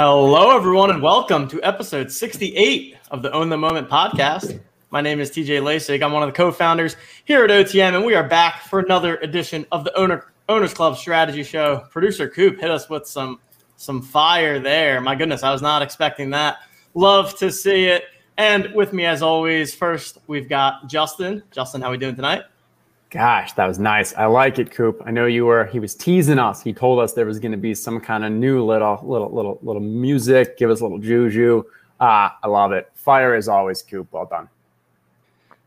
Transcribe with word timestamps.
Hello, 0.00 0.54
everyone, 0.54 0.90
and 0.90 1.02
welcome 1.02 1.48
to 1.48 1.60
episode 1.64 2.12
68 2.12 2.96
of 3.10 3.20
the 3.20 3.32
Own 3.32 3.48
the 3.48 3.56
Moment 3.56 3.88
podcast. 3.88 4.60
My 4.92 5.00
name 5.00 5.18
is 5.18 5.28
TJ 5.28 5.60
Lasig. 5.60 6.04
I'm 6.04 6.12
one 6.12 6.22
of 6.22 6.28
the 6.28 6.36
co 6.36 6.52
founders 6.52 6.94
here 7.24 7.42
at 7.42 7.50
OTM, 7.50 7.96
and 7.96 8.04
we 8.04 8.14
are 8.14 8.22
back 8.22 8.62
for 8.62 8.78
another 8.78 9.16
edition 9.16 9.66
of 9.72 9.82
the 9.82 9.92
Owner, 9.98 10.32
Owners 10.48 10.72
Club 10.72 10.96
Strategy 10.96 11.42
Show. 11.42 11.84
Producer 11.90 12.28
Coop 12.28 12.60
hit 12.60 12.70
us 12.70 12.88
with 12.88 13.08
some, 13.08 13.40
some 13.76 14.00
fire 14.00 14.60
there. 14.60 15.00
My 15.00 15.16
goodness, 15.16 15.42
I 15.42 15.50
was 15.50 15.62
not 15.62 15.82
expecting 15.82 16.30
that. 16.30 16.58
Love 16.94 17.36
to 17.40 17.50
see 17.50 17.86
it. 17.86 18.04
And 18.36 18.72
with 18.76 18.92
me, 18.92 19.04
as 19.04 19.20
always, 19.20 19.74
first 19.74 20.18
we've 20.28 20.48
got 20.48 20.88
Justin. 20.88 21.42
Justin, 21.50 21.80
how 21.80 21.88
are 21.88 21.90
we 21.90 21.98
doing 21.98 22.14
tonight? 22.14 22.44
Gosh, 23.10 23.54
that 23.54 23.66
was 23.66 23.78
nice. 23.78 24.14
I 24.14 24.26
like 24.26 24.58
it, 24.58 24.70
Coop. 24.70 25.00
I 25.06 25.10
know 25.10 25.24
you 25.24 25.46
were. 25.46 25.64
He 25.64 25.80
was 25.80 25.94
teasing 25.94 26.38
us. 26.38 26.62
He 26.62 26.74
told 26.74 27.00
us 27.00 27.14
there 27.14 27.24
was 27.24 27.38
going 27.38 27.52
to 27.52 27.58
be 27.58 27.74
some 27.74 28.00
kind 28.00 28.22
of 28.24 28.32
new 28.32 28.62
little, 28.62 29.00
little, 29.02 29.30
little, 29.30 29.58
little 29.62 29.80
music. 29.80 30.58
Give 30.58 30.68
us 30.68 30.80
a 30.80 30.82
little 30.82 30.98
juju. 30.98 31.64
Ah, 32.00 32.38
I 32.42 32.48
love 32.48 32.72
it. 32.72 32.90
Fire 32.94 33.34
is 33.34 33.48
always, 33.48 33.82
Coop. 33.82 34.08
Well 34.12 34.26
done. 34.26 34.48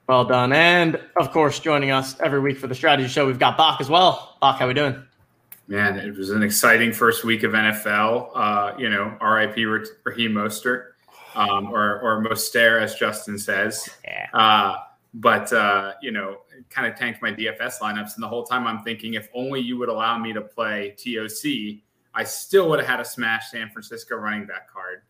Well 0.07 0.25
done. 0.25 0.53
And 0.53 0.99
of 1.15 1.31
course, 1.31 1.59
joining 1.59 1.89
us 1.89 2.19
every 2.19 2.39
week 2.39 2.59
for 2.59 2.67
the 2.67 2.75
strategy 2.75 3.09
show, 3.09 3.25
we've 3.25 3.39
got 3.39 3.57
Bach 3.57 3.81
as 3.81 3.89
well. 3.89 4.37
Bach, 4.39 4.59
how 4.59 4.65
are 4.65 4.67
we 4.67 4.73
doing? 4.75 5.01
Man, 5.67 5.97
it 5.97 6.15
was 6.17 6.31
an 6.31 6.43
exciting 6.43 6.91
first 6.91 7.23
week 7.23 7.43
of 7.43 7.53
NFL. 7.53 8.29
Uh, 8.35 8.73
you 8.77 8.89
know, 8.89 9.17
RIP 9.21 9.55
Raheem 10.03 10.33
Mostert, 10.33 10.87
um, 11.33 11.71
or 11.71 12.01
or 12.01 12.21
Mostert, 12.21 12.81
as 12.81 12.95
Justin 12.95 13.39
says. 13.39 13.89
Yeah. 14.03 14.27
Uh, 14.33 14.75
but 15.13 15.51
uh, 15.51 15.93
you 16.01 16.11
know, 16.11 16.37
kind 16.69 16.91
of 16.91 16.97
tanked 16.97 17.21
my 17.21 17.31
DFS 17.31 17.79
lineups. 17.81 18.15
And 18.15 18.23
the 18.23 18.27
whole 18.27 18.45
time 18.45 18.65
I'm 18.65 18.83
thinking, 18.83 19.15
if 19.15 19.27
only 19.33 19.59
you 19.59 19.77
would 19.77 19.89
allow 19.89 20.17
me 20.17 20.33
to 20.33 20.41
play 20.41 20.95
TOC, 20.97 21.81
I 22.13 22.23
still 22.23 22.69
would 22.69 22.79
have 22.79 22.87
had 22.87 22.99
a 22.99 23.05
smash 23.05 23.51
San 23.51 23.69
Francisco 23.69 24.15
running 24.15 24.45
back 24.45 24.71
card. 24.71 25.03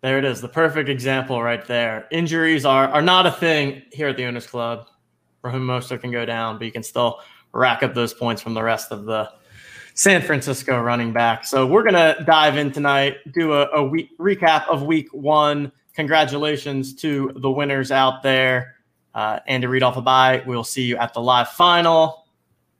There 0.00 0.18
it 0.18 0.24
is, 0.24 0.40
the 0.40 0.48
perfect 0.48 0.88
example 0.88 1.42
right 1.42 1.64
there. 1.66 2.06
Injuries 2.10 2.64
are 2.64 2.88
are 2.88 3.02
not 3.02 3.26
a 3.26 3.32
thing 3.32 3.82
here 3.92 4.08
at 4.08 4.16
the 4.16 4.24
Owners 4.24 4.46
Club. 4.46 4.86
for 5.40 5.50
Raheem 5.50 5.66
Mostert 5.66 6.00
can 6.00 6.10
go 6.10 6.26
down, 6.26 6.58
but 6.58 6.64
you 6.64 6.72
can 6.72 6.82
still 6.82 7.20
rack 7.52 7.82
up 7.82 7.94
those 7.94 8.12
points 8.12 8.42
from 8.42 8.54
the 8.54 8.62
rest 8.62 8.92
of 8.92 9.04
the 9.04 9.30
San 9.94 10.20
Francisco 10.20 10.80
running 10.80 11.12
back. 11.12 11.46
So 11.46 11.66
we're 11.66 11.84
gonna 11.84 12.22
dive 12.26 12.56
in 12.56 12.72
tonight, 12.72 13.18
do 13.32 13.52
a, 13.52 13.68
a 13.74 13.82
week 13.82 14.10
recap 14.18 14.68
of 14.68 14.82
Week 14.82 15.08
One. 15.12 15.72
Congratulations 15.94 16.94
to 16.96 17.32
the 17.36 17.50
winners 17.50 17.90
out 17.90 18.22
there. 18.22 18.76
Uh, 19.14 19.38
Andy 19.46 19.66
Reid 19.66 19.82
off 19.82 19.96
a 19.96 20.02
bye. 20.02 20.42
We'll 20.46 20.64
see 20.64 20.82
you 20.82 20.96
at 20.96 21.14
the 21.14 21.20
live 21.20 21.48
final. 21.50 22.26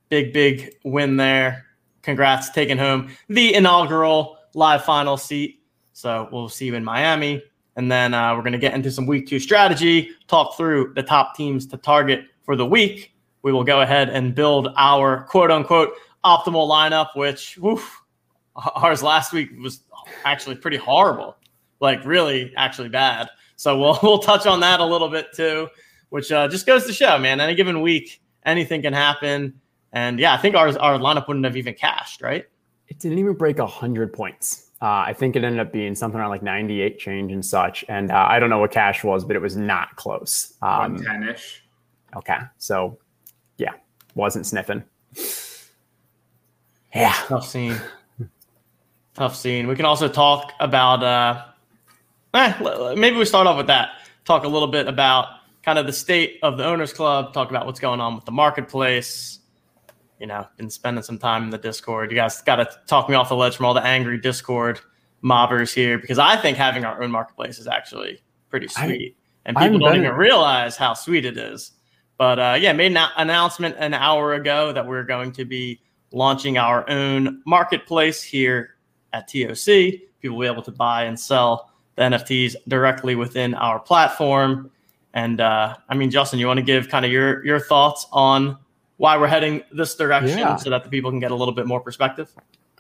Big, 0.08 0.32
big 0.32 0.74
win 0.84 1.16
there. 1.16 1.64
Congrats, 2.02 2.50
taking 2.50 2.76
home 2.76 3.10
the 3.28 3.54
inaugural 3.54 4.38
live 4.54 4.84
final 4.84 5.16
seat. 5.16 5.62
So 5.92 6.28
we'll 6.32 6.48
see 6.48 6.66
you 6.66 6.74
in 6.74 6.84
Miami. 6.84 7.42
And 7.76 7.90
then 7.90 8.14
uh, 8.14 8.34
we're 8.34 8.42
going 8.42 8.52
to 8.52 8.58
get 8.58 8.74
into 8.74 8.90
some 8.90 9.06
week 9.06 9.26
two 9.26 9.38
strategy, 9.38 10.10
talk 10.28 10.56
through 10.56 10.92
the 10.94 11.02
top 11.02 11.34
teams 11.34 11.66
to 11.68 11.76
target 11.76 12.26
for 12.42 12.56
the 12.56 12.66
week. 12.66 13.14
We 13.42 13.52
will 13.52 13.64
go 13.64 13.80
ahead 13.80 14.10
and 14.10 14.34
build 14.34 14.68
our 14.76 15.24
quote 15.24 15.50
unquote 15.50 15.92
optimal 16.24 16.68
lineup, 16.68 17.08
which 17.14 17.58
ours 18.56 19.02
last 19.02 19.32
week 19.32 19.50
was 19.60 19.80
actually 20.24 20.56
pretty 20.56 20.76
horrible, 20.76 21.36
like 21.80 22.04
really 22.04 22.52
actually 22.56 22.88
bad. 22.88 23.28
So 23.56 23.78
we'll 23.78 23.98
we'll 24.02 24.18
touch 24.18 24.46
on 24.46 24.60
that 24.60 24.80
a 24.80 24.84
little 24.84 25.08
bit 25.08 25.32
too 25.34 25.68
which 26.14 26.30
uh, 26.30 26.46
just 26.46 26.64
goes 26.64 26.86
to 26.86 26.92
show, 26.92 27.18
man, 27.18 27.40
any 27.40 27.56
given 27.56 27.80
week, 27.80 28.22
anything 28.46 28.80
can 28.82 28.92
happen. 28.92 29.52
And 29.92 30.20
yeah, 30.20 30.32
I 30.32 30.36
think 30.36 30.54
our, 30.54 30.68
our 30.78 30.96
lineup 30.96 31.26
wouldn't 31.26 31.44
have 31.44 31.56
even 31.56 31.74
cashed, 31.74 32.22
right? 32.22 32.44
It 32.86 33.00
didn't 33.00 33.18
even 33.18 33.34
break 33.34 33.58
100 33.58 34.12
points. 34.12 34.70
Uh, 34.80 35.02
I 35.06 35.12
think 35.12 35.34
it 35.34 35.42
ended 35.42 35.58
up 35.58 35.72
being 35.72 35.96
something 35.96 36.20
around 36.20 36.30
like 36.30 36.44
98 36.44 37.00
change 37.00 37.32
and 37.32 37.44
such. 37.44 37.84
And 37.88 38.12
uh, 38.12 38.26
I 38.28 38.38
don't 38.38 38.48
know 38.48 38.60
what 38.60 38.70
cash 38.70 39.02
was, 39.02 39.24
but 39.24 39.34
it 39.34 39.40
was 39.40 39.56
not 39.56 39.96
close. 39.96 40.54
Um, 40.62 40.94
110 40.94 41.34
ish. 41.34 41.64
Okay. 42.14 42.38
So 42.58 42.96
yeah, 43.56 43.72
wasn't 44.14 44.46
sniffing. 44.46 44.84
Yeah. 46.94 47.14
Tough 47.26 47.48
scene. 47.48 47.76
Tough 49.14 49.34
scene. 49.34 49.66
We 49.66 49.74
can 49.74 49.84
also 49.84 50.06
talk 50.06 50.52
about, 50.60 51.02
uh, 51.02 51.44
eh, 52.34 52.94
maybe 52.96 53.16
we 53.16 53.24
start 53.24 53.46
off 53.46 53.56
with 53.56 53.66
that. 53.68 53.90
Talk 54.24 54.44
a 54.44 54.48
little 54.48 54.68
bit 54.68 54.86
about 54.86 55.28
kind 55.62 55.78
of 55.78 55.86
the 55.86 55.92
state 55.92 56.38
of 56.42 56.56
the 56.56 56.64
owners 56.64 56.92
club, 56.92 57.32
talk 57.32 57.50
about 57.50 57.66
what's 57.66 57.80
going 57.80 58.00
on 58.00 58.14
with 58.14 58.24
the 58.24 58.32
marketplace. 58.32 59.40
You 60.20 60.26
know, 60.26 60.46
been 60.56 60.70
spending 60.70 61.02
some 61.02 61.18
time 61.18 61.44
in 61.44 61.50
the 61.50 61.58
Discord. 61.58 62.10
You 62.10 62.16
guys 62.16 62.40
got 62.42 62.56
to 62.56 62.68
talk 62.86 63.08
me 63.08 63.14
off 63.14 63.28
the 63.28 63.36
ledge 63.36 63.56
from 63.56 63.66
all 63.66 63.74
the 63.74 63.84
angry 63.84 64.18
Discord 64.18 64.80
mobbers 65.22 65.72
here 65.72 65.98
because 65.98 66.18
I 66.18 66.36
think 66.36 66.56
having 66.56 66.84
our 66.84 67.02
own 67.02 67.10
marketplace 67.10 67.58
is 67.58 67.66
actually 67.66 68.22
pretty 68.50 68.68
sweet, 68.68 69.16
I, 69.16 69.48
and 69.48 69.56
people 69.56 69.78
don't 69.78 69.96
even 69.96 70.12
realize 70.12 70.76
how 70.76 70.94
sweet 70.94 71.24
it 71.24 71.36
is. 71.36 71.72
But 72.16 72.38
uh, 72.38 72.56
yeah, 72.60 72.72
made 72.72 72.96
an 72.96 73.08
announcement 73.16 73.76
an 73.78 73.92
hour 73.92 74.34
ago 74.34 74.72
that 74.72 74.86
we're 74.86 75.04
going 75.04 75.32
to 75.32 75.44
be 75.44 75.80
launching 76.12 76.58
our 76.58 76.88
own 76.88 77.42
marketplace 77.44 78.22
here 78.22 78.76
at 79.12 79.26
TOC. 79.26 79.66
People 80.20 80.36
will 80.36 80.40
be 80.42 80.46
able 80.46 80.62
to 80.62 80.70
buy 80.70 81.04
and 81.04 81.18
sell 81.18 81.73
the 81.96 82.02
NFTs 82.02 82.56
directly 82.68 83.14
within 83.14 83.54
our 83.54 83.78
platform. 83.78 84.70
And 85.12 85.40
uh, 85.40 85.76
I 85.88 85.94
mean, 85.94 86.10
Justin, 86.10 86.38
you 86.38 86.46
want 86.46 86.58
to 86.58 86.64
give 86.64 86.88
kind 86.88 87.04
of 87.04 87.12
your 87.12 87.44
your 87.44 87.60
thoughts 87.60 88.06
on 88.12 88.58
why 88.96 89.16
we're 89.16 89.28
heading 89.28 89.62
this 89.72 89.94
direction 89.94 90.38
yeah. 90.38 90.56
so 90.56 90.70
that 90.70 90.84
the 90.84 90.90
people 90.90 91.10
can 91.10 91.20
get 91.20 91.30
a 91.30 91.34
little 91.34 91.54
bit 91.54 91.66
more 91.66 91.80
perspective? 91.80 92.32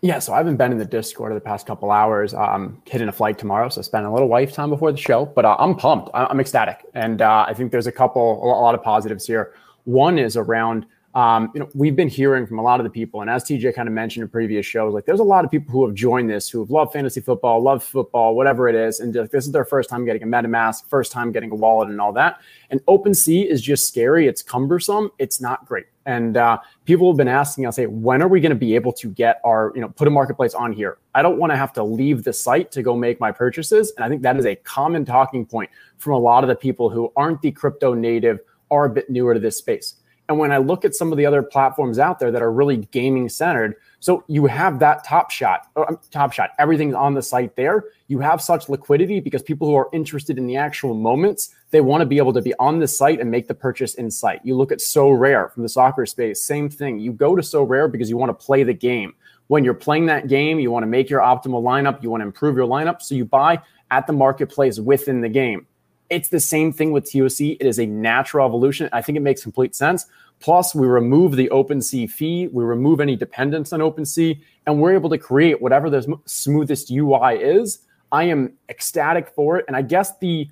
Yeah, 0.02 0.18
so 0.18 0.34
I've 0.34 0.44
been 0.44 0.56
been 0.56 0.72
in 0.72 0.78
the 0.78 0.84
Discord 0.84 1.32
of 1.32 1.36
the 1.36 1.40
past 1.40 1.66
couple 1.66 1.90
hours. 1.90 2.34
I'm 2.34 2.82
hitting 2.86 3.08
a 3.08 3.12
flight 3.12 3.38
tomorrow, 3.38 3.68
so 3.70 3.80
spending 3.80 4.10
a 4.10 4.12
little 4.12 4.28
wife 4.28 4.52
time 4.52 4.68
before 4.68 4.92
the 4.92 4.98
show. 4.98 5.24
But 5.24 5.44
uh, 5.44 5.56
I'm 5.58 5.74
pumped. 5.76 6.10
I'm 6.12 6.40
ecstatic, 6.40 6.84
and 6.94 7.22
uh, 7.22 7.46
I 7.48 7.54
think 7.54 7.72
there's 7.72 7.86
a 7.86 7.92
couple, 7.92 8.44
a 8.44 8.46
lot 8.46 8.74
of 8.74 8.82
positives 8.82 9.26
here. 9.26 9.54
One 9.84 10.18
is 10.18 10.36
around 10.36 10.84
um, 11.14 11.52
you 11.54 11.60
know, 11.60 11.68
we've 11.74 11.94
been 11.94 12.08
hearing 12.08 12.44
from 12.44 12.58
a 12.58 12.62
lot 12.62 12.80
of 12.80 12.84
the 12.84 12.90
people, 12.90 13.20
and 13.20 13.30
as 13.30 13.44
TJ 13.44 13.72
kind 13.76 13.86
of 13.86 13.94
mentioned 13.94 14.24
in 14.24 14.28
previous 14.28 14.66
shows, 14.66 14.92
like 14.92 15.04
there's 15.04 15.20
a 15.20 15.24
lot 15.24 15.44
of 15.44 15.50
people 15.50 15.70
who 15.70 15.86
have 15.86 15.94
joined 15.94 16.28
this 16.28 16.50
who 16.50 16.58
have 16.58 16.70
loved 16.70 16.92
fantasy 16.92 17.20
football, 17.20 17.62
love 17.62 17.84
football, 17.84 18.34
whatever 18.34 18.68
it 18.68 18.74
is, 18.74 18.98
and 18.98 19.14
like, 19.14 19.30
this 19.30 19.46
is 19.46 19.52
their 19.52 19.64
first 19.64 19.88
time 19.88 20.04
getting 20.04 20.24
a 20.24 20.26
MetaMask, 20.26 20.88
first 20.88 21.12
time 21.12 21.30
getting 21.30 21.52
a 21.52 21.54
wallet, 21.54 21.88
and 21.88 22.00
all 22.00 22.12
that. 22.12 22.40
And 22.70 22.84
OpenSea 22.86 23.46
is 23.46 23.62
just 23.62 23.86
scary. 23.86 24.26
It's 24.26 24.42
cumbersome. 24.42 25.10
It's 25.20 25.40
not 25.40 25.64
great. 25.66 25.86
And 26.04 26.36
uh, 26.36 26.58
people 26.84 27.10
have 27.12 27.16
been 27.16 27.28
asking 27.28 27.66
us, 27.66 27.76
"Hey, 27.76 27.86
when 27.86 28.20
are 28.20 28.28
we 28.28 28.40
going 28.40 28.50
to 28.50 28.56
be 28.56 28.74
able 28.74 28.92
to 28.94 29.08
get 29.08 29.40
our, 29.44 29.70
you 29.76 29.80
know, 29.80 29.90
put 29.90 30.08
a 30.08 30.10
marketplace 30.10 30.52
on 30.52 30.72
here?" 30.72 30.98
I 31.14 31.22
don't 31.22 31.38
want 31.38 31.52
to 31.52 31.56
have 31.56 31.72
to 31.74 31.84
leave 31.84 32.24
the 32.24 32.32
site 32.32 32.72
to 32.72 32.82
go 32.82 32.96
make 32.96 33.20
my 33.20 33.30
purchases, 33.30 33.92
and 33.96 34.04
I 34.04 34.08
think 34.08 34.22
that 34.22 34.36
is 34.36 34.46
a 34.46 34.56
common 34.56 35.04
talking 35.04 35.46
point 35.46 35.70
from 35.96 36.14
a 36.14 36.18
lot 36.18 36.42
of 36.42 36.48
the 36.48 36.56
people 36.56 36.90
who 36.90 37.12
aren't 37.16 37.40
the 37.40 37.52
crypto 37.52 37.94
native, 37.94 38.40
are 38.72 38.86
a 38.86 38.90
bit 38.90 39.08
newer 39.08 39.32
to 39.32 39.38
this 39.38 39.58
space 39.58 39.94
and 40.28 40.38
when 40.38 40.52
I 40.52 40.56
look 40.56 40.84
at 40.84 40.94
some 40.94 41.12
of 41.12 41.18
the 41.18 41.26
other 41.26 41.42
platforms 41.42 41.98
out 41.98 42.18
there 42.18 42.30
that 42.30 42.40
are 42.40 42.50
really 42.50 42.78
gaming 42.78 43.28
centered, 43.28 43.76
so 44.00 44.24
you 44.26 44.46
have 44.46 44.78
that 44.78 45.04
top 45.04 45.30
shot, 45.30 45.68
uh, 45.76 45.84
um, 45.88 45.98
top 46.10 46.32
shot, 46.32 46.50
everything's 46.58 46.94
on 46.94 47.14
the 47.14 47.22
site 47.22 47.56
there. 47.56 47.84
You 48.08 48.20
have 48.20 48.40
such 48.40 48.68
liquidity 48.68 49.20
because 49.20 49.42
people 49.42 49.68
who 49.68 49.74
are 49.74 49.88
interested 49.92 50.38
in 50.38 50.46
the 50.46 50.56
actual 50.56 50.94
moments, 50.94 51.54
they 51.70 51.82
want 51.82 52.00
to 52.00 52.06
be 52.06 52.16
able 52.16 52.32
to 52.32 52.40
be 52.40 52.54
on 52.58 52.78
the 52.78 52.88
site 52.88 53.20
and 53.20 53.30
make 53.30 53.48
the 53.48 53.54
purchase 53.54 53.94
in 53.96 54.10
site. 54.10 54.40
You 54.44 54.56
look 54.56 54.72
at 54.72 54.78
Sorare 54.78 55.52
from 55.52 55.62
the 55.62 55.68
soccer 55.68 56.06
space, 56.06 56.42
same 56.42 56.70
thing. 56.70 56.98
You 56.98 57.12
go 57.12 57.36
to 57.36 57.42
Sorare 57.42 57.90
because 57.90 58.08
you 58.08 58.16
want 58.16 58.30
to 58.30 58.44
play 58.44 58.62
the 58.62 58.74
game. 58.74 59.14
When 59.48 59.62
you're 59.62 59.74
playing 59.74 60.06
that 60.06 60.28
game, 60.28 60.58
you 60.58 60.70
want 60.70 60.84
to 60.84 60.88
make 60.88 61.10
your 61.10 61.20
optimal 61.20 61.62
lineup, 61.62 62.02
you 62.02 62.08
want 62.08 62.22
to 62.22 62.26
improve 62.26 62.56
your 62.56 62.66
lineup. 62.66 63.02
So 63.02 63.14
you 63.14 63.26
buy 63.26 63.60
at 63.90 64.06
the 64.06 64.14
marketplace 64.14 64.78
within 64.78 65.20
the 65.20 65.28
game. 65.28 65.66
It's 66.14 66.28
the 66.28 66.38
same 66.38 66.72
thing 66.72 66.92
with 66.92 67.10
TOC. 67.10 67.40
It 67.58 67.66
is 67.66 67.80
a 67.80 67.86
natural 67.86 68.46
evolution. 68.46 68.88
I 68.92 69.02
think 69.02 69.16
it 69.16 69.20
makes 69.20 69.42
complete 69.42 69.74
sense. 69.74 70.06
Plus, 70.38 70.72
we 70.72 70.86
remove 70.86 71.34
the 71.34 71.48
OpenSea 71.48 72.08
fee, 72.08 72.46
we 72.52 72.62
remove 72.62 73.00
any 73.00 73.16
dependence 73.16 73.72
on 73.72 73.80
OpenSea, 73.80 74.40
and 74.66 74.80
we're 74.80 74.94
able 74.94 75.10
to 75.10 75.18
create 75.18 75.60
whatever 75.60 75.90
the 75.90 76.16
smoothest 76.26 76.88
UI 76.92 77.38
is. 77.40 77.80
I 78.12 78.24
am 78.24 78.52
ecstatic 78.68 79.28
for 79.30 79.58
it. 79.58 79.64
And 79.66 79.76
I 79.76 79.82
guess 79.82 80.16
the, 80.18 80.48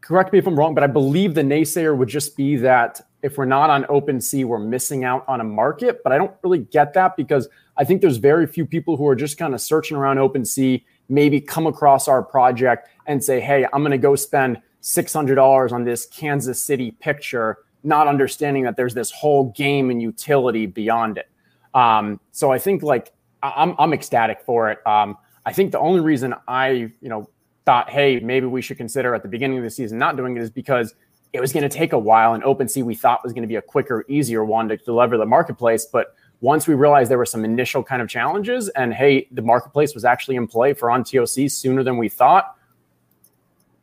correct 0.00 0.32
me 0.32 0.38
if 0.38 0.46
I'm 0.46 0.58
wrong, 0.58 0.74
but 0.74 0.82
I 0.82 0.86
believe 0.86 1.34
the 1.34 1.42
naysayer 1.42 1.94
would 1.94 2.08
just 2.08 2.34
be 2.34 2.56
that 2.56 2.98
if 3.20 3.36
we're 3.36 3.44
not 3.44 3.68
on 3.68 3.84
OpenSea, 3.84 4.46
we're 4.46 4.58
missing 4.58 5.04
out 5.04 5.22
on 5.28 5.42
a 5.42 5.44
market. 5.44 6.02
But 6.02 6.14
I 6.14 6.18
don't 6.18 6.32
really 6.42 6.60
get 6.60 6.94
that 6.94 7.14
because 7.14 7.46
I 7.76 7.84
think 7.84 8.00
there's 8.00 8.16
very 8.16 8.46
few 8.46 8.64
people 8.64 8.96
who 8.96 9.06
are 9.06 9.16
just 9.16 9.36
kind 9.36 9.52
of 9.52 9.60
searching 9.60 9.98
around 9.98 10.16
OpenSea, 10.16 10.82
maybe 11.10 11.42
come 11.42 11.66
across 11.66 12.08
our 12.08 12.22
project 12.22 12.88
and 13.06 13.22
say, 13.22 13.40
hey, 13.40 13.66
I'm 13.72 13.82
going 13.82 13.92
to 13.92 13.98
go 13.98 14.16
spend 14.16 14.60
$600 14.82 15.72
on 15.72 15.84
this 15.84 16.06
Kansas 16.06 16.62
City 16.62 16.90
picture, 16.90 17.58
not 17.84 18.08
understanding 18.08 18.64
that 18.64 18.76
there's 18.76 18.94
this 18.94 19.10
whole 19.10 19.50
game 19.56 19.90
and 19.90 20.00
utility 20.02 20.66
beyond 20.66 21.18
it. 21.18 21.28
Um, 21.74 22.20
so 22.32 22.52
I 22.52 22.58
think 22.58 22.82
like 22.82 23.12
I'm, 23.42 23.74
I'm 23.78 23.92
ecstatic 23.92 24.42
for 24.42 24.70
it. 24.70 24.86
Um, 24.86 25.16
I 25.44 25.52
think 25.52 25.72
the 25.72 25.78
only 25.78 26.00
reason 26.00 26.34
I, 26.46 26.68
you 27.00 27.08
know, 27.08 27.28
thought, 27.64 27.90
hey, 27.90 28.18
maybe 28.20 28.46
we 28.46 28.62
should 28.62 28.76
consider 28.76 29.14
at 29.14 29.22
the 29.22 29.28
beginning 29.28 29.58
of 29.58 29.64
the 29.64 29.70
season 29.70 29.98
not 29.98 30.16
doing 30.16 30.36
it 30.36 30.42
is 30.42 30.50
because 30.50 30.94
it 31.32 31.40
was 31.40 31.52
going 31.52 31.62
to 31.62 31.68
take 31.68 31.92
a 31.92 31.98
while. 31.98 32.34
And 32.34 32.42
OpenSea 32.42 32.82
we 32.82 32.94
thought 32.94 33.22
was 33.22 33.32
going 33.32 33.42
to 33.42 33.48
be 33.48 33.56
a 33.56 33.62
quicker, 33.62 34.04
easier 34.08 34.44
one 34.44 34.68
to 34.68 34.76
deliver 34.76 35.16
the 35.16 35.26
marketplace. 35.26 35.86
But 35.86 36.14
once 36.40 36.66
we 36.66 36.74
realized 36.74 37.10
there 37.10 37.18
were 37.18 37.26
some 37.26 37.44
initial 37.44 37.82
kind 37.82 38.02
of 38.02 38.08
challenges 38.08 38.68
and 38.70 38.92
hey, 38.92 39.28
the 39.30 39.42
marketplace 39.42 39.94
was 39.94 40.04
actually 40.04 40.36
in 40.36 40.46
play 40.46 40.74
for 40.74 40.90
on 40.90 41.04
TOC 41.04 41.48
sooner 41.48 41.82
than 41.82 41.96
we 41.96 42.08
thought, 42.08 42.56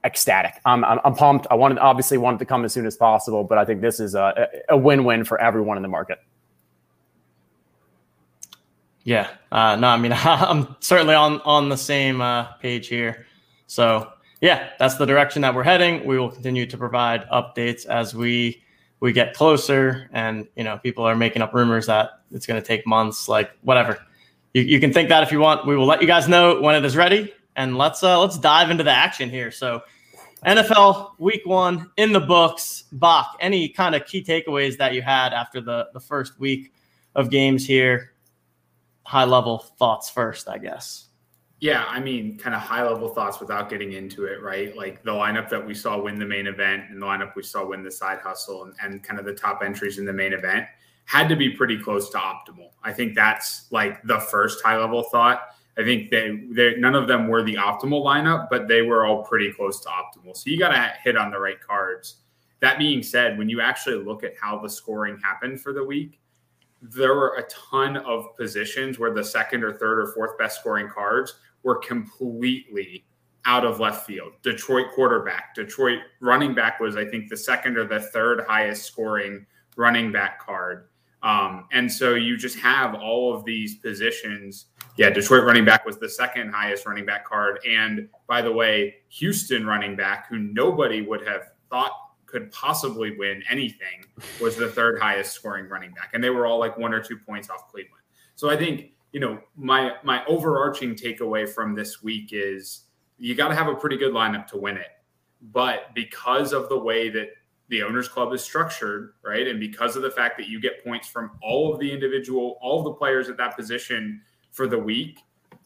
ecstatic. 0.03 0.53
I'm, 0.65 0.83
I'm, 0.85 0.99
I'm, 1.03 1.15
pumped. 1.15 1.47
I 1.51 1.55
wanted 1.55 1.79
obviously 1.79 2.17
wanted 2.17 2.39
to 2.39 2.45
come 2.45 2.65
as 2.65 2.73
soon 2.73 2.85
as 2.85 2.95
possible, 2.95 3.43
but 3.43 3.57
I 3.57 3.65
think 3.65 3.81
this 3.81 3.99
is 3.99 4.15
a, 4.15 4.47
a 4.69 4.77
win-win 4.77 5.23
for 5.23 5.39
everyone 5.39 5.77
in 5.77 5.83
the 5.83 5.89
market. 5.89 6.19
Yeah, 9.03 9.29
uh, 9.51 9.75
no, 9.75 9.87
I 9.87 9.97
mean 9.97 10.13
I'm 10.15 10.75
certainly 10.79 11.15
on 11.15 11.41
on 11.41 11.69
the 11.69 11.77
same 11.77 12.21
uh, 12.21 12.53
page 12.53 12.87
here. 12.87 13.25
So 13.67 14.11
yeah, 14.41 14.69
that's 14.79 14.95
the 14.95 15.05
direction 15.05 15.41
that 15.41 15.53
we're 15.53 15.63
heading. 15.63 16.05
We 16.05 16.17
will 16.17 16.31
continue 16.31 16.65
to 16.65 16.77
provide 16.77 17.27
updates 17.29 17.85
as 17.85 18.13
we 18.13 18.61
we 18.99 19.11
get 19.13 19.33
closer, 19.33 20.09
and 20.13 20.47
you 20.55 20.63
know 20.63 20.77
people 20.77 21.03
are 21.03 21.15
making 21.15 21.41
up 21.41 21.53
rumors 21.53 21.87
that 21.87 22.21
it's 22.31 22.45
going 22.45 22.61
to 22.61 22.65
take 22.65 22.85
months. 22.85 23.27
Like 23.27 23.51
whatever, 23.61 23.99
you, 24.53 24.61
you 24.63 24.79
can 24.79 24.93
think 24.93 25.09
that 25.09 25.23
if 25.23 25.31
you 25.31 25.39
want. 25.39 25.65
We 25.65 25.75
will 25.75 25.85
let 25.85 26.01
you 26.01 26.07
guys 26.07 26.27
know 26.27 26.61
when 26.61 26.75
it 26.75 26.85
is 26.85 26.95
ready, 26.95 27.33
and 27.55 27.77
let's 27.77 28.03
uh, 28.03 28.19
let's 28.19 28.37
dive 28.37 28.69
into 28.69 28.83
the 28.83 28.91
action 28.91 29.29
here. 29.29 29.51
So. 29.51 29.81
NFL 30.45 31.19
Week 31.19 31.41
One 31.45 31.91
in 31.97 32.13
the 32.13 32.21
books. 32.21 32.85
Bach, 32.93 33.35
any 33.41 33.67
kind 33.67 33.93
of 33.93 34.05
key 34.05 34.23
takeaways 34.23 34.77
that 34.77 34.93
you 34.93 35.01
had 35.01 35.33
after 35.33 35.59
the 35.59 35.89
the 35.91 35.99
first 35.99 36.39
week 36.39 36.71
of 37.13 37.29
games 37.29 37.67
here? 37.67 38.13
High 39.03 39.25
level 39.25 39.57
thoughts 39.57 40.09
first, 40.09 40.47
I 40.47 40.57
guess. 40.57 41.09
Yeah, 41.61 41.83
I 41.89 41.99
mean, 41.99 42.37
kind 42.37 42.55
of 42.55 42.61
high 42.61 42.87
level 42.87 43.09
thoughts 43.09 43.41
without 43.41 43.69
getting 43.69 43.91
into 43.91 44.25
it, 44.25 44.41
right? 44.41 44.75
Like 44.77 45.03
the 45.03 45.11
lineup 45.11 45.49
that 45.49 45.65
we 45.65 45.73
saw 45.73 45.99
win 45.99 46.17
the 46.17 46.25
main 46.25 46.47
event 46.47 46.83
and 46.89 47.01
the 47.01 47.05
lineup 47.05 47.35
we 47.35 47.43
saw 47.43 47.65
win 47.65 47.83
the 47.83 47.91
side 47.91 48.19
hustle 48.19 48.63
and, 48.63 48.73
and 48.81 49.03
kind 49.03 49.19
of 49.19 49.25
the 49.25 49.33
top 49.33 49.61
entries 49.61 49.97
in 49.97 50.05
the 50.05 50.13
main 50.13 50.31
event 50.31 50.67
had 51.03 51.27
to 51.27 51.35
be 51.35 51.49
pretty 51.49 51.77
close 51.77 52.09
to 52.11 52.17
optimal. 52.17 52.69
I 52.83 52.93
think 52.93 53.13
that's 53.13 53.69
like 53.71 54.01
the 54.03 54.19
first 54.19 54.63
high 54.63 54.77
level 54.77 55.03
thought. 55.03 55.41
I 55.79 55.83
think 55.83 56.11
they, 56.11 56.41
they 56.51 56.75
none 56.75 56.93
of 56.93 57.07
them 57.07 57.29
were 57.29 57.41
the 57.41 57.55
optimal 57.55 58.03
lineup, 58.03 58.49
but 58.49 58.67
they 58.67 58.81
were 58.81 59.05
all 59.05 59.23
pretty 59.23 59.51
close 59.53 59.79
to 59.81 59.89
optimal. 59.89 60.35
So 60.35 60.49
you 60.49 60.59
got 60.59 60.69
to 60.69 60.93
hit 61.03 61.15
on 61.15 61.31
the 61.31 61.39
right 61.39 61.59
cards. 61.59 62.17
That 62.59 62.77
being 62.77 63.01
said, 63.01 63.37
when 63.37 63.47
you 63.47 63.61
actually 63.61 64.03
look 64.03 64.25
at 64.25 64.33
how 64.39 64.59
the 64.59 64.69
scoring 64.69 65.17
happened 65.23 65.61
for 65.61 65.71
the 65.71 65.83
week, 65.83 66.19
there 66.81 67.15
were 67.15 67.35
a 67.37 67.43
ton 67.43 67.95
of 67.95 68.35
positions 68.35 68.99
where 68.99 69.13
the 69.13 69.23
second 69.23 69.63
or 69.63 69.71
third 69.71 69.99
or 69.99 70.07
fourth 70.07 70.37
best 70.37 70.59
scoring 70.59 70.89
cards 70.89 71.35
were 71.63 71.77
completely 71.77 73.05
out 73.45 73.65
of 73.65 73.79
left 73.79 74.05
field. 74.05 74.33
Detroit 74.41 74.87
quarterback, 74.93 75.55
Detroit 75.55 75.99
running 76.19 76.53
back 76.53 76.81
was, 76.81 76.97
I 76.97 77.05
think, 77.05 77.29
the 77.29 77.37
second 77.37 77.77
or 77.77 77.85
the 77.85 78.01
third 78.01 78.45
highest 78.49 78.85
scoring 78.85 79.45
running 79.77 80.11
back 80.11 80.39
card. 80.39 80.88
Um, 81.21 81.65
and 81.71 81.91
so 81.91 82.15
you 82.15 82.37
just 82.37 82.57
have 82.59 82.95
all 82.95 83.33
of 83.35 83.43
these 83.43 83.75
positions. 83.75 84.67
Yeah, 84.97 85.09
Detroit 85.09 85.43
running 85.43 85.65
back 85.65 85.85
was 85.85 85.97
the 85.97 86.09
second 86.09 86.51
highest 86.53 86.85
running 86.85 87.05
back 87.05 87.25
card. 87.25 87.59
And 87.67 88.07
by 88.27 88.41
the 88.41 88.51
way, 88.51 88.95
Houston 89.09 89.65
running 89.65 89.95
back, 89.95 90.27
who 90.29 90.37
nobody 90.37 91.01
would 91.01 91.25
have 91.27 91.51
thought 91.69 91.91
could 92.25 92.51
possibly 92.51 93.17
win 93.17 93.43
anything, 93.49 94.05
was 94.39 94.55
the 94.55 94.69
third 94.69 94.99
highest 94.99 95.33
scoring 95.33 95.67
running 95.67 95.91
back. 95.91 96.11
And 96.13 96.23
they 96.23 96.29
were 96.29 96.45
all 96.45 96.59
like 96.59 96.77
one 96.77 96.93
or 96.93 97.01
two 97.01 97.17
points 97.17 97.49
off 97.49 97.69
Cleveland. 97.69 98.03
So 98.35 98.49
I 98.49 98.55
think 98.55 98.91
you 99.11 99.19
know, 99.19 99.39
my 99.55 99.93
my 100.03 100.23
overarching 100.25 100.95
takeaway 100.95 101.49
from 101.49 101.73
this 101.73 102.03
week 102.03 102.29
is 102.31 102.85
you 103.17 103.35
got 103.35 103.49
to 103.49 103.55
have 103.55 103.67
a 103.67 103.75
pretty 103.75 103.97
good 103.97 104.13
lineup 104.13 104.47
to 104.47 104.57
win 104.57 104.77
it. 104.77 104.87
But 105.41 105.93
because 105.95 106.53
of 106.53 106.69
the 106.69 106.77
way 106.77 107.09
that 107.09 107.29
the 107.69 107.83
owners 107.83 108.07
club 108.07 108.33
is 108.33 108.43
structured, 108.43 109.13
right, 109.23 109.47
and 109.47 109.59
because 109.59 109.95
of 109.95 110.01
the 110.01 110.11
fact 110.11 110.37
that 110.37 110.47
you 110.47 110.59
get 110.59 110.83
points 110.83 111.07
from 111.07 111.31
all 111.41 111.73
of 111.73 111.79
the 111.79 111.91
individual, 111.91 112.57
all 112.61 112.79
of 112.79 112.85
the 112.85 112.93
players 112.93 113.29
at 113.29 113.37
that 113.37 113.55
position 113.55 114.21
for 114.51 114.67
the 114.67 114.77
week, 114.77 115.19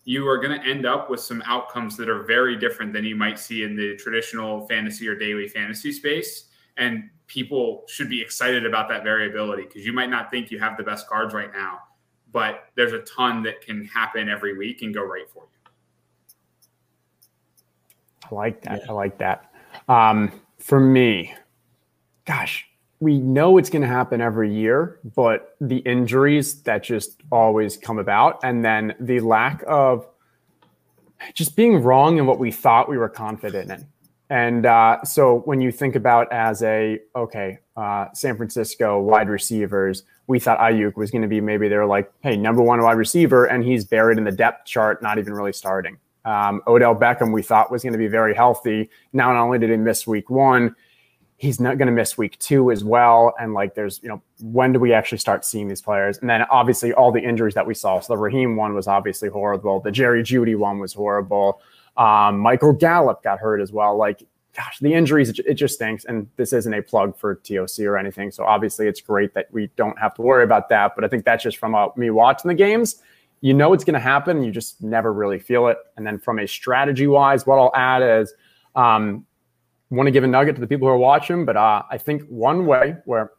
you 0.05 0.27
are 0.27 0.38
going 0.38 0.59
to 0.59 0.67
end 0.67 0.85
up 0.85 1.09
with 1.09 1.21
some 1.21 1.41
outcomes 1.45 1.95
that 1.95 2.09
are 2.09 2.23
very 2.23 2.57
different 2.57 2.91
than 2.91 3.05
you 3.05 3.15
might 3.15 3.39
see 3.39 3.63
in 3.63 3.75
the 3.75 3.95
traditional 3.95 4.67
fantasy 4.67 5.07
or 5.07 5.15
daily 5.15 5.47
fantasy 5.47 5.94
space. 5.94 6.45
And 6.75 7.09
people 7.27 7.83
should 7.88 8.09
be 8.09 8.21
excited 8.21 8.65
about 8.65 8.89
that 8.89 9.03
variability 9.03 9.63
because 9.63 9.85
you 9.85 9.94
might 9.94 10.09
not 10.09 10.29
think 10.29 10.51
you 10.51 10.59
have 10.59 10.75
the 10.75 10.83
best 10.83 11.07
cards 11.07 11.33
right 11.33 11.53
now 11.53 11.79
but 12.33 12.69
there's 12.75 12.91
a 12.91 13.00
ton 13.01 13.44
that 13.44 13.61
can 13.61 13.85
happen 13.85 14.27
every 14.27 14.57
week 14.57 14.81
and 14.81 14.94
go 14.94 15.03
right 15.03 15.29
for 15.29 15.44
you. 15.44 15.71
I 18.29 18.35
like 18.35 18.61
that. 18.63 18.81
Yeah. 18.81 18.89
I 18.89 18.94
like 18.94 19.17
that. 19.19 19.51
Um, 19.88 20.41
for 20.57 20.79
me, 20.79 21.33
gosh, 22.25 22.66
we 23.00 23.20
know 23.20 23.58
it's 23.58 23.70
going 23.70 23.81
to 23.81 23.88
happen 23.88 24.22
every 24.22 24.54
year, 24.54 25.00
but 25.16 25.56
the 25.60 25.78
injuries 25.80 26.62
that 26.64 26.84
just 26.84 27.22
always 27.31 27.75
come 27.75 28.00
about, 28.00 28.40
and 28.44 28.64
then 28.64 28.96
the 29.00 29.20
lack 29.20 29.64
of 29.68 30.08
just 31.34 31.56
being 31.56 31.81
wrong 31.81 32.18
in 32.18 32.25
what 32.25 32.40
we 32.40 32.52
thought 32.52 32.90
we 32.90 32.98
were 32.98 33.10
confident 33.10 33.72
in. 33.72 33.86
And 34.30 34.66
uh, 34.66 35.04
so 35.04 35.40
when 35.46 35.62
you 35.62 35.72
think 35.72 35.96
about 35.96 36.31
as 36.31 36.64
a 36.64 37.00
okay, 37.16 37.60
uh, 37.75 38.08
San 38.14 38.36
Francisco 38.36 39.00
wide 39.00 39.30
receivers, 39.30 40.04
we 40.28 40.40
thought 40.40 40.60
Aiyuk 40.60 40.96
was 40.96 41.12
going 41.12 41.22
to 41.22 41.28
be 41.28 41.42
maybe 41.42 41.68
they're 41.68 41.86
like, 41.86 42.12
hey, 42.22 42.38
number 42.38 42.62
one 42.62 42.81
wide 42.81 42.98
receiver, 42.98 43.46
and 43.46 43.64
he's 43.64 43.86
buried 43.86 44.18
in 44.18 44.24
the 44.24 44.31
depth 44.31 44.66
chart, 44.66 45.04
not 45.04 45.20
even 45.20 45.34
really 45.34 45.54
starting. 45.54 45.98
Um, 46.25 46.62
Odell 46.68 46.96
Beckham, 46.96 47.34
we 47.34 47.44
thought 47.44 47.70
was 47.70 47.84
going 47.84 47.94
to 47.94 48.00
be 48.00 48.08
very 48.08 48.34
healthy. 48.34 48.90
Now, 49.12 49.34
not 49.34 49.44
only 49.44 49.60
did 49.60 49.70
he 49.70 49.78
miss 49.78 50.08
week 50.08 50.30
one, 50.30 50.75
he's 51.44 51.60
not 51.60 51.78
going 51.78 51.88
to 51.88 51.92
miss 51.92 52.18
week 52.18 52.40
two 52.40 52.72
as 52.72 52.86
well. 52.86 53.36
And 53.38 53.54
like, 53.54 53.75
there's, 53.75 54.00
you 54.01 54.07
know, 54.07 54.22
when 54.42 54.72
do 54.72 54.80
we 54.80 54.94
actually 54.94 55.18
start 55.18 55.44
seeing 55.44 55.68
these 55.68 55.81
players? 55.81 56.18
And 56.19 56.30
then 56.30 56.44
obviously 56.44 56.94
all 56.94 57.12
the 57.12 57.19
injuries 57.19 57.54
that 57.56 57.68
we 57.68 57.74
saw. 57.74 58.00
So 58.00 58.13
the 58.13 58.18
Raheem 58.18 58.56
one 58.56 58.74
was 58.74 58.88
obviously 58.88 59.28
horrible. 59.28 59.81
The 59.81 59.92
Jerry 59.92 60.24
Jeudy 60.24 60.56
one 60.56 60.80
was 60.80 60.94
horrible. 60.94 61.62
Um, 61.98 62.40
Michael 62.40 62.72
Gallup 62.72 63.24
got 63.24 63.40
hurt 63.40 63.60
as 63.60 63.74
well. 63.74 63.98
Like, 63.98 64.24
gosh, 64.56 64.80
the 64.80 64.94
injuries, 64.94 65.38
it 65.38 65.56
just 65.56 65.75
stinks. 65.75 66.06
And 66.06 66.30
this 66.38 66.54
isn't 66.54 66.74
a 66.74 66.81
plug 66.81 67.18
for 67.18 67.36
TOC 67.36 67.80
or 67.80 67.98
anything. 67.98 68.31
So 68.31 68.46
obviously 68.46 68.88
it's 68.88 69.01
great 69.01 69.34
that 69.34 69.48
we 69.51 69.69
don't 69.75 70.00
have 70.00 70.13
to 70.13 70.22
worry 70.22 70.46
about 70.46 70.69
that. 70.69 70.96
But 70.96 71.04
I 71.04 71.10
think 71.10 71.25
that's 71.25 71.44
just 71.44 71.57
from 71.57 71.75
uh, 71.75 71.88
me 71.98 72.10
watching 72.10 72.48
the 72.48 72.56
games. 72.56 73.01
You 73.41 73.53
know 73.53 73.74
it's 73.74 73.84
going 73.84 73.96
to 73.96 74.00
happen. 74.00 74.44
You 74.44 74.51
just 74.51 74.82
never 74.82 75.12
really 75.12 75.39
feel 75.39 75.67
it. 75.67 75.77
And 75.98 76.08
then 76.08 76.20
from 76.20 76.39
a 76.39 76.48
strategy 76.48 77.08
wise, 77.08 77.46
what 77.46 77.60
I'll 77.60 77.75
add 77.75 78.01
is 78.01 78.34
um, 78.75 79.25
want 79.95 80.07
to 80.07 80.12
give 80.12 80.23
a 80.23 80.27
nugget 80.27 80.55
to 80.55 80.62
the 80.62 80.67
people 80.67 80.88
who 80.88 80.93
are 80.93 80.97
watching. 80.97 81.45
But 81.45 81.57
uh, 81.57 81.83
I 81.89 81.97
think 81.97 82.23
one 82.27 82.65
way 82.65 82.95
where 83.05 83.31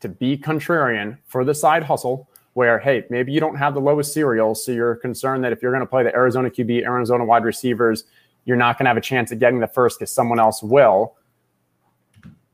to 0.00 0.08
be 0.08 0.36
contrarian 0.36 1.18
for 1.24 1.44
the 1.44 1.54
side 1.54 1.84
hustle, 1.84 2.28
where 2.54 2.78
hey, 2.78 3.04
maybe 3.10 3.32
you 3.32 3.40
don't 3.40 3.56
have 3.56 3.74
the 3.74 3.80
lowest 3.80 4.12
serials, 4.12 4.64
so 4.64 4.72
you're 4.72 4.96
concerned 4.96 5.44
that 5.44 5.52
if 5.52 5.62
you're 5.62 5.72
going 5.72 5.82
to 5.82 5.86
play 5.86 6.02
the 6.02 6.14
Arizona 6.14 6.50
QB, 6.50 6.82
Arizona 6.82 7.24
wide 7.24 7.44
receivers, 7.44 8.04
you're 8.44 8.56
not 8.56 8.78
going 8.78 8.86
to 8.86 8.90
have 8.90 8.96
a 8.96 9.02
chance 9.02 9.30
at 9.30 9.38
getting 9.38 9.60
the 9.60 9.68
first 9.68 9.98
because 9.98 10.12
someone 10.12 10.40
else 10.40 10.62
will. 10.62 11.16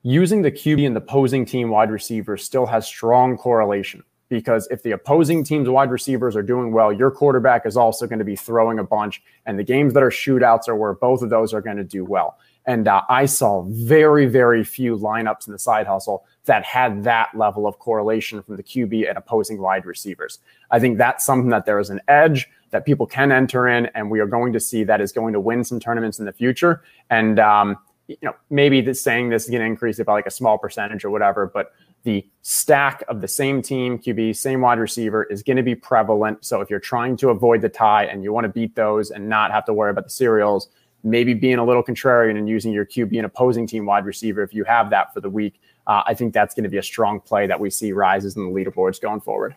Using 0.02 0.42
the 0.42 0.52
QB 0.52 0.86
and 0.86 0.94
the 0.94 1.00
posing 1.00 1.44
team 1.44 1.70
wide 1.70 1.90
receivers 1.90 2.44
still 2.44 2.66
has 2.66 2.86
strong 2.86 3.36
correlation 3.36 4.04
because 4.28 4.66
if 4.71 4.83
the 4.83 4.92
opposing 4.92 5.45
team's 5.45 5.68
wide 5.68 5.90
receivers 5.90 6.35
are 6.35 6.42
doing 6.42 6.73
well, 6.73 6.92
your 6.92 7.11
quarterback 7.11 7.64
is 7.66 7.76
also 7.76 8.06
going 8.06 8.18
to 8.18 8.25
be 8.25 8.37
throwing 8.37 8.78
a 8.78 8.85
bunch. 8.85 9.23
And 9.47 9.59
the 9.59 9.64
games 9.64 9.95
that 9.95 10.02
are 10.02 10.11
shootouts 10.11 10.68
are 10.68 10.76
where 10.76 10.95
both 10.95 11.23
of 11.23 11.30
those 11.30 11.54
are 11.54 11.61
going 11.61 11.76
to 11.76 11.85
do 11.85 12.04
well. 12.04 12.38
And 12.66 12.88
uh, 12.88 13.02
I 13.09 13.26
saw 13.26 13.62
very, 13.68 14.26
very 14.26 14.64
few 14.64 14.97
lineups 14.97 15.47
in 15.47 15.52
the 15.52 15.59
side 15.59 15.87
hustle 15.87 16.25
that 16.47 16.64
had 16.64 17.04
that 17.04 17.28
level 17.37 17.66
of 17.66 17.78
correlation 17.78 18.42
from 18.42 18.56
the 18.56 18.62
QB 18.62 19.09
and 19.09 19.16
opposing 19.16 19.61
wide 19.61 19.87
receivers. 19.87 20.40
I 20.71 20.80
think 20.80 20.99
that's 20.99 21.25
something 21.25 21.50
that 21.50 21.64
there 21.64 21.78
is 21.78 21.90
an 21.90 22.00
edge 22.09 22.49
that 22.71 22.85
people 22.85 23.06
can 23.06 23.30
enter 23.30 23.68
in, 23.68 23.87
and 23.95 24.11
we 24.11 24.18
are 24.18 24.26
going 24.26 24.52
to 24.52 24.59
see 24.59 24.83
that 24.83 25.00
is 25.00 25.12
going 25.12 25.33
to 25.33 25.40
win 25.40 25.62
some 25.62 25.78
tournaments 25.78 26.18
in 26.18 26.25
the 26.25 26.33
future. 26.33 26.83
And 27.09 27.38
um, 27.38 27.78
you 28.09 28.16
know, 28.23 28.35
maybe 28.50 28.80
this 28.80 29.02
saying 29.02 29.30
this 29.30 29.45
is 29.45 29.50
going 29.50 29.61
to 29.61 29.66
increase 29.66 29.99
it 29.99 30.06
by 30.06 30.12
like 30.12 30.26
a 30.26 30.30
small 30.30 30.59
percentage 30.59 31.04
or 31.04 31.11
whatever, 31.11 31.47
but 31.52 31.73
the 32.06 32.26
stack 32.42 33.02
of 33.08 33.20
the 33.20 33.26
same 33.26 33.60
team 33.60 33.98
QB, 33.98 34.36
same 34.36 34.60
wide 34.60 34.78
receiver 34.78 35.25
is 35.25 35.42
going 35.42 35.56
to 35.56 35.62
be 35.64 35.75
prevalent. 35.75 36.44
So 36.44 36.60
if 36.60 36.70
you're 36.70 36.78
trying 36.78 37.16
to 37.18 37.30
avoid 37.30 37.60
the 37.60 37.68
tie 37.68 38.04
and 38.04 38.22
you 38.22 38.32
want 38.32 38.44
to 38.44 38.48
beat 38.48 38.76
those 38.76 39.10
and 39.10 39.28
not 39.28 39.50
have 39.50 39.64
to 39.64 39.75
worry 39.75 39.90
about 39.90 40.04
the 40.04 40.10
serials, 40.10 40.68
maybe 41.02 41.34
being 41.34 41.58
a 41.58 41.64
little 41.64 41.82
contrarian 41.82 42.38
and 42.38 42.48
using 42.48 42.72
your 42.72 42.86
QB 42.86 43.16
and 43.16 43.26
opposing 43.26 43.66
team 43.66 43.86
wide 43.86 44.06
receiver 44.06 44.42
if 44.42 44.54
you 44.54 44.62
have 44.62 44.88
that 44.90 45.12
for 45.12 45.20
the 45.20 45.28
week. 45.28 45.60
Uh, 45.88 46.02
I 46.06 46.14
think 46.14 46.32
that's 46.32 46.54
going 46.54 46.62
to 46.62 46.70
be 46.70 46.78
a 46.78 46.82
strong 46.82 47.20
play 47.20 47.48
that 47.48 47.58
we 47.58 47.70
see 47.70 47.90
rises 47.92 48.36
in 48.36 48.44
the 48.44 48.50
leaderboards 48.50 49.00
going 49.00 49.20
forward. 49.20 49.56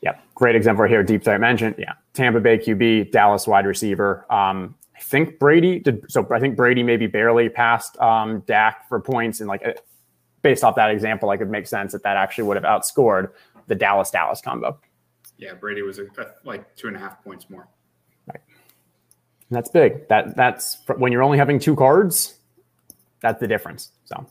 Yeah, 0.00 0.16
great 0.34 0.56
example 0.56 0.86
here. 0.86 1.02
Deep 1.02 1.22
threat 1.22 1.40
mentioned. 1.40 1.74
Yeah, 1.78 1.92
Tampa 2.14 2.40
Bay 2.40 2.58
QB, 2.58 3.12
Dallas 3.12 3.46
wide 3.46 3.66
receiver. 3.66 4.26
Um, 4.30 4.74
I 4.96 5.00
think 5.00 5.38
Brady 5.38 5.78
did. 5.80 6.10
So 6.10 6.26
I 6.30 6.40
think 6.40 6.56
Brady 6.56 6.82
maybe 6.82 7.06
barely 7.06 7.50
passed 7.50 7.98
um, 7.98 8.40
Dak 8.46 8.88
for 8.88 9.00
points, 9.00 9.40
and 9.40 9.48
like 9.48 9.62
based 10.44 10.62
off 10.62 10.76
that 10.76 10.90
example, 10.90 11.26
like 11.26 11.40
it 11.40 11.48
makes 11.48 11.68
sense 11.70 11.90
that 11.90 12.04
that 12.04 12.16
actually 12.16 12.44
would 12.44 12.56
have 12.56 12.64
outscored 12.64 13.30
the 13.66 13.74
Dallas 13.74 14.10
Dallas 14.10 14.40
combo. 14.40 14.78
Yeah, 15.38 15.54
Brady 15.54 15.82
was 15.82 15.98
a, 15.98 16.04
a, 16.04 16.26
like 16.44 16.76
two 16.76 16.86
and 16.86 16.96
a 16.96 17.00
half 17.00 17.24
points 17.24 17.50
more. 17.50 17.66
Right, 18.28 18.40
and 19.48 19.56
that's 19.56 19.70
big. 19.70 20.06
That 20.08 20.36
that's 20.36 20.78
when 20.98 21.10
you're 21.10 21.24
only 21.24 21.38
having 21.38 21.58
two 21.58 21.74
cards. 21.74 22.34
That's 23.20 23.40
the 23.40 23.48
difference. 23.48 23.90
So. 24.04 24.24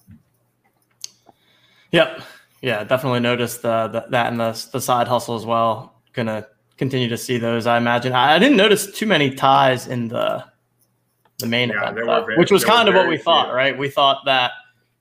Yep 1.91 2.21
Yeah, 2.61 2.83
definitely 2.83 3.19
noticed 3.19 3.61
the, 3.61 3.87
the, 3.87 4.05
that 4.09 4.31
in 4.31 4.37
the 4.37 4.51
the 4.71 4.79
side 4.81 5.07
hustle 5.07 5.35
as 5.35 5.45
well. 5.45 6.01
Gonna 6.13 6.47
continue 6.77 7.09
to 7.09 7.17
see 7.17 7.37
those. 7.37 7.65
I 7.67 7.77
imagine. 7.77 8.13
I, 8.13 8.35
I 8.35 8.39
didn't 8.39 8.57
notice 8.57 8.91
too 8.91 9.05
many 9.07 9.33
ties 9.33 9.87
in 9.87 10.07
the 10.07 10.43
the 11.39 11.47
main 11.47 11.69
Yeah, 11.69 11.89
event, 11.89 12.05
though, 12.07 12.25
very- 12.25 12.37
which 12.37 12.51
was 12.51 12.63
kind 12.63 12.87
of 12.87 12.95
what 12.95 13.07
we 13.07 13.17
thought, 13.17 13.47
few. 13.47 13.55
right? 13.55 13.77
We 13.77 13.89
thought 13.89 14.23
that 14.25 14.51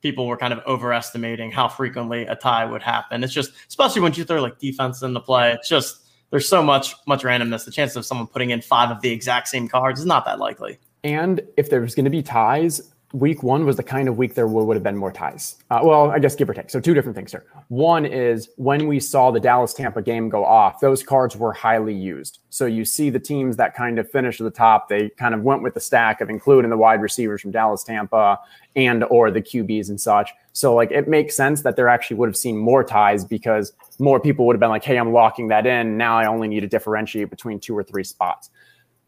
people 0.03 0.27
were 0.27 0.37
kind 0.37 0.53
of 0.53 0.61
overestimating 0.67 1.51
how 1.51 1.69
frequently 1.69 2.27
a 2.27 2.37
tie 2.37 2.65
would 2.65 2.83
happen. 2.83 3.25
It's 3.25 3.33
just, 3.33 3.53
especially 3.69 4.03
when 4.03 4.13
you 4.15 4.25
throw 4.25 4.43
like 4.43 4.59
defense 4.59 5.03
into 5.03 5.21
play, 5.21 5.53
it's 5.53 5.69
just 5.69 6.07
there's 6.31 6.49
so 6.49 6.63
much 6.63 6.95
much 7.07 7.23
randomness. 7.23 7.65
The 7.65 7.71
chance 7.71 7.97
of 7.97 8.05
someone 8.05 8.27
putting 8.27 8.51
in 8.51 8.61
five 8.61 8.91
of 8.91 9.01
the 9.01 9.11
exact 9.11 9.49
same 9.49 9.69
cards 9.69 10.01
is 10.01 10.07
not 10.07 10.25
that 10.25 10.39
likely. 10.39 10.79
And 11.05 11.41
if 11.57 11.71
there 11.71 11.81
was 11.81 11.95
going 11.95 12.05
to 12.05 12.11
be 12.11 12.23
ties, 12.23 12.92
week 13.13 13.43
one 13.43 13.65
was 13.67 13.77
the 13.77 13.83
kind 13.83 14.09
of 14.09 14.17
week 14.17 14.35
there 14.35 14.47
would, 14.47 14.75
have 14.75 14.83
been 14.83 14.97
more 14.97 15.13
ties. 15.13 15.57
Uh, 15.71 15.81
well, 15.83 16.11
I 16.11 16.19
guess 16.19 16.35
give 16.35 16.49
or 16.49 16.55
take. 16.55 16.71
So, 16.71 16.81
two 16.81 16.95
different 16.95 17.15
things 17.15 17.31
here. 17.31 17.45
One 17.69 18.05
is 18.07 18.49
when 18.57 18.87
we 18.87 19.01
saw 19.01 19.31
the 19.31 19.41
Dallas 19.41 19.75
Tampa 19.75 20.03
game 20.03 20.29
go 20.29 20.45
off, 20.45 20.81
those 20.81 21.03
cards 21.03 21.37
were 21.37 21.53
highly 21.53 21.95
used. 21.95 22.39
So, 22.51 22.67
you 22.67 22.85
see 22.85 23.11
the 23.11 23.19
teams 23.19 23.57
that 23.57 23.75
kind 23.75 23.99
of 23.99 24.11
finished 24.11 24.41
at 24.41 24.45
the 24.45 24.51
top, 24.51 24.89
they 24.89 25.11
kind 25.11 25.35
of 25.35 25.43
went 25.43 25.63
with 25.63 25.75
the 25.75 25.81
stack 25.81 26.21
of 26.21 26.31
including 26.31 26.71
the 26.71 26.77
wide 26.77 27.03
receivers 27.03 27.41
from 27.41 27.51
Dallas 27.51 27.85
Tampa 27.85 28.39
and 28.75 29.05
or 29.05 29.31
the 29.31 29.43
QBs 29.43 29.91
and 29.91 30.01
such. 30.01 30.31
So, 30.53 30.75
like, 30.75 30.91
it 30.91 31.09
makes 31.09 31.37
sense 31.37 31.63
that 31.63 31.77
there 31.77 31.89
actually 31.89 32.17
would 32.17 32.29
have 32.29 32.37
seen 32.37 32.57
more 32.57 32.83
ties 32.83 33.25
because 33.25 33.73
more 33.99 34.21
people 34.21 34.47
would 34.47 34.55
have 34.55 34.61
been 34.61 34.71
like, 34.71 34.85
hey, 34.85 34.97
I'm 34.97 35.13
locking 35.13 35.49
that 35.49 35.67
in. 35.67 35.97
Now 35.97 36.19
I 36.19 36.27
only 36.27 36.49
need 36.49 36.61
to 36.61 36.67
differentiate 36.67 37.31
between 37.31 37.61
two 37.61 37.77
or 37.77 37.83
three 37.83 38.05
spots 38.05 38.51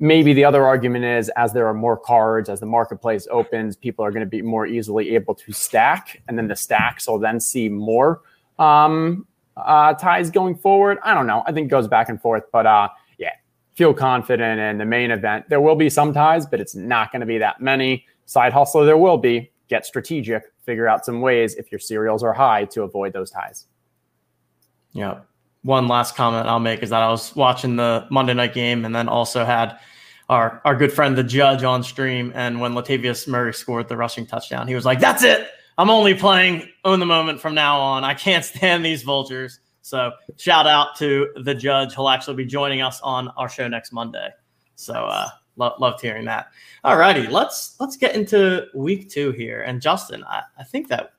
maybe 0.00 0.32
the 0.32 0.44
other 0.44 0.64
argument 0.64 1.04
is 1.04 1.28
as 1.36 1.52
there 1.52 1.66
are 1.66 1.74
more 1.74 1.96
cards 1.96 2.48
as 2.48 2.60
the 2.60 2.66
marketplace 2.66 3.28
opens 3.30 3.76
people 3.76 4.04
are 4.04 4.10
going 4.10 4.24
to 4.24 4.28
be 4.28 4.42
more 4.42 4.66
easily 4.66 5.14
able 5.14 5.34
to 5.34 5.52
stack 5.52 6.20
and 6.28 6.36
then 6.36 6.48
the 6.48 6.56
stacks 6.56 7.06
will 7.06 7.18
then 7.18 7.38
see 7.38 7.68
more 7.68 8.22
um, 8.58 9.26
uh, 9.56 9.94
ties 9.94 10.30
going 10.30 10.56
forward. 10.56 10.98
I 11.04 11.14
don't 11.14 11.26
know. 11.26 11.42
I 11.46 11.52
think 11.52 11.66
it 11.66 11.70
goes 11.70 11.88
back 11.88 12.08
and 12.08 12.20
forth 12.20 12.44
but 12.52 12.66
uh, 12.66 12.88
yeah 13.18 13.30
feel 13.74 13.94
confident 13.94 14.60
in 14.60 14.78
the 14.78 14.84
main 14.84 15.10
event. 15.10 15.48
There 15.48 15.60
will 15.60 15.76
be 15.76 15.88
some 15.88 16.12
ties 16.12 16.46
but 16.46 16.60
it's 16.60 16.74
not 16.74 17.12
going 17.12 17.20
to 17.20 17.26
be 17.26 17.38
that 17.38 17.60
many. 17.60 18.04
Side 18.26 18.52
hustle, 18.52 18.84
there 18.84 18.96
will 18.96 19.18
be. 19.18 19.50
Get 19.68 19.86
strategic. 19.86 20.44
Figure 20.64 20.88
out 20.88 21.04
some 21.04 21.20
ways 21.20 21.54
if 21.54 21.70
your 21.70 21.78
serials 21.78 22.22
are 22.22 22.32
high 22.32 22.64
to 22.66 22.82
avoid 22.82 23.12
those 23.12 23.30
ties. 23.30 23.66
Yeah. 24.92 25.20
One 25.64 25.88
last 25.88 26.14
comment 26.14 26.46
I'll 26.46 26.60
make 26.60 26.82
is 26.82 26.90
that 26.90 27.02
I 27.02 27.10
was 27.10 27.34
watching 27.34 27.76
the 27.76 28.06
Monday 28.10 28.34
night 28.34 28.54
game 28.54 28.84
and 28.84 28.94
then 28.94 29.08
also 29.08 29.44
had 29.44 29.78
our 30.28 30.60
our 30.64 30.76
good 30.76 30.92
friend 30.92 31.16
the 31.16 31.24
judge 31.24 31.64
on 31.64 31.82
stream. 31.82 32.32
And 32.34 32.60
when 32.60 32.74
Latavius 32.74 33.26
Murray 33.26 33.52
scored 33.52 33.88
the 33.88 33.96
rushing 33.96 34.26
touchdown, 34.26 34.68
he 34.68 34.74
was 34.74 34.84
like, 34.84 35.00
"That's 35.00 35.24
it. 35.24 35.48
I'm 35.76 35.90
only 35.90 36.14
playing 36.14 36.68
own 36.84 37.00
the 37.00 37.06
moment 37.06 37.40
from 37.40 37.54
now 37.54 37.80
on. 37.80 38.04
I 38.04 38.14
can't 38.14 38.44
stand 38.44 38.84
these 38.84 39.02
vultures." 39.02 39.60
So 39.82 40.12
shout 40.38 40.66
out 40.66 40.96
to 40.96 41.28
the 41.36 41.54
judge. 41.54 41.94
He'll 41.94 42.08
actually 42.08 42.36
be 42.36 42.46
joining 42.46 42.80
us 42.80 43.00
on 43.02 43.28
our 43.36 43.48
show 43.48 43.68
next 43.68 43.92
Monday. 43.92 44.30
So 44.76 44.94
uh, 44.94 45.28
lo- 45.56 45.74
loved 45.78 46.00
hearing 46.00 46.24
that. 46.24 46.48
All 46.84 46.96
righty, 46.96 47.26
let's 47.26 47.76
let's 47.80 47.96
get 47.96 48.14
into 48.14 48.66
week 48.74 49.10
two 49.10 49.32
here. 49.32 49.62
And 49.62 49.80
Justin, 49.80 50.24
I, 50.24 50.42
I 50.58 50.64
think 50.64 50.88
that 50.88 51.12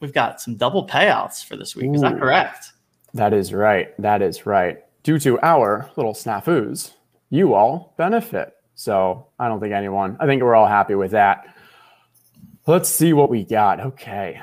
we've 0.00 0.12
got 0.12 0.40
some 0.40 0.56
double 0.56 0.86
payouts 0.86 1.44
for 1.44 1.56
this 1.56 1.76
week. 1.76 1.94
Is 1.94 2.00
that 2.00 2.18
correct? 2.18 2.72
That 3.16 3.32
is 3.32 3.52
right. 3.52 3.88
That 3.98 4.20
is 4.20 4.44
right. 4.44 4.84
Due 5.02 5.18
to 5.20 5.40
our 5.40 5.90
little 5.96 6.12
snafus, 6.12 6.92
you 7.30 7.54
all 7.54 7.94
benefit. 7.96 8.52
So 8.74 9.28
I 9.38 9.48
don't 9.48 9.58
think 9.58 9.72
anyone, 9.72 10.18
I 10.20 10.26
think 10.26 10.42
we're 10.42 10.54
all 10.54 10.66
happy 10.66 10.94
with 10.94 11.12
that. 11.12 11.46
Let's 12.66 12.90
see 12.90 13.14
what 13.14 13.30
we 13.30 13.42
got. 13.42 13.80
Okay. 13.80 14.38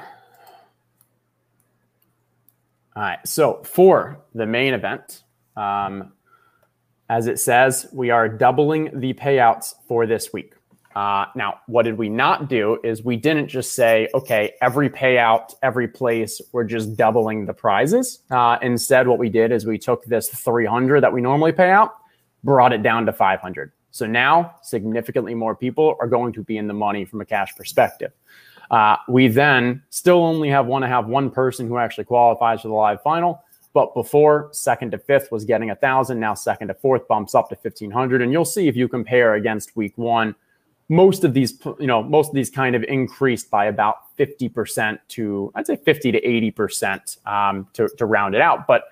All 2.95 3.03
right. 3.03 3.19
So 3.27 3.61
for 3.63 4.23
the 4.33 4.47
main 4.47 4.73
event, 4.73 5.21
um, 5.55 6.11
as 7.09 7.27
it 7.27 7.39
says, 7.39 7.87
we 7.93 8.09
are 8.09 8.27
doubling 8.27 8.99
the 8.99 9.13
payouts 9.13 9.75
for 9.87 10.07
this 10.07 10.33
week. 10.33 10.55
Uh, 10.95 11.25
now, 11.35 11.59
what 11.67 11.83
did 11.83 11.97
we 11.97 12.07
not 12.07 12.47
do 12.47 12.79
is 12.83 13.03
we 13.03 13.15
didn't 13.15 13.47
just 13.47 13.73
say, 13.73 14.07
okay, 14.13 14.53
every 14.61 14.89
payout, 14.89 15.55
every 15.63 15.87
place, 15.87 16.39
we're 16.51 16.63
just 16.63 16.95
doubling 16.95 17.45
the 17.45 17.53
prizes. 17.53 18.19
Uh, 18.29 18.57
instead, 18.61 19.07
what 19.07 19.17
we 19.17 19.29
did 19.29 19.51
is 19.51 19.65
we 19.65 19.77
took 19.77 20.05
this 20.05 20.29
300 20.29 21.01
that 21.01 21.11
we 21.11 21.21
normally 21.21 21.51
pay 21.51 21.71
out, 21.71 21.95
brought 22.43 22.73
it 22.73 22.83
down 22.83 23.05
to 23.07 23.13
500. 23.13 23.71
So 23.89 24.05
now 24.07 24.55
significantly 24.61 25.35
more 25.35 25.55
people 25.55 25.95
are 25.99 26.07
going 26.07 26.33
to 26.33 26.43
be 26.43 26.57
in 26.57 26.67
the 26.67 26.73
money 26.73 27.05
from 27.05 27.21
a 27.21 27.25
cash 27.25 27.55
perspective. 27.55 28.11
Uh, 28.71 28.97
we 29.07 29.27
then 29.27 29.83
still 29.89 30.23
only 30.23 30.49
have 30.49 30.65
one 30.65 30.81
to 30.81 30.87
have 30.87 31.07
one 31.07 31.29
person 31.29 31.67
who 31.67 31.77
actually 31.77 32.05
qualifies 32.05 32.61
for 32.61 32.69
the 32.69 32.73
live 32.73 33.01
final. 33.03 33.43
But 33.73 33.93
before 33.93 34.49
second 34.51 34.91
to 34.91 34.97
fifth 34.97 35.31
was 35.31 35.45
getting 35.45 35.69
a 35.69 35.75
thousand, 35.75 36.19
now 36.19 36.33
second 36.33 36.69
to 36.69 36.73
fourth 36.73 37.07
bumps 37.07 37.35
up 37.35 37.49
to 37.49 37.55
fifteen 37.55 37.91
hundred, 37.91 38.21
and 38.21 38.31
you'll 38.31 38.45
see 38.45 38.67
if 38.67 38.75
you 38.75 38.87
compare 38.87 39.35
against 39.35 39.75
week 39.75 39.97
one, 39.97 40.35
most 40.89 41.23
of 41.23 41.33
these, 41.33 41.59
you 41.79 41.87
know, 41.87 42.03
most 42.03 42.29
of 42.29 42.35
these 42.35 42.49
kind 42.49 42.75
of 42.75 42.83
increased 42.83 43.49
by 43.49 43.65
about 43.65 44.15
fifty 44.15 44.49
percent 44.49 44.99
to 45.09 45.51
I'd 45.55 45.67
say 45.67 45.75
fifty 45.75 46.11
to 46.11 46.19
eighty 46.19 46.51
percent 46.51 47.17
um, 47.25 47.67
to 47.73 47.89
to 47.97 48.05
round 48.05 48.35
it 48.35 48.41
out. 48.41 48.67
But 48.67 48.83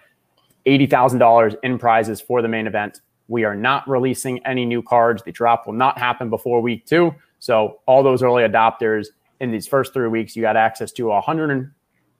eighty 0.66 0.86
thousand 0.86 1.20
dollars 1.20 1.56
in 1.64 1.78
prizes 1.78 2.22
for 2.22 2.42
the 2.42 2.48
main 2.48 2.68
event. 2.68 3.02
We 3.28 3.46
are 3.46 3.56
not 3.56 3.88
releasing 3.90 4.46
any 4.46 4.66
new 4.66 4.82
cards. 4.82 5.24
The 5.24 5.32
drop 5.32 5.66
will 5.66 5.74
not 5.74 5.98
happen 5.98 6.30
before 6.30 6.62
week 6.62 6.86
two. 6.86 7.16
So 7.40 7.80
all 7.86 8.04
those 8.04 8.22
early 8.22 8.44
adopters 8.44 9.08
in 9.40 9.52
these 9.52 9.68
first 9.68 9.94
three 9.94 10.08
weeks, 10.08 10.36
you 10.36 10.42
got 10.42 10.58
access 10.58 10.92
to 10.94 11.12
a 11.12 11.22
hundred 11.22 11.50
and 11.50 11.72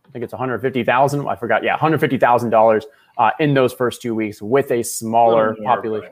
I 0.08 0.12
think 0.12 0.24
it's 0.24 0.34
150,000. 0.34 1.28
I 1.28 1.36
forgot. 1.36 1.64
Yeah, 1.64 1.74
150,000 1.74 2.50
dollars 2.50 2.86
uh, 3.18 3.32
in 3.40 3.54
those 3.54 3.72
first 3.72 4.02
two 4.02 4.14
weeks 4.14 4.42
with 4.42 4.70
a 4.72 4.84
smaller 4.84 5.56
population. 5.64 6.12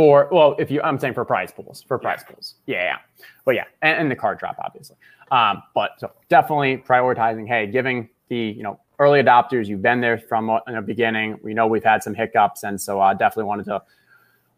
For 0.00 0.30
well, 0.32 0.56
if 0.58 0.70
you, 0.70 0.80
I'm 0.80 0.98
saying 0.98 1.12
for 1.12 1.26
prize 1.26 1.52
pools, 1.52 1.84
for 1.86 1.98
prize 1.98 2.24
pools, 2.26 2.54
yeah, 2.64 2.84
yeah. 2.84 3.24
but 3.44 3.54
yeah, 3.54 3.64
and, 3.82 3.98
and 4.00 4.10
the 4.10 4.16
card 4.16 4.38
drop, 4.38 4.56
obviously. 4.58 4.96
Um, 5.30 5.62
but 5.74 5.90
so 5.98 6.10
definitely 6.30 6.78
prioritizing. 6.78 7.46
Hey, 7.46 7.66
giving 7.66 8.08
the 8.30 8.38
you 8.38 8.62
know 8.62 8.80
early 8.98 9.22
adopters, 9.22 9.66
you've 9.66 9.82
been 9.82 10.00
there 10.00 10.16
from 10.16 10.48
in 10.66 10.76
the 10.76 10.80
beginning. 10.80 11.38
We 11.42 11.52
know 11.52 11.66
we've 11.66 11.84
had 11.84 12.02
some 12.02 12.14
hiccups, 12.14 12.62
and 12.62 12.80
so 12.80 12.98
I 12.98 13.10
uh, 13.10 13.12
definitely 13.12 13.44
wanted 13.44 13.66
to 13.66 13.82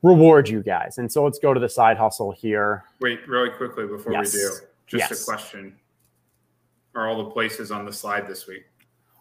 reward 0.05 0.49
you 0.49 0.63
guys. 0.63 0.99
And 0.99 1.11
so 1.11 1.25
let's 1.25 1.41
go 1.41 1.53
to 1.53 1.59
the 1.59 1.69
side 1.69 1.97
hustle 1.97 2.31
here. 2.31 2.85
Wait, 3.01 3.27
really 3.27 3.51
quickly 3.51 3.89
before 3.89 4.13
Yes. 4.13 4.33
we 4.33 4.39
do, 4.39 4.49
just 4.87 5.11
Yes. 5.11 5.23
a 5.23 5.25
question: 5.25 5.77
Are 6.95 7.09
all 7.09 7.25
the 7.25 7.31
places 7.31 7.73
on 7.73 7.85
the 7.85 7.93
slide 7.93 8.29
this 8.29 8.47
week? 8.47 8.67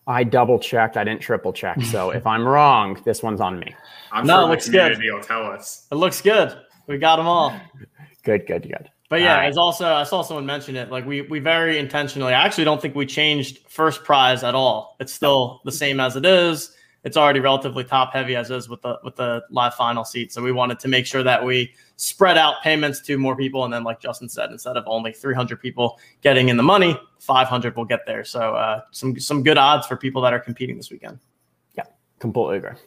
I 0.08 0.24
double 0.24 0.60
checked. 0.60 0.98
I 0.98 1.04
didn't 1.04 1.22
triple 1.22 1.54
check. 1.54 1.82
So 1.84 2.10
if 2.20 2.26
I'm 2.26 2.48
wrong, 2.48 3.00
this 3.06 3.22
one's 3.24 3.42
on 3.42 3.60
me. 3.60 3.76
I'm 4.12 4.26
No, 4.26 4.34
sure 4.34 4.42
the 4.42 4.48
looks 4.52 4.70
good. 4.70 4.94
community 4.94 5.12
will 5.12 5.22
tell 5.24 5.46
us. 5.46 5.88
It 5.92 5.96
looks 5.96 6.22
good. 6.22 6.58
We 6.88 6.98
got 6.98 7.18
them 7.18 7.28
all. 7.28 7.54
Good, 8.24 8.46
good, 8.46 8.62
good. 8.62 8.88
But 9.10 9.22
yeah, 9.22 9.32
All 9.32 9.38
right. 9.40 9.48
it's 9.50 9.58
also 9.58 9.92
I 9.92 10.04
saw 10.04 10.22
someone 10.22 10.46
mention 10.46 10.76
it. 10.76 10.92
Like 10.92 11.08
we 11.08 11.22
we 11.24 11.40
very 11.40 11.80
intentionally. 11.80 12.36
I 12.36 12.46
actually 12.46 12.66
don't 12.66 12.80
think 12.80 12.94
we 12.94 13.08
changed 13.08 13.60
first 13.68 14.04
prize 14.04 14.44
at 14.44 14.54
all. 14.54 14.96
It's 15.00 15.12
still 15.12 15.60
the 15.66 15.72
same 15.72 16.00
as 16.00 16.16
it 16.16 16.24
is. 16.24 16.76
It's 17.04 17.18
already 17.18 17.40
relatively 17.40 17.84
top 17.84 18.14
heavy 18.14 18.36
as 18.36 18.52
is 18.52 18.70
with 18.70 18.82
the 18.84 19.00
with 19.04 19.16
the 19.16 19.44
live 19.50 19.74
final 19.74 20.06
seat. 20.06 20.32
So 20.32 20.42
we 20.42 20.52
wanted 20.52 20.80
to 20.80 20.88
make 20.88 21.06
sure 21.06 21.24
that 21.24 21.44
we 21.44 21.74
spread 21.96 22.38
out 22.38 22.62
payments 22.64 23.00
to 23.02 23.18
more 23.18 23.36
people. 23.36 23.66
And 23.66 23.74
then, 23.74 23.84
like 23.84 24.00
Justin 24.00 24.30
said, 24.30 24.52
instead 24.52 24.78
of 24.78 24.84
only 24.86 25.12
300 25.12 25.60
people 25.60 26.00
getting 26.22 26.50
in 26.50 26.58
the 26.58 26.64
money, 26.64 27.00
500 27.20 27.76
will 27.76 27.86
get 27.86 28.06
there. 28.06 28.24
So 28.24 28.56
uh, 28.56 28.82
some 28.92 29.20
some 29.20 29.42
good 29.42 29.58
odds 29.58 29.88
for 29.88 29.98
people 29.98 30.22
that 30.22 30.34
are 30.34 30.40
competing 30.40 30.78
this 30.78 30.92
weekend. 30.92 31.20
Yeah, 31.76 31.86
completely 32.20 32.58
agree. 32.58 32.78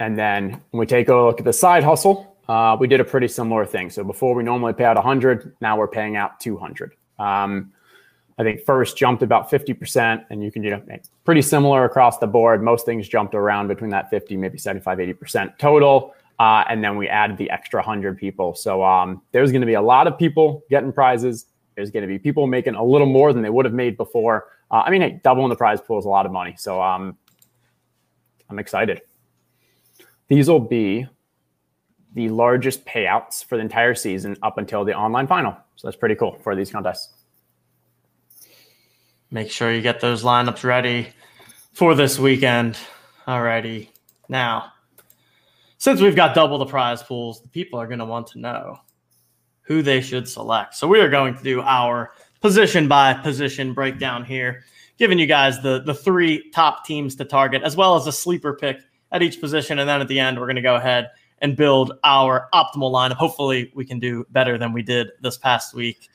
And 0.00 0.18
then 0.18 0.60
when 0.70 0.80
we 0.80 0.86
take 0.86 1.08
a 1.08 1.14
look 1.14 1.38
at 1.38 1.44
the 1.44 1.52
side 1.52 1.84
hustle, 1.84 2.36
uh, 2.48 2.76
we 2.80 2.88
did 2.88 3.00
a 3.00 3.04
pretty 3.04 3.28
similar 3.28 3.64
thing. 3.64 3.90
So 3.90 4.02
before 4.02 4.34
we 4.34 4.42
normally 4.42 4.72
pay 4.72 4.84
out 4.84 4.96
100, 4.96 5.54
now 5.60 5.76
we're 5.78 5.86
paying 5.86 6.16
out 6.16 6.40
200. 6.40 6.94
Um, 7.18 7.72
I 8.40 8.42
think 8.42 8.64
first 8.64 8.96
jumped 8.96 9.22
about 9.22 9.50
50%, 9.50 10.24
and 10.30 10.42
you 10.42 10.50
can, 10.50 10.64
you 10.64 10.70
know, 10.70 10.82
pretty 11.26 11.42
similar 11.42 11.84
across 11.84 12.16
the 12.16 12.26
board. 12.26 12.62
Most 12.62 12.86
things 12.86 13.06
jumped 13.06 13.34
around 13.34 13.68
between 13.68 13.90
that 13.90 14.08
50, 14.08 14.34
maybe 14.38 14.56
75, 14.56 14.96
80% 14.96 15.58
total. 15.58 16.14
Uh, 16.38 16.64
and 16.70 16.82
then 16.82 16.96
we 16.96 17.06
added 17.06 17.36
the 17.36 17.50
extra 17.50 17.80
100 17.80 18.16
people. 18.16 18.54
So 18.54 18.82
um, 18.82 19.20
there's 19.32 19.52
going 19.52 19.60
to 19.60 19.66
be 19.66 19.74
a 19.74 19.82
lot 19.82 20.06
of 20.06 20.16
people 20.16 20.64
getting 20.70 20.90
prizes. 20.90 21.48
There's 21.76 21.90
going 21.90 22.00
to 22.00 22.06
be 22.06 22.18
people 22.18 22.46
making 22.46 22.76
a 22.76 22.82
little 22.82 23.06
more 23.06 23.34
than 23.34 23.42
they 23.42 23.50
would 23.50 23.66
have 23.66 23.74
made 23.74 23.98
before. 23.98 24.48
Uh, 24.70 24.84
I 24.86 24.90
mean, 24.90 25.02
hey, 25.02 25.20
doubling 25.22 25.50
the 25.50 25.56
prize 25.56 25.82
pool 25.82 25.98
is 25.98 26.06
a 26.06 26.08
lot 26.08 26.24
of 26.24 26.32
money. 26.32 26.54
So 26.56 26.80
um, 26.80 27.18
I'm 28.48 28.58
excited. 28.58 29.02
These 30.28 30.48
will 30.48 30.60
be 30.60 31.06
the 32.14 32.30
largest 32.30 32.86
payouts 32.86 33.44
for 33.44 33.56
the 33.56 33.62
entire 33.62 33.94
season 33.94 34.38
up 34.42 34.56
until 34.56 34.82
the 34.82 34.94
online 34.94 35.26
final. 35.26 35.54
So 35.76 35.88
that's 35.88 35.98
pretty 35.98 36.14
cool 36.14 36.38
for 36.42 36.56
these 36.56 36.70
contests. 36.70 37.19
Make 39.30 39.50
sure 39.50 39.72
you 39.72 39.80
get 39.80 40.00
those 40.00 40.24
lineups 40.24 40.64
ready 40.64 41.08
for 41.72 41.94
this 41.94 42.18
weekend. 42.18 42.76
Alrighty. 43.28 43.88
Now, 44.28 44.72
since 45.78 46.00
we've 46.00 46.16
got 46.16 46.34
double 46.34 46.58
the 46.58 46.66
prize 46.66 47.02
pools, 47.02 47.40
the 47.40 47.48
people 47.48 47.78
are 47.80 47.86
going 47.86 48.00
to 48.00 48.04
want 48.04 48.26
to 48.28 48.40
know 48.40 48.78
who 49.62 49.82
they 49.82 50.00
should 50.00 50.28
select. 50.28 50.74
So 50.74 50.88
we 50.88 51.00
are 51.00 51.08
going 51.08 51.36
to 51.36 51.42
do 51.42 51.60
our 51.60 52.12
position 52.40 52.88
by 52.88 53.14
position 53.14 53.72
breakdown 53.72 54.24
here. 54.24 54.64
giving 55.00 55.18
you 55.18 55.26
guys 55.26 55.60
the 55.62 55.82
the 55.84 55.94
three 55.94 56.50
top 56.50 56.84
teams 56.84 57.16
to 57.16 57.24
target, 57.24 57.62
as 57.62 57.74
well 57.74 57.96
as 57.96 58.06
a 58.06 58.12
sleeper 58.12 58.54
pick 58.54 58.78
at 59.10 59.22
each 59.22 59.40
position. 59.40 59.80
And 59.80 59.88
then 59.88 60.00
at 60.00 60.06
the 60.06 60.20
end, 60.20 60.38
we're 60.38 60.46
going 60.46 60.56
to 60.56 60.62
go 60.62 60.76
ahead 60.76 61.10
and 61.38 61.56
build 61.56 61.94
our 62.04 62.48
optimal 62.52 62.92
lineup. 62.92 63.14
Hopefully, 63.14 63.72
we 63.74 63.84
can 63.84 63.98
do 63.98 64.24
better 64.30 64.58
than 64.58 64.72
we 64.72 64.82
did 64.82 65.08
this 65.22 65.38
past 65.38 65.74
week. 65.74 66.08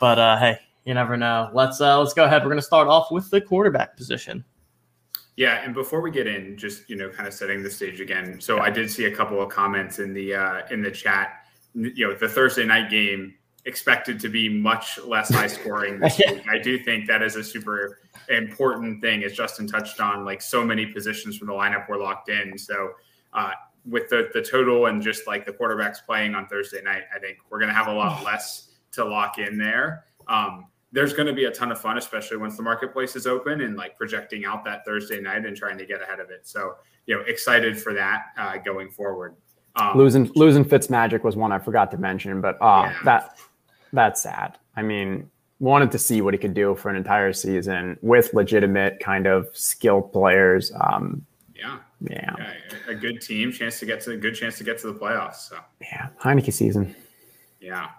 But 0.00 0.18
uh, 0.18 0.38
hey, 0.38 0.58
you 0.84 0.94
never 0.94 1.16
know. 1.16 1.50
Let's 1.52 1.80
uh, 1.80 1.98
let's 1.98 2.14
go 2.14 2.24
ahead. 2.24 2.42
We're 2.42 2.50
going 2.50 2.58
to 2.58 2.62
start 2.62 2.88
off 2.88 3.10
with 3.10 3.30
the 3.30 3.40
quarterback 3.40 3.96
position. 3.96 4.44
Yeah, 5.36 5.64
and 5.64 5.72
before 5.74 6.00
we 6.00 6.10
get 6.10 6.26
in, 6.26 6.56
just 6.56 6.88
you 6.90 6.96
know, 6.96 7.08
kind 7.08 7.26
of 7.26 7.34
setting 7.34 7.62
the 7.62 7.70
stage 7.70 8.00
again. 8.00 8.40
So 8.40 8.60
I 8.60 8.70
did 8.70 8.90
see 8.90 9.06
a 9.06 9.14
couple 9.14 9.40
of 9.40 9.48
comments 9.48 9.98
in 9.98 10.12
the 10.12 10.34
uh, 10.34 10.62
in 10.70 10.82
the 10.82 10.90
chat. 10.90 11.44
You 11.74 12.08
know, 12.08 12.14
the 12.14 12.28
Thursday 12.28 12.64
night 12.64 12.90
game 12.90 13.34
expected 13.64 14.18
to 14.20 14.28
be 14.28 14.48
much 14.48 14.98
less 15.04 15.32
high 15.32 15.46
scoring 15.46 16.00
this 16.00 16.18
week. 16.26 16.42
I 16.50 16.58
do 16.58 16.78
think 16.82 17.06
that 17.06 17.22
is 17.22 17.36
a 17.36 17.44
super 17.44 17.98
important 18.28 19.00
thing, 19.00 19.22
as 19.24 19.32
Justin 19.32 19.66
touched 19.66 20.00
on. 20.00 20.24
Like 20.24 20.42
so 20.42 20.64
many 20.64 20.86
positions 20.86 21.36
from 21.36 21.48
the 21.48 21.54
lineup 21.54 21.88
were 21.88 21.98
locked 21.98 22.28
in. 22.28 22.58
So 22.58 22.92
uh, 23.32 23.52
with 23.88 24.08
the 24.08 24.30
the 24.34 24.42
total 24.42 24.86
and 24.86 25.02
just 25.02 25.26
like 25.26 25.46
the 25.46 25.52
quarterbacks 25.52 26.04
playing 26.04 26.34
on 26.34 26.46
Thursday 26.48 26.82
night, 26.82 27.02
I 27.14 27.18
think 27.18 27.38
we're 27.48 27.58
going 27.58 27.70
to 27.70 27.74
have 27.74 27.86
a 27.86 27.94
lot 27.94 28.24
less 28.24 28.68
to 28.92 29.04
lock 29.04 29.38
in 29.38 29.58
there. 29.58 30.04
Um, 30.30 30.66
there's 30.92 31.12
going 31.12 31.26
to 31.26 31.32
be 31.32 31.44
a 31.44 31.50
ton 31.50 31.70
of 31.70 31.80
fun, 31.80 31.98
especially 31.98 32.38
once 32.38 32.56
the 32.56 32.62
marketplace 32.62 33.14
is 33.14 33.26
open 33.26 33.60
and 33.60 33.76
like 33.76 33.96
projecting 33.98 34.44
out 34.44 34.64
that 34.64 34.84
Thursday 34.84 35.20
night 35.20 35.44
and 35.44 35.56
trying 35.56 35.76
to 35.78 35.84
get 35.84 36.00
ahead 36.00 36.20
of 36.20 36.30
it. 36.30 36.48
So, 36.48 36.76
you 37.06 37.16
know, 37.16 37.22
excited 37.22 37.80
for 37.80 37.92
that 37.94 38.26
uh, 38.38 38.56
going 38.58 38.90
forward. 38.90 39.36
Um, 39.76 39.96
losing 39.96 40.30
losing 40.34 40.64
Fitzmagic 40.64 41.22
was 41.22 41.36
one 41.36 41.52
I 41.52 41.58
forgot 41.58 41.90
to 41.92 41.96
mention, 41.96 42.40
but 42.40 42.56
uh, 42.60 42.90
yeah. 42.90 42.98
that 43.04 43.36
that's 43.92 44.22
sad. 44.22 44.58
I 44.74 44.82
mean, 44.82 45.30
wanted 45.60 45.92
to 45.92 45.98
see 45.98 46.22
what 46.22 46.34
he 46.34 46.38
could 46.38 46.54
do 46.54 46.74
for 46.74 46.88
an 46.88 46.96
entire 46.96 47.32
season 47.32 47.96
with 48.02 48.34
legitimate 48.34 48.98
kind 48.98 49.26
of 49.26 49.48
skilled 49.52 50.12
players. 50.12 50.72
Um, 50.80 51.24
yeah. 51.54 51.78
yeah, 52.00 52.34
yeah, 52.38 52.52
a 52.88 52.94
good 52.94 53.20
team, 53.20 53.52
chance 53.52 53.78
to 53.80 53.86
get 53.86 54.00
to 54.02 54.12
a 54.12 54.16
good 54.16 54.34
chance 54.34 54.56
to 54.58 54.64
get 54.64 54.78
to 54.78 54.86
the 54.88 54.98
playoffs. 54.98 55.48
So 55.48 55.58
yeah, 55.80 56.08
Heinicke 56.20 56.52
season. 56.52 56.96
Yeah, 57.60 57.90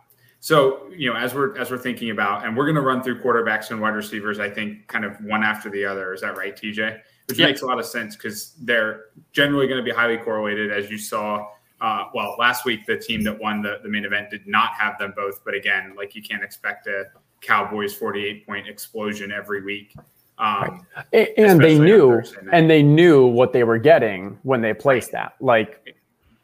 so, 0.43 0.89
you 0.89 1.07
know, 1.07 1.15
as 1.15 1.35
we're 1.35 1.55
as 1.55 1.69
we're 1.69 1.77
thinking 1.77 2.09
about, 2.09 2.43
and 2.43 2.57
we're 2.57 2.65
going 2.65 2.75
to 2.75 2.81
run 2.81 3.03
through 3.03 3.21
quarterbacks 3.21 3.69
and 3.69 3.79
wide 3.79 3.93
receivers, 3.93 4.39
I 4.39 4.49
think, 4.49 4.87
kind 4.87 5.05
of 5.05 5.15
one 5.23 5.43
after 5.43 5.69
the 5.69 5.85
other. 5.85 6.15
Is 6.15 6.21
that 6.21 6.35
right, 6.35 6.55
TJ? 6.55 6.99
Which 7.27 7.37
yep. 7.37 7.49
makes 7.49 7.61
a 7.61 7.67
lot 7.67 7.77
of 7.77 7.85
sense 7.85 8.15
because 8.15 8.55
they're 8.61 9.05
generally 9.33 9.67
going 9.67 9.77
to 9.77 9.83
be 9.83 9.95
highly 9.95 10.17
correlated, 10.17 10.71
as 10.71 10.89
you 10.89 10.97
saw. 10.97 11.47
Uh, 11.79 12.05
well, 12.15 12.35
last 12.39 12.65
week 12.65 12.87
the 12.87 12.97
team 12.97 13.23
that 13.23 13.39
won 13.39 13.61
the, 13.61 13.81
the 13.83 13.89
main 13.89 14.03
event 14.03 14.31
did 14.31 14.47
not 14.47 14.73
have 14.73 14.97
them 14.97 15.13
both, 15.15 15.45
but 15.45 15.53
again, 15.53 15.93
like 15.95 16.15
you 16.15 16.23
can't 16.23 16.43
expect 16.43 16.87
a 16.87 17.05
Cowboys 17.41 17.93
48 17.93 18.45
point 18.45 18.67
explosion 18.67 19.31
every 19.31 19.63
week. 19.63 19.93
Um, 20.39 20.87
right. 21.13 21.29
And 21.37 21.61
they 21.61 21.77
knew, 21.77 22.19
and 22.51 22.67
they 22.67 22.81
knew 22.81 23.27
what 23.27 23.53
they 23.53 23.63
were 23.63 23.77
getting 23.77 24.39
when 24.41 24.61
they 24.61 24.73
placed 24.73 25.11
that. 25.11 25.35
Like 25.39 25.95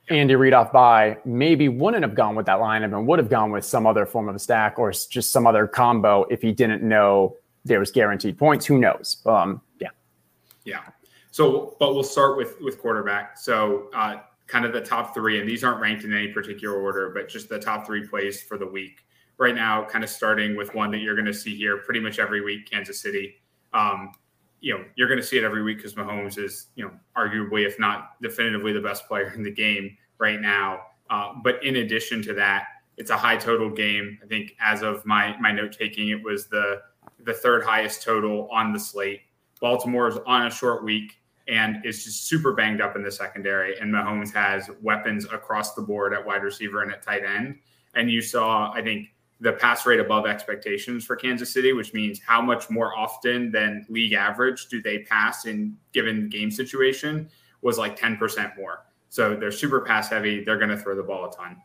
Andy 0.09 0.35
Reid 0.35 0.53
off 0.53 0.71
by 0.71 1.17
maybe 1.25 1.67
wouldn't 1.67 2.03
have 2.03 2.15
gone 2.15 2.35
with 2.35 2.45
that 2.45 2.59
lineup 2.59 2.95
and 2.95 3.07
would 3.07 3.19
have 3.19 3.29
gone 3.29 3.51
with 3.51 3.65
some 3.65 3.85
other 3.85 4.05
form 4.05 4.29
of 4.29 4.35
a 4.35 4.39
stack 4.39 4.79
or 4.79 4.91
just 4.91 5.31
some 5.31 5.45
other 5.45 5.67
combo 5.67 6.23
if 6.29 6.41
he 6.41 6.51
didn't 6.51 6.81
know 6.81 7.35
there 7.65 7.79
was 7.79 7.91
guaranteed 7.91 8.37
points. 8.37 8.65
Who 8.65 8.79
knows? 8.79 9.17
Um, 9.25 9.61
yeah. 9.79 9.89
Yeah. 10.63 10.83
So, 11.31 11.75
but 11.79 11.93
we'll 11.93 12.03
start 12.03 12.37
with 12.37 12.59
with 12.61 12.79
quarterback. 12.79 13.37
So, 13.37 13.89
uh, 13.93 14.17
kind 14.47 14.65
of 14.65 14.71
the 14.71 14.81
top 14.81 15.13
three, 15.13 15.39
and 15.39 15.47
these 15.47 15.63
aren't 15.63 15.81
ranked 15.81 16.05
in 16.05 16.13
any 16.13 16.29
particular 16.29 16.81
order, 16.81 17.11
but 17.13 17.27
just 17.27 17.49
the 17.49 17.59
top 17.59 17.85
three 17.85 18.07
plays 18.07 18.41
for 18.41 18.57
the 18.57 18.65
week. 18.65 19.05
Right 19.37 19.53
now, 19.53 19.83
kind 19.83 20.03
of 20.03 20.09
starting 20.09 20.55
with 20.55 20.73
one 20.73 20.89
that 20.91 20.99
you're 20.99 21.15
going 21.15 21.25
to 21.25 21.33
see 21.33 21.55
here 21.55 21.77
pretty 21.77 21.99
much 21.99 22.17
every 22.17 22.41
week, 22.41 22.69
Kansas 22.69 22.99
City. 22.99 23.35
Um, 23.73 24.13
you 24.59 24.73
know, 24.73 24.83
you're 24.95 25.07
going 25.07 25.19
to 25.19 25.25
see 25.25 25.37
it 25.37 25.43
every 25.43 25.63
week 25.63 25.77
because 25.77 25.93
Mahomes 25.93 26.37
is, 26.37 26.67
you 26.75 26.85
know, 26.85 26.91
arguably, 27.15 27.65
if 27.65 27.79
not 27.79 28.21
definitively, 28.21 28.73
the 28.73 28.81
best 28.81 29.07
player 29.07 29.31
in 29.35 29.43
the 29.43 29.51
game 29.51 29.95
right 30.17 30.41
now. 30.41 30.81
Uh, 31.09 31.33
but 31.43 31.63
in 31.63 31.77
addition 31.77 32.21
to 32.23 32.33
that, 32.33 32.65
it's 32.97 33.11
a 33.11 33.17
high 33.17 33.37
total 33.37 33.69
game. 33.69 34.17
I 34.23 34.25
think 34.25 34.55
as 34.59 34.81
of 34.81 35.05
my 35.05 35.37
my 35.39 35.51
note 35.51 35.71
taking, 35.77 36.09
it 36.09 36.21
was 36.21 36.47
the 36.47 36.81
the 37.23 37.33
third 37.33 37.63
highest 37.63 38.03
total 38.03 38.49
on 38.51 38.73
the 38.73 38.79
slate. 38.79 39.21
Baltimore 39.61 40.07
is 40.07 40.17
on 40.25 40.47
a 40.47 40.51
short 40.51 40.83
week 40.83 41.13
and 41.47 41.85
is 41.85 42.03
just 42.03 42.27
super 42.27 42.53
banged 42.53 42.81
up 42.81 42.95
in 42.95 43.03
the 43.03 43.11
secondary. 43.11 43.77
And 43.79 43.93
Mahomes 43.93 44.33
has 44.33 44.69
weapons 44.81 45.25
across 45.25 45.73
the 45.73 45.81
board 45.81 46.13
at 46.13 46.25
wide 46.25 46.43
receiver 46.43 46.81
and 46.81 46.91
at 46.91 47.01
tight 47.01 47.23
end. 47.23 47.59
And 47.95 48.11
you 48.11 48.21
saw, 48.21 48.71
I 48.73 48.81
think, 48.81 49.07
the 49.39 49.53
pass 49.53 49.85
rate 49.85 49.99
above 49.99 50.25
expectations 50.25 51.05
for 51.05 51.15
Kansas 51.15 51.51
City, 51.51 51.73
which 51.73 51.93
means 51.93 52.19
how 52.25 52.41
much 52.41 52.69
more 52.69 52.97
often 52.97 53.51
than 53.51 53.85
league 53.89 54.13
average 54.13 54.67
do 54.67 54.81
they 54.81 54.99
pass 54.99 55.45
in 55.45 55.77
given 55.93 56.27
game 56.29 56.49
situation 56.49 57.29
was 57.61 57.77
like 57.77 57.97
10% 57.99 58.57
more. 58.57 58.85
So 59.09 59.35
they're 59.35 59.51
super 59.51 59.81
pass 59.81 60.09
heavy. 60.09 60.43
They're 60.43 60.57
going 60.57 60.69
to 60.69 60.77
throw 60.77 60.95
the 60.95 61.03
ball 61.03 61.29
a 61.29 61.31
ton. 61.31 61.57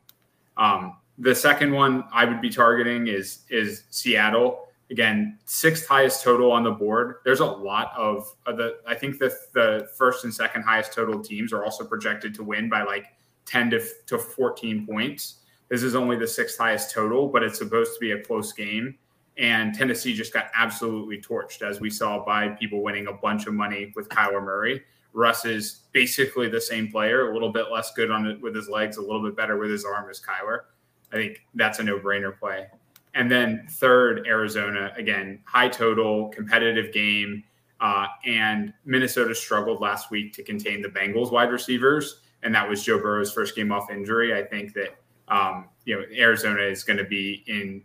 Um, 0.56 0.98
the 1.18 1.34
second 1.34 1.72
one 1.72 2.04
I 2.12 2.24
would 2.24 2.40
be 2.40 2.50
targeting 2.50 3.06
is 3.06 3.40
is 3.50 3.84
Seattle. 3.90 4.66
Again, 4.90 5.38
sixth 5.44 5.86
highest 5.86 6.22
total 6.22 6.52
on 6.52 6.64
the 6.64 6.70
board. 6.70 7.16
There's 7.24 7.40
a 7.40 7.46
lot 7.46 7.92
of, 7.96 8.34
of 8.46 8.56
the. 8.56 8.78
I 8.86 8.94
think 8.94 9.18
the 9.18 9.34
the 9.54 9.88
first 9.96 10.24
and 10.24 10.32
second 10.32 10.62
highest 10.62 10.92
total 10.92 11.20
teams 11.20 11.52
are 11.52 11.64
also 11.64 11.84
projected 11.84 12.34
to 12.34 12.44
win 12.44 12.68
by 12.68 12.82
like 12.82 13.06
10 13.46 13.70
to, 13.70 13.84
to 14.06 14.18
14 14.18 14.86
points. 14.86 15.41
This 15.72 15.82
is 15.82 15.94
only 15.94 16.16
the 16.16 16.28
sixth 16.28 16.58
highest 16.58 16.90
total, 16.90 17.28
but 17.28 17.42
it's 17.42 17.56
supposed 17.56 17.94
to 17.94 17.98
be 17.98 18.10
a 18.10 18.20
close 18.20 18.52
game. 18.52 18.94
And 19.38 19.74
Tennessee 19.74 20.12
just 20.12 20.30
got 20.30 20.50
absolutely 20.54 21.18
torched, 21.18 21.62
as 21.62 21.80
we 21.80 21.88
saw 21.88 22.22
by 22.22 22.48
people 22.48 22.82
winning 22.82 23.06
a 23.06 23.12
bunch 23.14 23.46
of 23.46 23.54
money 23.54 23.90
with 23.96 24.10
Kyler 24.10 24.44
Murray. 24.44 24.82
Russ 25.14 25.46
is 25.46 25.84
basically 25.92 26.50
the 26.50 26.60
same 26.60 26.92
player, 26.92 27.30
a 27.30 27.32
little 27.32 27.50
bit 27.50 27.70
less 27.72 27.90
good 27.94 28.10
on 28.10 28.26
it 28.26 28.38
with 28.42 28.54
his 28.54 28.68
legs, 28.68 28.98
a 28.98 29.00
little 29.00 29.22
bit 29.22 29.34
better 29.34 29.56
with 29.56 29.70
his 29.70 29.86
arm 29.86 30.10
as 30.10 30.20
Kyler. 30.20 30.64
I 31.10 31.16
think 31.16 31.46
that's 31.54 31.78
a 31.78 31.82
no-brainer 31.82 32.38
play. 32.38 32.66
And 33.14 33.30
then 33.30 33.66
third, 33.70 34.26
Arizona 34.26 34.92
again, 34.98 35.40
high 35.46 35.68
total, 35.68 36.28
competitive 36.28 36.92
game, 36.92 37.44
uh, 37.80 38.08
and 38.26 38.74
Minnesota 38.84 39.34
struggled 39.34 39.80
last 39.80 40.10
week 40.10 40.34
to 40.34 40.42
contain 40.42 40.82
the 40.82 40.88
Bengals 40.88 41.32
wide 41.32 41.50
receivers, 41.50 42.20
and 42.42 42.54
that 42.54 42.68
was 42.68 42.84
Joe 42.84 42.98
Burrow's 42.98 43.32
first 43.32 43.56
game 43.56 43.72
off 43.72 43.90
injury. 43.90 44.34
I 44.34 44.42
think 44.42 44.74
that 44.74 44.96
um, 45.32 45.68
you 45.84 45.96
know 45.96 46.04
Arizona 46.16 46.62
is 46.62 46.84
going 46.84 46.98
to 46.98 47.04
be 47.04 47.42
in 47.46 47.82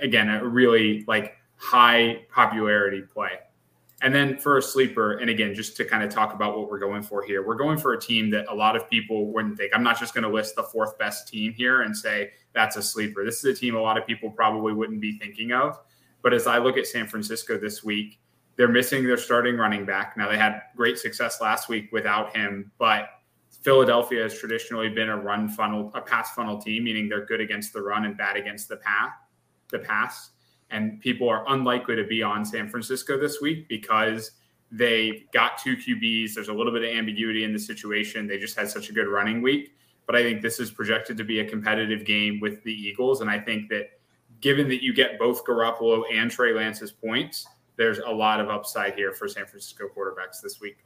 again 0.00 0.28
a 0.28 0.46
really 0.46 1.04
like 1.06 1.36
high 1.56 2.22
popularity 2.30 3.02
play. 3.02 3.32
And 4.00 4.14
then 4.14 4.38
for 4.38 4.58
a 4.58 4.62
sleeper, 4.62 5.18
and 5.18 5.28
again, 5.28 5.56
just 5.56 5.76
to 5.78 5.84
kind 5.84 6.04
of 6.04 6.10
talk 6.10 6.32
about 6.32 6.56
what 6.56 6.70
we're 6.70 6.78
going 6.78 7.02
for 7.02 7.20
here, 7.24 7.44
we're 7.44 7.56
going 7.56 7.78
for 7.78 7.94
a 7.94 8.00
team 8.00 8.30
that 8.30 8.46
a 8.48 8.54
lot 8.54 8.76
of 8.76 8.88
people 8.88 9.32
wouldn't 9.32 9.58
think. 9.58 9.72
I'm 9.74 9.82
not 9.82 9.98
just 9.98 10.14
going 10.14 10.22
to 10.22 10.30
list 10.30 10.54
the 10.54 10.62
fourth 10.62 10.96
best 10.98 11.26
team 11.26 11.52
here 11.52 11.82
and 11.82 11.96
say 11.96 12.30
that's 12.52 12.76
a 12.76 12.82
sleeper. 12.82 13.24
This 13.24 13.44
is 13.44 13.58
a 13.58 13.60
team 13.60 13.74
a 13.74 13.80
lot 13.80 13.98
of 13.98 14.06
people 14.06 14.30
probably 14.30 14.72
wouldn't 14.72 15.00
be 15.00 15.18
thinking 15.18 15.50
of. 15.50 15.80
But 16.22 16.32
as 16.32 16.46
I 16.46 16.58
look 16.58 16.76
at 16.76 16.86
San 16.86 17.08
Francisco 17.08 17.58
this 17.58 17.82
week, 17.82 18.20
they're 18.54 18.68
missing 18.68 19.04
their 19.04 19.16
starting 19.16 19.56
running 19.56 19.84
back. 19.84 20.16
Now, 20.16 20.28
they 20.30 20.38
had 20.38 20.62
great 20.76 20.98
success 20.98 21.40
last 21.40 21.68
week 21.68 21.90
without 21.90 22.36
him, 22.36 22.70
but 22.78 23.08
Philadelphia 23.62 24.22
has 24.22 24.38
traditionally 24.38 24.88
been 24.88 25.08
a 25.08 25.16
run 25.16 25.48
funnel, 25.48 25.90
a 25.94 26.00
pass 26.00 26.32
funnel 26.32 26.60
team, 26.60 26.84
meaning 26.84 27.08
they're 27.08 27.26
good 27.26 27.40
against 27.40 27.72
the 27.72 27.82
run 27.82 28.04
and 28.04 28.16
bad 28.16 28.36
against 28.36 28.68
the 28.68 28.76
path, 28.76 29.12
the 29.70 29.78
pass. 29.78 30.30
And 30.70 31.00
people 31.00 31.28
are 31.28 31.44
unlikely 31.48 31.96
to 31.96 32.04
be 32.04 32.22
on 32.22 32.44
San 32.44 32.68
Francisco 32.68 33.18
this 33.18 33.40
week 33.40 33.68
because 33.68 34.32
they 34.70 35.24
got 35.32 35.58
two 35.58 35.76
QBs. 35.76 36.34
There's 36.34 36.48
a 36.48 36.52
little 36.52 36.72
bit 36.72 36.84
of 36.84 36.90
ambiguity 36.90 37.44
in 37.44 37.52
the 37.52 37.58
situation. 37.58 38.26
They 38.26 38.38
just 38.38 38.56
had 38.56 38.68
such 38.68 38.90
a 38.90 38.92
good 38.92 39.08
running 39.08 39.42
week. 39.42 39.74
But 40.06 40.14
I 40.14 40.22
think 40.22 40.40
this 40.40 40.60
is 40.60 40.70
projected 40.70 41.16
to 41.16 41.24
be 41.24 41.40
a 41.40 41.44
competitive 41.44 42.04
game 42.04 42.38
with 42.40 42.62
the 42.64 42.72
Eagles. 42.72 43.22
And 43.22 43.30
I 43.30 43.38
think 43.38 43.68
that 43.70 43.90
given 44.40 44.68
that 44.68 44.82
you 44.82 44.94
get 44.94 45.18
both 45.18 45.44
Garoppolo 45.44 46.04
and 46.12 46.30
Trey 46.30 46.52
Lance's 46.52 46.92
points, 46.92 47.46
there's 47.76 47.98
a 47.98 48.10
lot 48.10 48.40
of 48.40 48.48
upside 48.48 48.94
here 48.94 49.12
for 49.12 49.26
San 49.26 49.46
Francisco 49.46 49.86
quarterbacks 49.94 50.40
this 50.42 50.60
week 50.60 50.78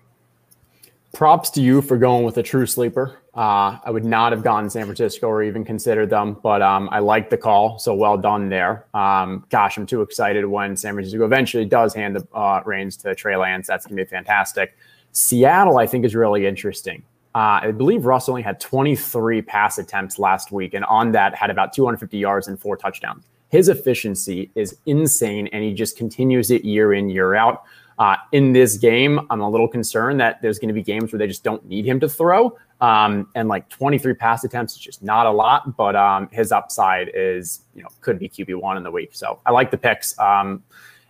props 1.13 1.51
to 1.51 1.61
you 1.61 1.83
for 1.83 1.97
going 1.99 2.25
with 2.25 2.39
a 2.39 2.43
true 2.43 2.67
sleeper. 2.67 3.19
Uh, 3.35 3.79
I 3.85 3.91
would 3.91 4.05
not 4.05 4.33
have 4.33 4.43
gone 4.43 4.69
San 4.69 4.85
Francisco 4.85 5.27
or 5.27 5.43
even 5.43 5.65
considered 5.65 6.11
them, 6.11 6.37
but 6.43 6.61
um, 6.61 6.89
I 6.91 6.99
like 6.99 7.31
the 7.31 7.37
call. 7.37 7.79
So 7.79 7.95
well 7.95 8.19
done 8.19 8.49
there. 8.49 8.87
Um, 8.93 9.47
gosh, 9.51 9.77
I'm 9.77 9.87
too 9.87 10.03
excited 10.03 10.45
when 10.45 10.77
San 10.77 10.95
Francisco 10.95 11.25
eventually 11.25 11.65
does 11.65 11.95
hand 11.95 12.17
the 12.17 12.27
uh, 12.37 12.63
reins 12.65 12.97
to 12.99 13.15
Trey 13.15 13.37
Lance. 13.37 13.67
That's 13.67 13.87
going 13.87 13.97
to 13.97 14.05
be 14.05 14.09
fantastic. 14.09 14.77
Seattle, 15.13 15.79
I 15.79 15.87
think, 15.87 16.05
is 16.05 16.15
really 16.15 16.47
interesting. 16.47 17.03
Uh, 17.35 17.61
I 17.63 17.71
believe 17.71 18.05
Russ 18.05 18.29
only 18.29 18.43
had 18.43 18.61
23 18.61 19.41
pass 19.43 19.79
attempts 19.79 20.19
last 20.19 20.53
week, 20.53 20.75
and 20.75 20.85
on 20.87 21.13
that 21.13 21.35
had 21.35 21.49
about 21.49 21.73
250 21.73 22.19
yards 22.19 22.49
and 22.49 22.61
four 22.61 22.77
touchdowns. 22.77 23.25
His 23.49 23.69
efficiency 23.69 24.51
is 24.55 24.77
insane, 24.87 25.47
and 25.49 25.63
he 25.63 25.73
just 25.73 25.97
continues 25.97 26.51
it 26.51 26.65
year 26.65 26.95
in, 26.95 27.09
year 27.09 27.35
out. 27.35 27.65
Uh, 27.99 28.17
in 28.33 28.53
this 28.53 28.77
game, 28.77 29.21
I'm 29.31 29.41
a 29.41 29.49
little 29.49 29.69
concerned 29.69 30.21
that 30.21 30.41
there's 30.43 30.59
going 30.59 30.69
to 30.69 30.75
be 30.75 30.83
games 30.83 31.13
where 31.13 31.19
they 31.19 31.27
just 31.27 31.45
don't 31.45 31.65
need 31.67 31.85
him 31.85 32.01
to 32.01 32.09
throw. 32.09 32.57
Um, 32.81 33.29
and 33.35 33.49
like 33.49 33.69
23 33.69 34.15
pass 34.15 34.43
attempts 34.45 34.73
is 34.73 34.81
just 34.81 35.03
not 35.03 35.27
a 35.27 35.31
lot, 35.31 35.77
but 35.77 35.95
um, 35.95 36.29
his 36.33 36.51
upside 36.51 37.11
is, 37.15 37.61
you 37.75 37.83
know, 37.83 37.89
could 38.01 38.19
be 38.19 38.29
QB1 38.29 38.77
in 38.77 38.83
the 38.83 38.91
week. 38.91 39.11
So 39.13 39.41
I 39.47 39.53
like 39.53 39.71
the 39.71 39.79
picks. 39.79 40.19
Um, 40.19 40.65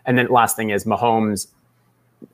and 0.05 0.19
then 0.19 0.27
last 0.29 0.57
thing 0.57 0.71
is 0.71 0.85
Mahomes 0.85 1.49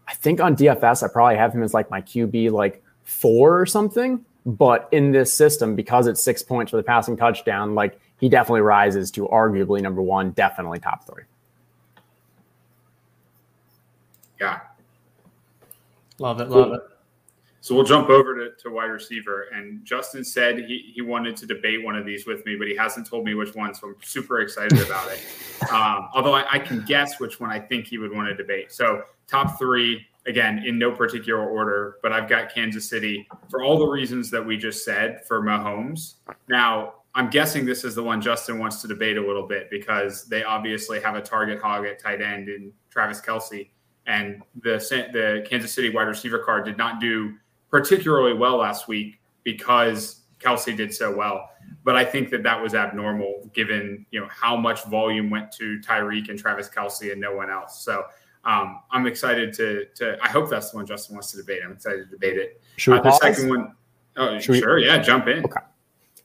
I 0.07 0.15
think 0.15 0.41
on 0.41 0.57
DFS, 0.57 1.03
I 1.03 1.09
probably 1.09 1.37
have 1.37 1.55
him 1.55 1.63
as 1.63 1.75
like 1.75 1.91
my 1.91 2.01
QB 2.01 2.51
like 2.51 2.83
four 3.05 3.61
or 3.61 3.67
something. 3.67 4.25
But 4.47 4.89
in 4.93 5.13
this 5.13 5.33
system, 5.33 5.75
because 5.75 6.07
it's 6.07 6.23
six 6.23 6.43
points 6.43 6.71
for 6.71 6.77
the 6.79 6.83
passing 6.83 7.17
touchdown, 7.17 7.75
like 7.75 8.01
he 8.19 8.29
definitely 8.29 8.63
rises 8.63 9.11
to 9.13 9.29
arguably 9.29 9.83
number 9.83 10.01
one, 10.01 10.31
definitely 10.31 10.79
top 10.79 11.07
three. 11.07 11.25
Yeah. 14.41 14.61
Love 16.19 16.41
it. 16.41 16.49
Love 16.49 16.73
it. 16.73 16.81
So 17.61 17.75
we'll 17.75 17.85
jump 17.85 18.09
over 18.09 18.35
to, 18.35 18.51
to 18.63 18.71
wide 18.71 18.87
receiver. 18.87 19.47
And 19.53 19.85
Justin 19.85 20.25
said 20.25 20.61
he, 20.61 20.93
he 20.95 21.03
wanted 21.03 21.37
to 21.39 21.47
debate 21.47 21.85
one 21.85 21.97
of 21.97 22.07
these 22.07 22.27
with 22.27 22.47
me, 22.47 22.57
but 22.57 22.69
he 22.69 22.77
hasn't 22.77 23.07
told 23.07 23.25
me 23.25 23.35
which 23.35 23.55
one. 23.55 23.75
So 23.75 23.89
I'm 23.89 23.97
super 24.03 24.41
excited 24.41 24.81
about 24.81 25.11
it. 25.11 25.25
Um, 25.73 26.09
although 26.15 26.35
I, 26.35 26.47
I, 26.53 26.59
can 26.61 26.85
guess 26.85 27.19
which 27.19 27.41
one 27.41 27.51
I 27.51 27.59
think 27.59 27.89
he 27.89 27.99
would 27.99 28.15
want 28.15 28.29
to 28.29 28.35
debate. 28.35 28.71
So 28.71 29.03
top 29.27 29.59
three, 29.59 30.07
again, 30.25 30.63
in 30.65 30.79
no 30.79 30.93
particular 30.93 31.45
order, 31.47 31.97
but 32.01 32.13
I've 32.13 32.29
got 32.29 32.55
Kansas 32.55 32.89
City 32.89 33.27
for 33.51 33.65
all 33.65 33.77
the 33.77 33.87
reasons 33.87 34.31
that 34.31 34.47
we 34.47 34.57
just 34.57 34.85
said 34.85 35.27
for 35.27 35.43
Mahomes. 35.43 36.15
Now, 36.49 36.95
I'm 37.17 37.29
guessing 37.29 37.67
this 37.67 37.83
is 37.83 37.97
the 37.97 38.03
one 38.05 38.21
Justin 38.21 38.61
wants 38.61 38.81
to 38.83 38.89
debate 38.89 39.19
a 39.19 39.21
little 39.21 39.49
bit 39.49 39.69
because 39.69 40.27
they 40.27 40.45
obviously 40.45 41.01
have 41.01 41.17
a 41.17 41.21
target 41.21 41.61
hog 41.61 41.85
at 41.85 41.99
tight 41.99 42.23
end 42.23 42.49
in 42.49 42.73
Travis 42.89 43.21
Kelce. 43.21 43.69
And 44.09 44.43
the, 44.63 44.79
the 45.13 45.47
Kansas 45.49 45.73
City 45.73 45.91
wide 45.91 46.09
receiver 46.09 46.39
card 46.39 46.65
did 46.65 46.77
not 46.77 46.99
do 46.99 47.35
particularly 47.71 48.33
well 48.33 48.57
last 48.57 48.89
week 48.89 49.21
because 49.45 50.23
Kelce 50.41 50.77
did 50.77 50.93
so 50.93 51.15
well. 51.15 51.51
But 51.85 51.97
I 51.97 52.05
think 52.05 52.31
that 52.31 52.43
that 52.43 52.61
was 52.61 52.75
abnormal 52.75 53.51
given 53.55 54.07
you 54.11 54.21
know 54.21 54.29
how 54.31 54.57
much 54.57 54.85
volume 54.85 55.29
went 55.29 55.53
to 55.53 55.79
Tyreek 55.81 56.31
and 56.31 56.39
Travis 56.39 56.69
Kelce 56.69 57.13
and 57.13 57.21
no 57.21 57.35
one 57.35 57.51
else. 57.51 57.85
So 57.85 58.05
um, 58.45 58.81
I'm 58.91 59.07
excited 59.07 59.53
to 59.55 59.85
to. 59.97 60.17
I 60.23 60.29
hope 60.29 60.49
that's 60.49 60.71
the 60.71 60.79
one 60.79 60.87
Justin 60.87 61.15
wants 61.15 61.31
to 61.33 61.37
debate. 61.37 61.61
I'm 61.65 61.73
excited 61.73 62.05
to 62.05 62.11
debate 62.11 62.39
it. 62.39 62.63
Should 62.77 62.99
uh, 62.99 63.03
the 63.03 63.13
second 63.13 63.51
one, 63.51 63.75
oh, 64.17 64.39
sure, 64.39 64.77
we, 64.77 64.87
yeah, 64.87 64.99
jump 64.99 65.29
in. 65.29 65.45
Okay. 65.45 65.61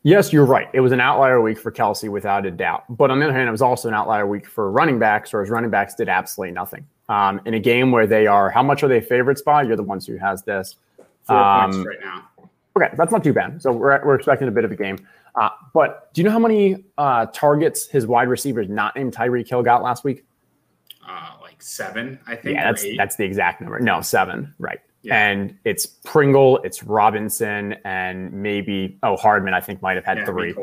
Yes, 0.04 0.34
you're 0.34 0.46
right. 0.46 0.69
It 0.74 0.82
was 0.82 0.91
an 0.91 1.00
outlier 1.00 1.41
week 1.41 1.58
for 1.58 1.72
Kelce 1.72 2.10
without 2.10 2.46
a 2.46 2.52
doubt. 2.52 2.84
But 2.89 3.10
on 3.10 3.19
the 3.19 3.26
other 3.26 3.34
hand, 3.34 3.48
it 3.48 3.52
was 3.52 3.62
also 3.62 3.88
an 3.88 3.93
outlier 3.93 4.28
week 4.28 4.48
for 4.48 4.69
running 4.69 5.00
backs, 5.00 5.32
whereas 5.32 5.50
running 5.50 5.69
backs 5.69 5.96
did 5.96 6.10
absolutely 6.10 6.54
nothing. 6.54 6.86
Um, 7.10 7.42
in 7.46 7.54
a 7.54 7.60
game 7.60 7.92
where 7.92 8.08
they 8.08 8.28
are, 8.28 8.50
how 8.50 8.63
much 8.63 8.82
are 8.82 8.88
they 8.88 9.02
favorites 9.02 9.42
by? 9.42 9.63
You're 9.63 9.76
the 9.76 9.84
ones 9.84 10.08
who 10.08 10.18
has 10.18 10.44
this. 10.44 10.78
Four 11.24 11.38
um, 11.38 11.72
points 11.72 11.88
right 11.88 12.00
now. 12.02 12.30
Okay, 12.76 12.89
that's 12.98 13.12
not 13.12 13.24
too 13.24 13.34
bad. 13.34 13.62
So 13.62 13.72
we're, 13.72 14.04
we're 14.06 14.16
expecting 14.16 14.48
a 14.48 14.52
bit 14.52 14.63
of 14.63 14.72
a 14.72 14.76
game. 14.76 14.98
Uh, 15.36 15.50
but 15.74 16.13
do 16.13 16.22
you 16.22 16.26
know 16.26 16.32
how 16.32 16.39
many 16.39 16.84
uh, 16.98 17.26
targets 17.28 17.88
his 17.88 18.08
wide 18.08 18.30
receivers 18.30 18.70
not 18.70 18.96
named 18.96 19.13
Tyreek 19.13 19.50
Hill 19.50 19.63
got 19.63 19.84
last 19.84 20.04
week? 20.04 20.26
Uh, 21.08 21.32
like 21.42 21.62
seven, 21.62 22.20
I 22.26 22.36
think. 22.36 22.56
Yeah, 22.56 22.72
that's 22.72 22.86
that's 22.98 23.16
the 23.16 23.26
exact 23.26 23.62
number. 23.62 23.80
No, 23.80 24.02
seven. 24.02 24.54
Right. 24.60 24.80
Yeah. 25.02 25.30
And 25.30 25.58
it's 25.66 25.86
Pringle, 25.86 26.60
it's 26.63 26.84
Robinson, 26.84 27.76
and 27.84 28.32
maybe 28.32 28.98
oh 29.04 29.18
Hardman. 29.18 29.54
I 29.54 29.60
think 29.60 29.82
might 29.82 29.96
have 29.96 30.06
had 30.06 30.20
yeah, 30.20 30.26
three. 30.26 30.56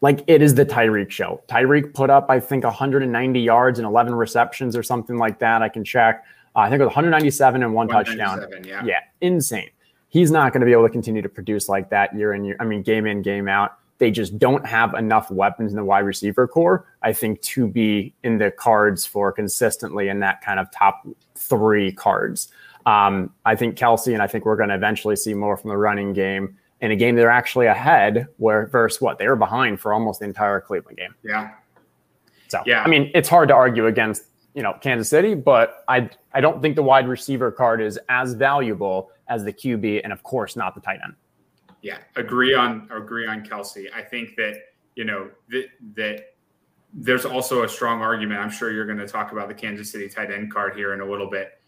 Like 0.00 0.22
it 0.26 0.42
is 0.42 0.54
the 0.54 0.66
Tyreek 0.66 1.10
show. 1.10 1.42
Tyreek 1.48 1.94
put 1.94 2.10
up, 2.10 2.26
I 2.28 2.38
think, 2.38 2.64
190 2.64 3.40
yards 3.40 3.78
and 3.78 3.86
11 3.86 4.14
receptions 4.14 4.76
or 4.76 4.82
something 4.82 5.16
like 5.16 5.38
that. 5.38 5.62
I 5.62 5.68
can 5.68 5.84
check. 5.84 6.24
Uh, 6.54 6.60
I 6.60 6.70
think 6.70 6.80
it 6.80 6.84
was 6.84 6.88
197 6.88 7.62
and 7.62 7.74
one 7.74 7.88
touchdown. 7.88 8.46
Yeah. 8.64 8.84
yeah, 8.84 9.00
insane 9.20 9.70
he's 10.08 10.30
not 10.30 10.52
going 10.52 10.60
to 10.60 10.64
be 10.64 10.72
able 10.72 10.84
to 10.84 10.90
continue 10.90 11.20
to 11.20 11.28
produce 11.28 11.68
like 11.68 11.90
that 11.90 12.14
year 12.14 12.32
in 12.32 12.42
year. 12.44 12.56
I 12.58 12.64
mean, 12.64 12.82
game 12.82 13.06
in, 13.06 13.20
game 13.20 13.48
out. 13.48 13.76
They 13.98 14.10
just 14.10 14.38
don't 14.38 14.66
have 14.66 14.94
enough 14.94 15.30
weapons 15.30 15.72
in 15.72 15.76
the 15.76 15.84
wide 15.84 16.06
receiver 16.06 16.46
corps, 16.46 16.86
I 17.02 17.12
think, 17.12 17.40
to 17.42 17.66
be 17.66 18.14
in 18.22 18.38
the 18.38 18.50
cards 18.50 19.06
for 19.06 19.30
consistently 19.32 20.08
in 20.08 20.20
that 20.20 20.42
kind 20.42 20.58
of 20.58 20.70
top 20.70 21.06
three 21.34 21.92
cards. 21.92 22.48
Um, 22.84 23.32
I 23.44 23.56
think 23.56 23.76
Kelce, 23.76 24.12
and 24.12 24.22
I 24.22 24.26
think 24.26 24.44
we're 24.44 24.56
going 24.56 24.68
to 24.68 24.74
eventually 24.74 25.16
see 25.16 25.34
more 25.34 25.56
from 25.56 25.68
the 25.68 25.76
running 25.76 26.12
game 26.12 26.56
in 26.80 26.90
a 26.90 26.96
game 26.96 27.16
they're 27.16 27.30
actually 27.30 27.66
ahead, 27.66 28.28
where 28.36 28.66
versus 28.66 29.00
what 29.00 29.18
they 29.18 29.28
were 29.28 29.36
behind 29.36 29.80
for 29.80 29.92
almost 29.92 30.20
the 30.20 30.26
entire 30.26 30.60
Cleveland 30.60 30.98
game. 30.98 31.14
Yeah. 31.24 31.50
So 32.48 32.62
yeah, 32.66 32.82
I 32.82 32.88
mean, 32.88 33.10
it's 33.14 33.28
hard 33.28 33.48
to 33.48 33.54
argue 33.54 33.86
against 33.86 34.24
you 34.54 34.62
know 34.62 34.74
Kansas 34.80 35.08
City, 35.08 35.34
but 35.34 35.84
I 35.88 36.10
I 36.32 36.40
don't 36.40 36.62
think 36.62 36.76
the 36.76 36.82
wide 36.82 37.08
receiver 37.08 37.50
card 37.50 37.80
is 37.80 37.98
as 38.08 38.34
valuable 38.34 39.10
as 39.28 39.44
the 39.44 39.52
QB, 39.52 40.02
and 40.04 40.12
of 40.12 40.22
course 40.22 40.56
not 40.56 40.74
the 40.74 40.80
tight 40.80 41.00
end. 41.04 41.14
Yeah, 41.82 41.98
agree 42.16 42.54
on 42.54 42.88
agree 42.90 43.26
on 43.26 43.44
Kelce. 43.44 43.86
I 43.94 44.02
think 44.02 44.36
that 44.36 44.54
you 44.94 45.04
know 45.04 45.30
that 45.50 45.66
that 45.94 46.20
there's 46.92 47.24
also 47.24 47.64
a 47.64 47.68
strong 47.68 48.00
argument. 48.00 48.40
I'm 48.40 48.50
sure 48.50 48.72
you're 48.72 48.86
going 48.86 48.98
to 48.98 49.08
talk 49.08 49.32
about 49.32 49.48
the 49.48 49.54
Kansas 49.54 49.90
City 49.90 50.08
tight 50.08 50.30
end 50.30 50.52
card 50.52 50.74
here 50.74 50.94
in 50.94 51.00
a 51.00 51.04
little 51.04 51.28
bit. 51.28 51.60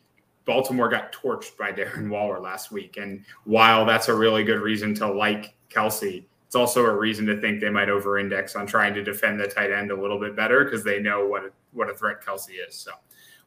Baltimore 0.49 0.89
got 0.89 1.13
torched 1.13 1.59
by 1.59 1.71
Darren 1.73 2.09
Waller 2.11 2.41
last 2.41 2.73
week, 2.73 2.97
and 2.97 3.23
while 3.45 3.85
that's 3.85 4.09
a 4.09 4.15
really 4.15 4.43
good 4.43 4.61
reason 4.61 4.95
to 4.95 5.07
like 5.07 5.55
Kelce, 5.69 6.25
it's 6.47 6.55
also 6.55 6.87
a 6.87 6.97
reason 6.97 7.27
to 7.27 7.39
think 7.39 7.61
they 7.61 7.69
might 7.69 7.91
over-index 7.91 8.57
on 8.57 8.67
trying 8.67 8.95
to 8.95 9.05
defend 9.05 9.39
the 9.39 9.47
tight 9.47 9.71
end 9.71 9.91
a 9.91 9.95
little 9.95 10.19
bit 10.19 10.35
better 10.35 10.65
because 10.65 10.83
they 10.83 11.01
know 11.01 11.27
what 11.27 11.45
a, 11.45 11.51
what 11.73 11.91
a 11.91 11.95
threat 11.95 12.25
Kelce 12.25 12.53
is. 12.67 12.75
So 12.75 12.93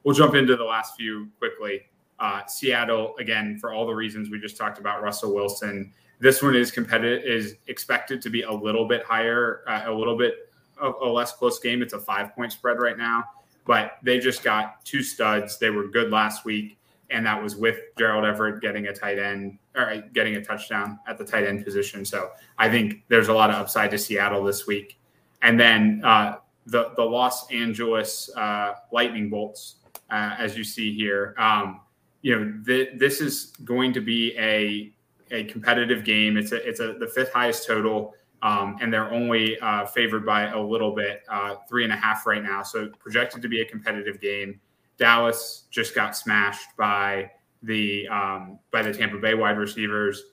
we'll 0.04 0.14
jump 0.14 0.36
into 0.36 0.56
the 0.56 0.64
last 0.64 0.96
few 0.96 1.28
quickly. 1.40 1.82
Uh, 2.20 2.46
Seattle, 2.46 3.16
again, 3.18 3.58
for 3.60 3.74
all 3.74 3.88
the 3.88 3.96
reasons 3.96 4.30
we 4.30 4.40
just 4.40 4.56
talked 4.56 4.78
about, 4.78 5.02
Russell 5.02 5.34
Wilson. 5.34 5.92
This 6.20 6.44
one 6.44 6.56
is 6.56 6.70
competitive, 6.70 7.26
is 7.26 7.56
expected 7.66 8.22
to 8.22 8.30
be 8.30 8.44
a 8.44 8.52
little 8.52 8.88
bit 8.88 9.04
higher, 9.04 9.64
uh, 9.68 9.86
a 9.88 9.92
little 9.92 10.16
bit 10.16 10.52
of 10.80 10.94
a 11.02 11.08
less 11.08 11.32
close 11.32 11.58
game. 11.58 11.82
It's 11.82 11.94
a 11.94 12.00
five 12.00 12.36
point 12.36 12.52
spread 12.52 12.78
right 12.78 13.00
now, 13.00 13.24
but 13.66 13.94
they 14.04 14.20
just 14.20 14.44
got 14.44 14.86
two 14.86 15.02
studs. 15.02 15.58
They 15.58 15.72
were 15.72 15.88
good 15.88 16.12
last 16.12 16.46
week, 16.46 16.78
and 17.12 17.26
that 17.26 17.41
was 17.41 17.56
with 17.56 17.80
Gerald 17.97 18.26
Everett 18.26 18.62
getting 18.62 18.88
a 18.88 18.93
tight 18.93 19.19
end 19.19 19.58
or 19.76 20.04
getting 20.13 20.36
a 20.36 20.43
touchdown 20.43 21.00
at 21.08 21.17
the 21.17 21.26
tight 21.26 21.45
end 21.45 21.63
position. 21.63 22.06
So 22.06 22.32
I 22.58 22.69
think 22.69 23.04
there's 23.08 23.28
a 23.28 23.34
lot 23.34 23.50
of 23.50 23.58
upside 23.58 23.91
to 23.91 23.97
Seattle 23.97 24.43
this 24.43 24.65
week. 24.65 24.97
And 25.41 25.60
then 25.60 26.02
uh, 26.04 26.38
the 26.65 26.91
the 26.95 27.04
Los 27.04 27.50
Angeles 27.52 28.30
uh, 28.36 28.74
Lightning 28.91 29.30
Bolts, 29.30 29.76
uh, 30.10 30.36
as 30.38 30.58
you 30.58 30.63
see 30.63 30.95
here. 30.95 31.36
Um, 31.38 31.82
you 32.21 32.39
know, 32.39 32.54
th- 32.65 32.89
this 32.97 33.21
is 33.21 33.54
going 33.63 33.93
to 33.93 34.02
be 34.02 34.38
a 34.38 34.93
a 35.32 35.45
competitive 35.45 36.04
game. 36.04 36.38
It's 36.38 36.52
a 36.52 36.67
it's 36.67 36.80
a 36.80 36.93
the 36.93 37.08
fifth 37.08 37.34
highest 37.34 37.65
total, 37.65 38.13
um, 38.41 38.78
and 38.82 38.93
they're 38.93 39.12
only 39.12 39.60
uh, 39.60 39.86
favored 39.86 40.26
by 40.26 40.50
a 40.50 40.60
little 40.60 40.93
bit, 40.93 41.24
uh, 41.30 41.56
three 41.67 41.84
and 41.84 41.93
a 41.93 41.95
half 41.95 42.28
right 42.28 42.43
now. 42.43 42.62
So 42.62 42.89
projected 43.00 43.41
to 43.41 43.47
be 43.47 43.62
a 43.62 43.65
competitive 43.65 44.21
game. 44.21 44.60
Dallas 45.02 45.64
just 45.72 45.96
got 45.96 46.16
smashed 46.16 46.78
by 46.78 47.32
the 47.64 48.08
um, 48.08 48.60
by 48.72 48.84
the 48.84 48.94
Tampa 48.94 49.18
Bay 49.18 49.34
wide 49.34 49.58
receivers. 49.58 50.24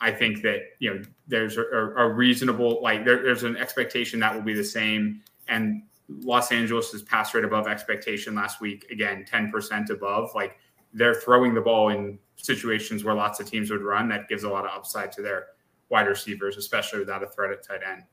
I 0.00 0.10
think 0.12 0.40
that 0.40 0.60
you 0.78 0.94
know 0.94 1.02
there's 1.26 1.58
a, 1.58 1.62
a 1.62 2.08
reasonable 2.08 2.82
like 2.82 3.04
there, 3.04 3.22
there's 3.22 3.42
an 3.42 3.58
expectation 3.58 4.18
that 4.20 4.34
will 4.34 4.40
be 4.40 4.54
the 4.54 4.64
same, 4.64 5.20
and 5.48 5.82
Los 6.08 6.50
Angeles' 6.52 7.02
pass 7.02 7.34
rate 7.34 7.44
above 7.44 7.68
expectation 7.68 8.34
last 8.34 8.62
week 8.62 8.86
again, 8.90 9.26
ten 9.28 9.50
percent 9.52 9.90
above. 9.90 10.30
Like 10.34 10.56
they're 10.94 11.14
throwing 11.14 11.52
the 11.52 11.60
ball 11.60 11.90
in 11.90 12.18
situations 12.36 13.04
where 13.04 13.14
lots 13.14 13.40
of 13.40 13.50
teams 13.50 13.70
would 13.70 13.82
run. 13.82 14.08
That 14.08 14.26
gives 14.26 14.44
a 14.44 14.48
lot 14.48 14.64
of 14.64 14.70
upside 14.70 15.12
to 15.12 15.22
their 15.22 15.48
wide 15.90 16.06
receivers, 16.06 16.56
especially 16.56 17.00
without 17.00 17.22
a 17.22 17.26
threat 17.26 17.52
at 17.52 17.62
tight 17.62 17.80
end. 17.86 18.04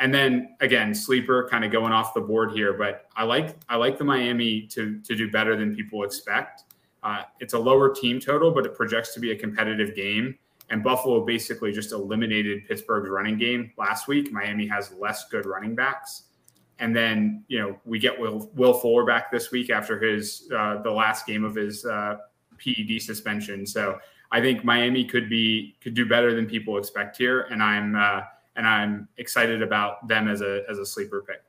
And 0.00 0.12
then 0.12 0.56
again, 0.60 0.94
sleeper 0.94 1.46
kind 1.48 1.64
of 1.64 1.70
going 1.70 1.92
off 1.92 2.14
the 2.14 2.22
board 2.22 2.52
here, 2.52 2.72
but 2.72 3.06
I 3.14 3.24
like 3.24 3.56
I 3.68 3.76
like 3.76 3.98
the 3.98 4.04
Miami 4.04 4.62
to 4.68 4.98
to 4.98 5.14
do 5.14 5.30
better 5.30 5.56
than 5.56 5.76
people 5.76 6.02
expect. 6.04 6.64
Uh, 7.02 7.22
it's 7.38 7.52
a 7.52 7.58
lower 7.58 7.94
team 7.94 8.18
total, 8.18 8.50
but 8.50 8.66
it 8.66 8.74
projects 8.74 9.14
to 9.14 9.20
be 9.20 9.30
a 9.30 9.36
competitive 9.36 9.94
game. 9.94 10.36
And 10.70 10.82
Buffalo 10.82 11.24
basically 11.24 11.72
just 11.72 11.92
eliminated 11.92 12.66
Pittsburgh's 12.66 13.10
running 13.10 13.38
game 13.38 13.72
last 13.76 14.08
week. 14.08 14.32
Miami 14.32 14.66
has 14.68 14.92
less 14.92 15.28
good 15.28 15.44
running 15.44 15.74
backs. 15.74 16.24
And 16.78 16.96
then, 16.96 17.44
you 17.48 17.58
know, 17.58 17.78
we 17.84 17.98
get 17.98 18.18
Will, 18.18 18.50
Will 18.54 18.72
Fuller 18.72 19.04
back 19.04 19.30
this 19.30 19.50
week 19.50 19.68
after 19.68 20.00
his 20.00 20.48
uh, 20.56 20.80
the 20.82 20.90
last 20.90 21.26
game 21.26 21.44
of 21.44 21.54
his 21.54 21.84
uh, 21.84 22.16
PED 22.58 23.02
suspension. 23.02 23.66
So 23.66 23.98
I 24.32 24.40
think 24.40 24.64
Miami 24.64 25.04
could 25.04 25.28
be 25.28 25.76
could 25.82 25.94
do 25.94 26.06
better 26.06 26.34
than 26.34 26.46
people 26.46 26.78
expect 26.78 27.18
here, 27.18 27.42
and 27.50 27.62
I'm 27.62 27.96
uh, 27.96 28.20
and 28.56 28.66
I'm 28.66 29.08
excited 29.16 29.62
about 29.62 30.06
them 30.08 30.28
as 30.28 30.40
a 30.40 30.62
as 30.68 30.78
a 30.78 30.86
sleeper 30.86 31.24
pick. 31.26 31.42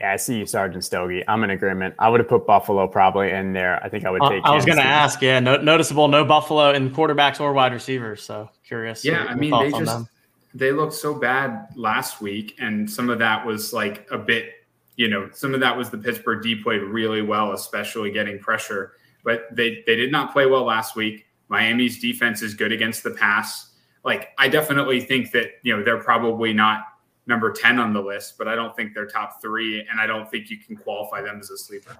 Yeah, 0.00 0.12
I 0.12 0.16
see 0.16 0.38
you, 0.38 0.46
Sergeant 0.46 0.84
Stogie. 0.84 1.24
I'm 1.26 1.42
in 1.42 1.50
agreement. 1.50 1.94
I 1.98 2.08
would 2.08 2.20
have 2.20 2.28
put 2.28 2.46
Buffalo 2.46 2.86
probably 2.86 3.30
in 3.30 3.52
there. 3.52 3.82
I 3.82 3.88
think 3.88 4.04
I 4.04 4.10
would 4.10 4.22
take. 4.22 4.44
I 4.44 4.54
was 4.54 4.64
going 4.64 4.78
to 4.78 4.84
ask. 4.84 5.20
Yeah, 5.20 5.40
no, 5.40 5.56
noticeable. 5.56 6.06
No 6.06 6.24
Buffalo 6.24 6.70
in 6.70 6.90
quarterbacks 6.90 7.40
or 7.40 7.52
wide 7.52 7.72
receivers. 7.72 8.22
So 8.22 8.48
curious. 8.64 9.04
Yeah, 9.04 9.24
I 9.28 9.34
mean 9.34 9.50
they 9.50 9.76
just 9.76 10.06
they 10.54 10.72
looked 10.72 10.94
so 10.94 11.14
bad 11.14 11.68
last 11.74 12.20
week, 12.20 12.54
and 12.60 12.88
some 12.88 13.10
of 13.10 13.18
that 13.18 13.44
was 13.44 13.72
like 13.72 14.06
a 14.12 14.18
bit, 14.18 14.52
you 14.96 15.08
know, 15.08 15.30
some 15.32 15.52
of 15.52 15.60
that 15.60 15.76
was 15.76 15.90
the 15.90 15.98
Pittsburgh 15.98 16.42
D 16.42 16.62
played 16.62 16.82
really 16.82 17.22
well, 17.22 17.52
especially 17.52 18.12
getting 18.12 18.38
pressure. 18.38 18.92
But 19.24 19.46
they 19.50 19.82
they 19.86 19.96
did 19.96 20.12
not 20.12 20.32
play 20.32 20.46
well 20.46 20.64
last 20.64 20.94
week. 20.94 21.26
Miami's 21.48 21.98
defense 21.98 22.40
is 22.42 22.54
good 22.54 22.70
against 22.70 23.02
the 23.02 23.10
pass. 23.12 23.67
Like 24.08 24.30
I 24.38 24.48
definitely 24.48 25.02
think 25.02 25.32
that 25.32 25.50
you 25.62 25.76
know 25.76 25.84
they're 25.84 26.02
probably 26.02 26.54
not 26.54 26.94
number 27.26 27.52
ten 27.52 27.78
on 27.78 27.92
the 27.92 28.00
list, 28.00 28.38
but 28.38 28.48
I 28.48 28.54
don't 28.54 28.74
think 28.74 28.94
they're 28.94 29.06
top 29.06 29.42
three, 29.42 29.80
and 29.80 30.00
I 30.00 30.06
don't 30.06 30.30
think 30.30 30.48
you 30.48 30.56
can 30.56 30.76
qualify 30.76 31.20
them 31.20 31.38
as 31.38 31.50
a 31.50 31.58
sleeper. 31.58 31.94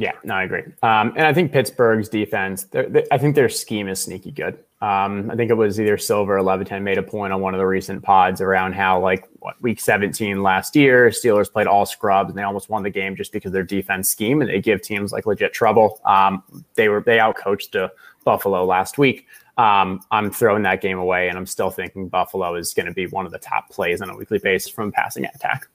Yeah, 0.00 0.12
no, 0.24 0.32
I 0.32 0.44
agree. 0.44 0.62
Um, 0.82 1.12
and 1.14 1.26
I 1.26 1.34
think 1.34 1.52
Pittsburgh's 1.52 2.08
defense, 2.08 2.64
they, 2.64 3.04
I 3.12 3.18
think 3.18 3.34
their 3.34 3.50
scheme 3.50 3.86
is 3.86 4.00
sneaky 4.00 4.30
good. 4.30 4.54
Um, 4.80 5.30
I 5.30 5.36
think 5.36 5.50
it 5.50 5.58
was 5.58 5.78
either 5.78 5.98
Silver 5.98 6.38
or 6.38 6.42
Levitan 6.42 6.82
made 6.82 6.96
a 6.96 7.02
point 7.02 7.34
on 7.34 7.42
one 7.42 7.52
of 7.52 7.58
the 7.58 7.66
recent 7.66 8.02
pods 8.02 8.40
around 8.40 8.72
how, 8.72 8.98
like, 8.98 9.28
what, 9.40 9.60
week 9.60 9.78
17 9.78 10.42
last 10.42 10.74
year, 10.74 11.10
Steelers 11.10 11.52
played 11.52 11.66
all 11.66 11.84
scrubs 11.84 12.30
and 12.30 12.38
they 12.38 12.42
almost 12.42 12.70
won 12.70 12.82
the 12.82 12.88
game 12.88 13.14
just 13.14 13.30
because 13.30 13.52
their 13.52 13.62
defense 13.62 14.08
scheme 14.08 14.40
and 14.40 14.48
they 14.48 14.58
give 14.58 14.80
teams 14.80 15.12
like 15.12 15.26
legit 15.26 15.52
trouble. 15.52 16.00
Um, 16.06 16.42
they 16.76 16.88
were 16.88 17.02
they 17.02 17.18
outcoached 17.18 17.78
uh, 17.78 17.90
Buffalo 18.24 18.64
last 18.64 18.96
week. 18.96 19.26
Um, 19.58 20.00
I'm 20.10 20.30
throwing 20.30 20.62
that 20.62 20.80
game 20.80 20.98
away, 20.98 21.28
and 21.28 21.36
I'm 21.36 21.44
still 21.44 21.68
thinking 21.68 22.08
Buffalo 22.08 22.54
is 22.54 22.72
going 22.72 22.86
to 22.86 22.94
be 22.94 23.06
one 23.06 23.26
of 23.26 23.32
the 23.32 23.38
top 23.38 23.68
plays 23.68 24.00
on 24.00 24.08
a 24.08 24.16
weekly 24.16 24.38
basis 24.38 24.72
from 24.72 24.92
passing 24.92 25.26
attack. 25.26 25.68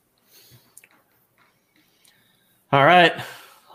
All 2.72 2.84
right. 2.84 3.12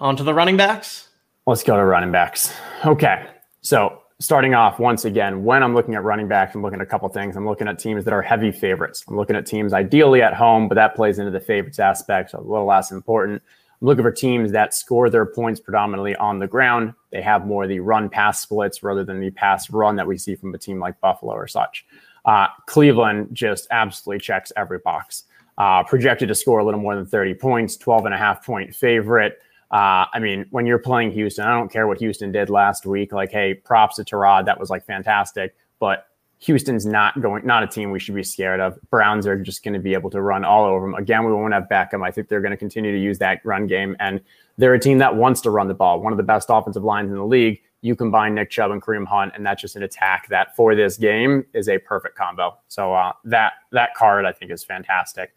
On 0.01 0.15
to 0.15 0.23
the 0.23 0.33
running 0.33 0.57
backs. 0.57 1.09
Let's 1.45 1.61
go 1.61 1.77
to 1.77 1.85
running 1.85 2.11
backs. 2.11 2.51
Okay. 2.83 3.23
So 3.61 4.01
starting 4.19 4.55
off 4.55 4.79
once 4.79 5.05
again, 5.05 5.43
when 5.43 5.61
I'm 5.61 5.75
looking 5.75 5.93
at 5.93 6.03
running 6.03 6.27
backs, 6.27 6.55
I'm 6.55 6.63
looking 6.63 6.79
at 6.79 6.87
a 6.87 6.89
couple 6.89 7.07
things. 7.09 7.35
I'm 7.35 7.45
looking 7.45 7.67
at 7.67 7.77
teams 7.77 8.03
that 8.05 8.11
are 8.11 8.21
heavy 8.23 8.51
favorites. 8.51 9.05
I'm 9.07 9.15
looking 9.15 9.35
at 9.35 9.45
teams 9.45 9.73
ideally 9.73 10.23
at 10.23 10.33
home, 10.33 10.67
but 10.67 10.73
that 10.73 10.95
plays 10.95 11.19
into 11.19 11.29
the 11.29 11.39
favorites 11.39 11.77
aspect, 11.77 12.31
so 12.31 12.39
a 12.39 12.41
little 12.41 12.65
less 12.65 12.89
important. 12.91 13.43
I'm 13.79 13.87
looking 13.87 14.03
for 14.03 14.11
teams 14.11 14.51
that 14.53 14.73
score 14.73 15.07
their 15.11 15.27
points 15.27 15.59
predominantly 15.59 16.15
on 16.15 16.39
the 16.39 16.47
ground. 16.47 16.95
They 17.11 17.21
have 17.21 17.45
more 17.45 17.65
of 17.65 17.69
the 17.69 17.79
run 17.79 18.09
pass 18.09 18.39
splits 18.39 18.81
rather 18.81 19.03
than 19.03 19.19
the 19.19 19.29
pass 19.29 19.69
run 19.69 19.97
that 19.97 20.07
we 20.07 20.17
see 20.17 20.33
from 20.35 20.55
a 20.55 20.57
team 20.57 20.79
like 20.79 20.99
Buffalo 20.99 21.33
or 21.33 21.47
such. 21.47 21.85
Uh, 22.25 22.47
Cleveland 22.65 23.29
just 23.33 23.67
absolutely 23.69 24.19
checks 24.19 24.51
every 24.57 24.79
box. 24.79 25.25
Uh, 25.59 25.83
projected 25.83 26.27
to 26.29 26.33
score 26.33 26.57
a 26.57 26.65
little 26.65 26.79
more 26.79 26.95
than 26.95 27.05
30 27.05 27.35
points, 27.35 27.77
12 27.77 28.05
and 28.05 28.15
a 28.15 28.17
half 28.17 28.43
point 28.43 28.73
favorite. 28.73 29.37
Uh, 29.71 30.05
I 30.13 30.19
mean, 30.19 30.45
when 30.51 30.65
you're 30.65 30.79
playing 30.79 31.11
Houston, 31.11 31.45
I 31.45 31.57
don't 31.57 31.71
care 31.71 31.87
what 31.87 31.97
Houston 31.99 32.31
did 32.31 32.49
last 32.49 32.85
week. 32.85 33.13
Like, 33.13 33.31
hey, 33.31 33.53
props 33.53 33.95
to 33.95 34.03
Tyrod. 34.03 34.45
That 34.45 34.59
was 34.59 34.69
like 34.69 34.85
fantastic. 34.85 35.55
But 35.79 36.07
Houston's 36.39 36.85
not 36.85 37.21
going, 37.21 37.45
not 37.45 37.63
a 37.63 37.67
team 37.67 37.91
we 37.91 37.99
should 37.99 38.15
be 38.15 38.23
scared 38.23 38.59
of. 38.59 38.77
Browns 38.89 39.25
are 39.27 39.37
just 39.37 39.63
going 39.63 39.75
to 39.75 39.79
be 39.79 39.93
able 39.93 40.09
to 40.09 40.21
run 40.21 40.43
all 40.43 40.65
over 40.65 40.85
them. 40.85 40.95
Again, 40.95 41.23
we 41.23 41.31
won't 41.31 41.53
have 41.53 41.67
Beckham. 41.71 42.05
I 42.05 42.11
think 42.11 42.27
they're 42.27 42.41
going 42.41 42.51
to 42.51 42.57
continue 42.57 42.91
to 42.91 42.99
use 42.99 43.19
that 43.19 43.39
run 43.45 43.67
game. 43.67 43.95
And 43.99 44.19
they're 44.57 44.73
a 44.73 44.79
team 44.79 44.97
that 44.97 45.15
wants 45.15 45.39
to 45.41 45.51
run 45.51 45.67
the 45.67 45.73
ball. 45.73 46.01
One 46.01 46.11
of 46.11 46.17
the 46.17 46.23
best 46.23 46.47
offensive 46.49 46.83
lines 46.83 47.09
in 47.09 47.15
the 47.15 47.25
league. 47.25 47.61
You 47.83 47.95
combine 47.95 48.35
Nick 48.35 48.49
Chubb 48.51 48.71
and 48.71 48.81
Kareem 48.81 49.07
Hunt, 49.07 49.33
and 49.35 49.43
that's 49.45 49.61
just 49.61 49.75
an 49.75 49.81
attack 49.81 50.27
that 50.29 50.55
for 50.55 50.75
this 50.75 50.97
game 50.97 51.45
is 51.53 51.67
a 51.67 51.79
perfect 51.79 52.15
combo. 52.15 52.57
So 52.67 52.93
uh, 52.93 53.13
that 53.23 53.53
that 53.71 53.95
card 53.95 54.25
I 54.25 54.31
think 54.31 54.51
is 54.51 54.63
fantastic. 54.63 55.33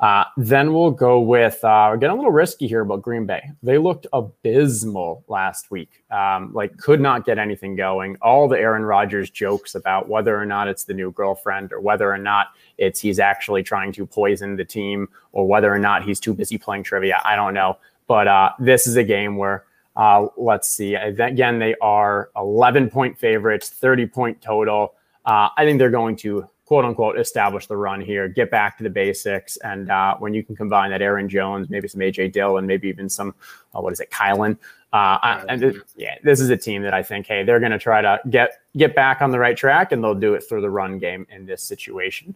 Uh, 0.00 0.22
then 0.36 0.72
we'll 0.72 0.92
go 0.92 1.18
with 1.18 1.62
uh, 1.64 1.96
getting 1.96 2.14
a 2.14 2.14
little 2.14 2.30
risky 2.30 2.68
here 2.68 2.82
about 2.82 3.02
Green 3.02 3.26
Bay. 3.26 3.50
They 3.64 3.78
looked 3.78 4.06
abysmal 4.12 5.24
last 5.26 5.72
week. 5.72 6.04
Um, 6.10 6.52
like 6.54 6.76
could 6.76 7.00
not 7.00 7.26
get 7.26 7.36
anything 7.36 7.74
going. 7.74 8.16
All 8.22 8.46
the 8.46 8.58
Aaron 8.58 8.84
Rodgers 8.84 9.28
jokes 9.28 9.74
about 9.74 10.08
whether 10.08 10.40
or 10.40 10.46
not 10.46 10.68
it's 10.68 10.84
the 10.84 10.94
new 10.94 11.10
girlfriend 11.10 11.72
or 11.72 11.80
whether 11.80 12.12
or 12.12 12.18
not 12.18 12.48
it's 12.78 13.00
he's 13.00 13.18
actually 13.18 13.64
trying 13.64 13.90
to 13.92 14.06
poison 14.06 14.54
the 14.54 14.64
team 14.64 15.08
or 15.32 15.48
whether 15.48 15.72
or 15.72 15.80
not 15.80 16.04
he's 16.04 16.20
too 16.20 16.32
busy 16.32 16.58
playing 16.58 16.84
trivia. 16.84 17.20
I 17.24 17.34
don't 17.34 17.54
know. 17.54 17.78
But 18.06 18.28
uh, 18.28 18.52
this 18.60 18.86
is 18.86 18.96
a 18.96 19.04
game 19.04 19.36
where 19.36 19.64
uh, 19.96 20.28
let's 20.36 20.68
see. 20.68 20.94
Again, 20.94 21.58
they 21.58 21.74
are 21.82 22.30
11 22.36 22.88
point 22.88 23.18
favorites, 23.18 23.68
30 23.68 24.06
point 24.06 24.40
total. 24.40 24.94
Uh, 25.24 25.48
I 25.56 25.64
think 25.64 25.80
they're 25.80 25.90
going 25.90 26.14
to 26.18 26.48
quote 26.68 26.84
unquote 26.84 27.18
establish 27.18 27.66
the 27.66 27.76
run 27.76 27.98
here, 27.98 28.28
get 28.28 28.50
back 28.50 28.76
to 28.76 28.84
the 28.84 28.90
basics, 28.90 29.56
and 29.58 29.90
uh, 29.90 30.14
when 30.18 30.34
you 30.34 30.44
can 30.44 30.54
combine 30.54 30.90
that 30.90 31.00
Aaron 31.00 31.26
Jones, 31.26 31.70
maybe 31.70 31.88
some 31.88 32.02
AJ 32.02 32.32
Dillon, 32.32 32.66
maybe 32.66 32.88
even 32.88 33.08
some 33.08 33.34
uh, 33.74 33.80
what 33.80 33.90
is 33.94 34.00
it, 34.00 34.10
Kylin. 34.10 34.58
Uh, 34.92 35.42
and 35.48 35.62
it, 35.62 35.76
yeah, 35.96 36.16
this 36.22 36.40
is 36.40 36.50
a 36.50 36.58
team 36.58 36.82
that 36.82 36.92
I 36.92 37.02
think, 37.02 37.26
hey, 37.26 37.42
they're 37.42 37.58
going 37.58 37.72
to 37.72 37.78
try 37.78 38.02
to 38.02 38.20
get 38.28 38.60
get 38.76 38.94
back 38.94 39.22
on 39.22 39.30
the 39.30 39.38
right 39.38 39.56
track, 39.56 39.92
and 39.92 40.04
they'll 40.04 40.14
do 40.14 40.34
it 40.34 40.44
through 40.46 40.60
the 40.60 40.68
run 40.68 40.98
game 40.98 41.26
in 41.30 41.46
this 41.46 41.62
situation. 41.62 42.34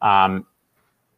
Um, 0.00 0.46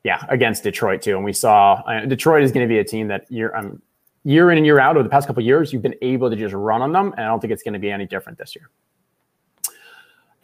yeah, 0.02 0.24
against 0.28 0.64
Detroit 0.64 1.02
too, 1.02 1.14
and 1.14 1.24
we 1.24 1.32
saw 1.32 1.74
uh, 1.86 2.04
Detroit 2.04 2.42
is 2.42 2.50
going 2.50 2.66
to 2.66 2.68
be 2.68 2.80
a 2.80 2.84
team 2.84 3.06
that 3.06 3.30
year 3.30 3.54
um, 3.54 3.80
year 4.24 4.50
in 4.50 4.58
and 4.58 4.66
year 4.66 4.80
out 4.80 4.96
over 4.96 5.04
the 5.04 5.08
past 5.08 5.28
couple 5.28 5.40
years, 5.40 5.72
you've 5.72 5.82
been 5.82 5.94
able 6.02 6.28
to 6.28 6.34
just 6.34 6.52
run 6.52 6.82
on 6.82 6.90
them, 6.90 7.14
and 7.16 7.20
I 7.20 7.28
don't 7.28 7.38
think 7.38 7.52
it's 7.52 7.62
going 7.62 7.74
to 7.74 7.78
be 7.78 7.92
any 7.92 8.06
different 8.06 8.38
this 8.38 8.56
year. 8.56 8.70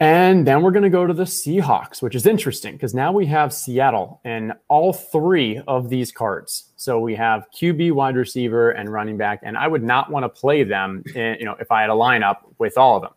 And 0.03 0.45
then 0.45 0.61
we're 0.61 0.71
going 0.71 0.83
to 0.83 0.89
go 0.89 1.07
to 1.07 1.13
the 1.13 1.23
Seahawks, 1.23 2.01
which 2.01 2.13
is 2.13 2.25
interesting 2.25 2.73
because 2.73 2.93
now 2.93 3.13
we 3.13 3.25
have 3.27 3.53
Seattle 3.53 4.19
in 4.25 4.51
all 4.67 4.91
three 4.91 5.61
of 5.65 5.87
these 5.87 6.11
cards. 6.11 6.73
So 6.75 6.99
we 6.99 7.15
have 7.15 7.45
QB, 7.57 7.93
wide 7.93 8.17
receiver, 8.17 8.71
and 8.71 8.91
running 8.91 9.15
back. 9.15 9.39
And 9.43 9.57
I 9.57 9.65
would 9.65 9.81
not 9.81 10.11
want 10.11 10.25
to 10.25 10.27
play 10.27 10.65
them, 10.65 11.05
in, 11.15 11.37
you 11.39 11.45
know, 11.45 11.55
if 11.57 11.71
I 11.71 11.79
had 11.79 11.89
a 11.89 11.93
lineup 11.93 12.39
with 12.57 12.77
all 12.77 12.97
of 12.97 13.03
them. 13.03 13.11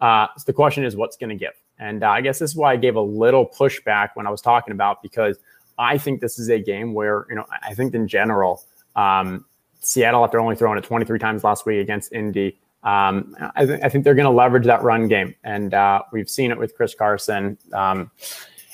Uh, 0.00 0.26
so 0.36 0.42
the 0.46 0.52
question 0.52 0.82
is, 0.82 0.96
what's 0.96 1.16
going 1.16 1.30
to 1.30 1.36
give? 1.36 1.52
And 1.78 2.02
uh, 2.02 2.08
I 2.08 2.22
guess 2.22 2.40
this 2.40 2.50
is 2.50 2.56
why 2.56 2.72
I 2.72 2.76
gave 2.76 2.96
a 2.96 3.00
little 3.00 3.46
pushback 3.46 4.08
when 4.14 4.26
I 4.26 4.30
was 4.30 4.40
talking 4.40 4.72
about 4.72 5.04
because 5.04 5.38
I 5.78 5.96
think 5.96 6.20
this 6.20 6.40
is 6.40 6.50
a 6.50 6.58
game 6.58 6.92
where, 6.92 7.24
you 7.30 7.36
know, 7.36 7.44
I 7.62 7.72
think 7.74 7.94
in 7.94 8.08
general, 8.08 8.64
um, 8.96 9.44
Seattle, 9.78 10.24
after 10.24 10.40
only 10.40 10.56
throwing 10.56 10.76
it 10.76 10.82
23 10.82 11.20
times 11.20 11.44
last 11.44 11.66
week 11.66 11.80
against 11.80 12.12
Indy, 12.12 12.58
um, 12.86 13.34
I, 13.56 13.66
th- 13.66 13.80
I, 13.82 13.88
think 13.88 14.04
they're 14.04 14.14
going 14.14 14.26
to 14.26 14.30
leverage 14.30 14.64
that 14.66 14.80
run 14.84 15.08
game, 15.08 15.34
and 15.42 15.74
uh, 15.74 16.02
we've 16.12 16.30
seen 16.30 16.52
it 16.52 16.58
with 16.58 16.76
Chris 16.76 16.94
Carson. 16.94 17.58
Um, 17.72 18.12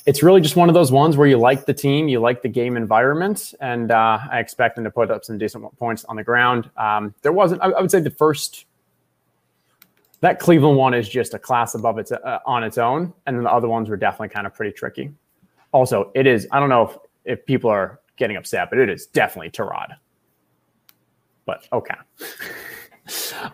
it's 0.05 0.23
really 0.23 0.43
just 0.43 0.55
one 0.55 0.69
of 0.69 0.75
those 0.75 0.93
ones 0.93 1.17
where 1.17 1.27
you 1.27 1.39
like 1.39 1.65
the 1.65 1.73
team, 1.73 2.09
you 2.09 2.21
like 2.21 2.43
the 2.43 2.49
game 2.51 2.77
environment, 2.77 3.55
and 3.59 3.91
uh, 3.91 4.19
I 4.31 4.39
expect 4.39 4.77
them 4.77 4.85
to 4.85 4.91
put 4.91 5.11
up 5.11 5.25
some 5.25 5.39
decent 5.39 5.65
points 5.79 6.05
on 6.05 6.17
the 6.17 6.23
ground. 6.23 6.69
Um, 6.77 7.15
there 7.23 7.33
wasn't, 7.33 7.63
I, 7.63 7.71
I, 7.71 7.81
would 7.81 7.91
say, 7.91 8.01
the 8.01 8.11
first 8.11 8.67
that 10.21 10.39
Cleveland 10.39 10.77
one 10.77 10.93
is 10.93 11.09
just 11.09 11.33
a 11.33 11.39
class 11.39 11.75
above 11.75 11.99
its 11.99 12.13
uh, 12.13 12.39
on 12.45 12.65
its 12.65 12.77
own, 12.77 13.15
and 13.25 13.35
then 13.35 13.45
the 13.45 13.53
other 13.53 13.69
ones 13.69 13.89
were 13.89 13.97
definitely 13.97 14.29
kind 14.29 14.47
of 14.47 14.53
pretty 14.53 14.73
tricky. 14.73 15.11
Also, 15.73 16.13
it 16.15 16.27
is. 16.27 16.47
I 16.53 16.61
don't 16.61 16.69
know 16.69 16.83
if, 16.83 17.39
if 17.39 17.47
people 17.47 17.71
are 17.71 17.99
getting 18.19 18.37
upset, 18.37 18.69
but 18.69 18.79
it 18.79 18.91
is 18.91 19.07
definitely 19.07 19.51
Tyrod. 19.51 19.97
But 21.47 21.67
okay. 21.73 21.95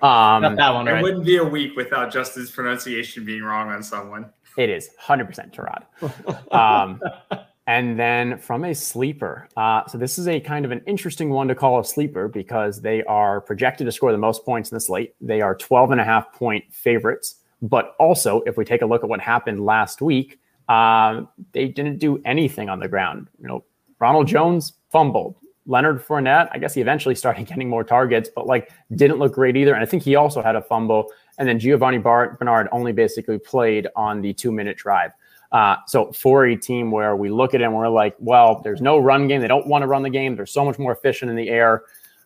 Um, 0.03 0.57
that 0.57 0.75
one 0.75 0.87
right. 0.87 0.99
It 0.99 1.03
wouldn't 1.03 1.25
be 1.25 1.39
a 1.39 1.45
week 1.45 1.75
without 1.77 2.13
Justin's 2.13 2.51
pronunciation 2.51 3.25
being 3.25 3.43
wrong 3.43 3.71
on 3.71 3.83
someone. 3.83 4.31
It 4.57 4.69
is 4.69 4.91
100% 5.03 5.53
Tyrod. 5.53 6.53
um, 6.53 7.01
and 7.67 7.99
then 7.99 8.39
from 8.39 8.65
a 8.65 8.75
sleeper. 8.75 9.49
Uh, 9.57 9.87
so 9.87 9.99
this 9.99 10.19
is 10.19 10.29
a 10.29 10.41
kind 10.41 10.65
of 10.65 10.71
an 10.71 10.83
interesting 10.87 11.31
one 11.31 11.49
to 11.49 11.55
call 11.55 11.79
a 11.81 11.85
sleeper 11.85 12.29
because 12.29 12.81
they 12.81 13.05
are 13.05 13.41
projected 13.41 13.87
to 13.87 13.93
score 13.93 14.13
the 14.13 14.19
most 14.19 14.45
points 14.45 14.71
in 14.71 14.77
the 14.77 14.81
slate. 14.81 15.15
They 15.21 15.41
are 15.41 15.55
12 15.55 15.93
and 15.93 16.01
a 16.01 16.05
half 16.05 16.33
point 16.33 16.65
favorites. 16.71 17.37
But 17.61 17.95
also, 17.99 18.41
if 18.43 18.57
we 18.57 18.65
take 18.65 18.83
a 18.83 18.87
look 18.87 19.03
at 19.03 19.09
what 19.09 19.21
happened 19.21 19.65
last 19.65 20.01
week, 20.01 20.39
uh, 20.69 21.23
they 21.53 21.69
didn't 21.69 21.99
do 21.99 22.21
anything 22.25 22.69
on 22.69 22.79
the 22.79 22.89
ground. 22.89 23.29
You 23.41 23.49
know, 23.49 23.65
Ronald 23.99 24.29
Jones 24.29 24.75
fumbled. 24.91 25.37
Leonard 25.69 26.05
Fournette, 26.05 26.49
I 26.51 26.59
guess 26.59 26.75
he 26.75 26.81
eventually 26.81 27.15
started 27.15 27.47
getting 27.47 27.69
more 27.69 27.85
targets, 27.85 28.29
but 28.35 28.47
like 28.47 28.73
didn't 28.97 29.19
look 29.19 29.35
great 29.35 29.57
either. 29.57 29.75
And 29.75 29.83
I 29.83 29.87
think 29.87 30.03
he 30.03 30.17
also 30.17 30.43
had 30.43 30.57
a 30.57 30.63
fumble. 30.63 31.13
And 31.39 31.47
then 31.47 31.61
Giovani 31.61 31.99
Bernard 31.99 32.69
only 32.73 32.93
basically 32.93 33.39
played 33.39 33.87
on 33.95 34.21
the 34.21 34.33
two 34.33 34.51
minute 34.51 34.77
drive. 34.77 35.13
Uh, 35.53 35.77
so 35.87 36.13
for 36.13 36.47
a 36.47 36.57
team 36.57 36.91
where 36.91 37.17
we 37.17 37.31
look 37.31 37.55
at 37.55 37.61
it 37.61 37.65
and 37.65 37.75
we're 37.75 37.89
like, 37.89 38.17
well, 38.19 38.61
there's 38.65 38.83
no 38.83 38.99
run 38.99 39.29
game. 39.29 39.41
They 39.41 39.49
don't 39.49 39.67
want 39.67 39.83
to 39.83 39.87
run 39.87 40.03
the 40.03 40.11
game. 40.11 40.37
They're 40.37 40.47
so 40.47 40.65
much 40.65 40.79
more 40.79 40.93
efficient 40.93 41.31
in 41.31 41.37
the 41.37 41.49
air. 41.49 41.85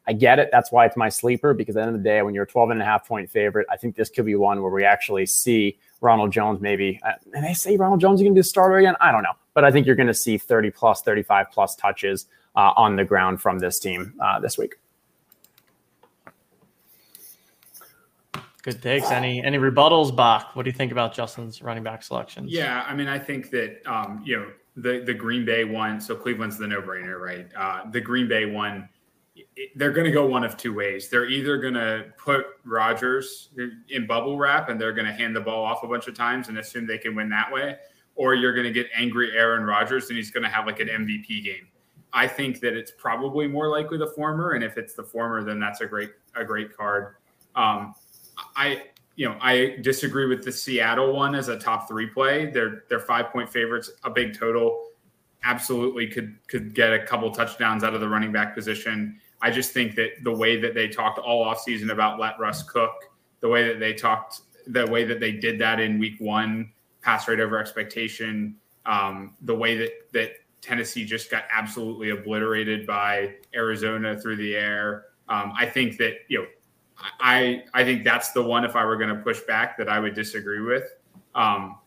I 0.08 0.12
get 0.12 0.40
it. 0.40 0.48
That's 0.50 0.72
why 0.72 0.86
it's 0.86 0.96
my 0.96 1.08
sleeper 1.08 1.54
because 1.54 1.76
at 1.76 1.80
the 1.80 1.86
end 1.86 1.94
of 1.96 2.02
the 2.02 2.08
day, 2.08 2.22
when 2.22 2.34
you're 2.34 2.42
a 2.44 2.48
12 2.48 2.70
and 2.70 2.82
a 2.82 2.84
half 2.84 3.06
point 3.06 3.30
favorite, 3.30 3.68
I 3.70 3.76
think 3.76 3.94
this 3.94 4.10
could 4.10 4.24
be 4.26 4.34
one 4.34 4.60
where 4.60 4.72
we 4.72 4.84
actually 4.84 5.26
see 5.26 5.78
Ronald 6.00 6.32
Jones 6.32 6.60
maybe. 6.60 7.00
Uh, 7.04 7.12
and 7.34 7.44
they 7.44 7.54
say 7.54 7.76
Ronald 7.76 8.00
Jones 8.00 8.18
is 8.18 8.24
going 8.24 8.34
to 8.34 8.38
be 8.38 8.40
the 8.40 8.48
starter 8.48 8.78
again. 8.78 8.96
I 9.00 9.12
don't 9.12 9.22
know. 9.22 9.34
But 9.54 9.64
I 9.64 9.70
think 9.70 9.86
you're 9.86 9.94
going 9.94 10.08
to 10.08 10.14
see 10.14 10.38
30 10.38 10.72
plus, 10.72 11.02
35 11.02 11.52
plus 11.52 11.76
touches 11.76 12.26
uh, 12.56 12.72
on 12.76 12.96
the 12.96 13.04
ground 13.04 13.40
from 13.40 13.58
this 13.58 13.78
team 13.78 14.14
uh, 14.20 14.40
this 14.40 14.58
week. 14.58 14.76
Good 18.62 18.80
takes. 18.80 19.10
Any 19.10 19.44
any 19.44 19.58
rebuttals, 19.58 20.14
Bach? 20.14 20.54
What 20.54 20.62
do 20.62 20.70
you 20.70 20.76
think 20.76 20.92
about 20.92 21.12
Justin's 21.12 21.62
running 21.62 21.82
back 21.82 22.02
selections? 22.04 22.52
Yeah, 22.52 22.84
I 22.86 22.94
mean, 22.94 23.08
I 23.08 23.18
think 23.18 23.50
that 23.50 23.82
um, 23.86 24.22
you 24.24 24.36
know 24.36 24.46
the 24.76 25.02
the 25.04 25.14
Green 25.14 25.44
Bay 25.44 25.64
one. 25.64 26.00
So 26.00 26.14
Cleveland's 26.14 26.58
the 26.58 26.68
no 26.68 26.80
brainer, 26.80 27.18
right? 27.20 27.48
Uh, 27.56 27.90
the 27.90 28.00
Green 28.00 28.28
Bay 28.28 28.46
one, 28.46 28.88
they're 29.74 29.90
going 29.90 30.04
to 30.04 30.12
go 30.12 30.26
one 30.26 30.44
of 30.44 30.56
two 30.56 30.72
ways. 30.72 31.08
They're 31.08 31.28
either 31.28 31.58
going 31.58 31.74
to 31.74 32.06
put 32.16 32.46
Rodgers 32.64 33.50
in 33.88 34.06
bubble 34.06 34.38
wrap 34.38 34.68
and 34.68 34.80
they're 34.80 34.92
going 34.92 35.06
to 35.06 35.12
hand 35.12 35.34
the 35.34 35.40
ball 35.40 35.64
off 35.64 35.82
a 35.82 35.88
bunch 35.88 36.06
of 36.06 36.14
times 36.14 36.48
and 36.48 36.58
assume 36.58 36.86
they 36.86 36.98
can 36.98 37.16
win 37.16 37.28
that 37.30 37.52
way, 37.52 37.76
or 38.14 38.36
you're 38.36 38.54
going 38.54 38.66
to 38.66 38.72
get 38.72 38.86
angry 38.94 39.36
Aaron 39.36 39.64
Rodgers 39.64 40.08
and 40.08 40.16
he's 40.16 40.30
going 40.30 40.44
to 40.44 40.48
have 40.50 40.66
like 40.66 40.78
an 40.78 40.88
MVP 40.88 41.44
game. 41.44 41.66
I 42.14 42.28
think 42.28 42.60
that 42.60 42.74
it's 42.74 42.90
probably 42.90 43.46
more 43.46 43.68
likely 43.68 43.98
the 43.98 44.08
former, 44.08 44.52
and 44.52 44.62
if 44.62 44.76
it's 44.76 44.94
the 44.94 45.02
former, 45.02 45.42
then 45.42 45.58
that's 45.58 45.80
a 45.80 45.86
great 45.86 46.10
a 46.36 46.44
great 46.44 46.76
card. 46.76 47.14
Um, 47.54 47.94
I 48.56 48.84
you 49.16 49.28
know 49.28 49.36
I 49.40 49.78
disagree 49.80 50.26
with 50.26 50.44
the 50.44 50.52
Seattle 50.52 51.14
one 51.14 51.34
as 51.34 51.48
a 51.48 51.58
top 51.58 51.88
three 51.88 52.06
play. 52.06 52.50
They're 52.50 52.84
they're 52.88 53.00
five 53.00 53.30
point 53.30 53.48
favorites, 53.48 53.90
a 54.04 54.10
big 54.10 54.38
total. 54.38 54.88
Absolutely 55.44 56.06
could 56.06 56.36
could 56.48 56.74
get 56.74 56.92
a 56.92 57.04
couple 57.04 57.30
touchdowns 57.30 57.82
out 57.82 57.94
of 57.94 58.00
the 58.00 58.08
running 58.08 58.32
back 58.32 58.54
position. 58.54 59.18
I 59.40 59.50
just 59.50 59.72
think 59.72 59.96
that 59.96 60.22
the 60.22 60.32
way 60.32 60.60
that 60.60 60.74
they 60.74 60.88
talked 60.88 61.18
all 61.18 61.44
offseason 61.44 61.90
about 61.90 62.20
let 62.20 62.38
Russ 62.38 62.62
cook, 62.62 63.10
the 63.40 63.48
way 63.48 63.66
that 63.66 63.80
they 63.80 63.92
talked, 63.92 64.42
the 64.68 64.86
way 64.86 65.04
that 65.04 65.18
they 65.18 65.32
did 65.32 65.58
that 65.58 65.80
in 65.80 65.98
week 65.98 66.14
one, 66.20 66.70
pass 67.00 67.26
rate 67.26 67.40
over 67.40 67.58
expectation, 67.58 68.56
um, 68.86 69.34
the 69.42 69.54
way 69.54 69.76
that 69.76 69.90
that 70.12 70.30
Tennessee 70.62 71.04
just 71.04 71.30
got 71.30 71.44
absolutely 71.50 72.10
obliterated 72.10 72.86
by 72.86 73.34
Arizona 73.54 74.18
through 74.18 74.36
the 74.36 74.54
air. 74.54 75.06
Um, 75.28 75.52
I 75.58 75.66
think 75.66 75.98
that 75.98 76.14
you 76.28 76.38
know, 76.38 76.46
I 77.20 77.64
I 77.74 77.84
think 77.84 78.04
that's 78.04 78.32
the 78.32 78.42
one 78.42 78.64
if 78.64 78.76
I 78.76 78.84
were 78.84 78.96
going 78.96 79.14
to 79.14 79.22
push 79.22 79.40
back 79.40 79.76
that 79.78 79.88
I 79.88 79.98
would 79.98 80.14
disagree 80.14 80.60
with. 80.60 80.84
Um, 81.34 81.78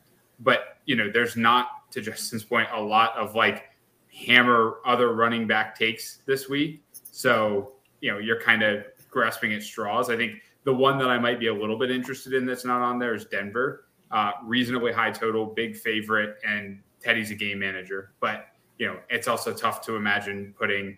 but 0.41 0.77
you 0.85 0.95
know, 0.95 1.09
there's 1.09 1.37
not 1.37 1.89
to 1.91 2.01
Justin's 2.01 2.43
point 2.43 2.67
a 2.73 2.81
lot 2.81 3.15
of 3.15 3.33
like 3.33 3.69
hammer 4.13 4.77
other 4.85 5.13
running 5.13 5.47
back 5.47 5.77
takes 5.77 6.19
this 6.25 6.49
week. 6.49 6.83
So 7.11 7.71
you 8.01 8.11
know, 8.11 8.19
you're 8.19 8.41
kind 8.41 8.61
of 8.61 8.83
grasping 9.09 9.53
at 9.53 9.63
straws. 9.63 10.09
I 10.09 10.17
think 10.17 10.41
the 10.65 10.73
one 10.73 10.97
that 10.97 11.07
I 11.07 11.17
might 11.17 11.39
be 11.39 11.47
a 11.47 11.53
little 11.53 11.77
bit 11.77 11.91
interested 11.91 12.33
in 12.33 12.45
that's 12.45 12.65
not 12.65 12.81
on 12.81 12.99
there 12.99 13.15
is 13.15 13.25
Denver. 13.25 13.85
Uh, 14.11 14.31
reasonably 14.43 14.91
high 14.91 15.11
total, 15.11 15.45
big 15.45 15.75
favorite, 15.75 16.37
and 16.45 16.81
Teddy's 17.01 17.31
a 17.31 17.35
game 17.35 17.59
manager. 17.59 18.11
But 18.19 18.47
you 18.77 18.87
know, 18.87 18.97
it's 19.09 19.27
also 19.27 19.53
tough 19.53 19.81
to 19.85 19.95
imagine 19.95 20.53
putting 20.57 20.97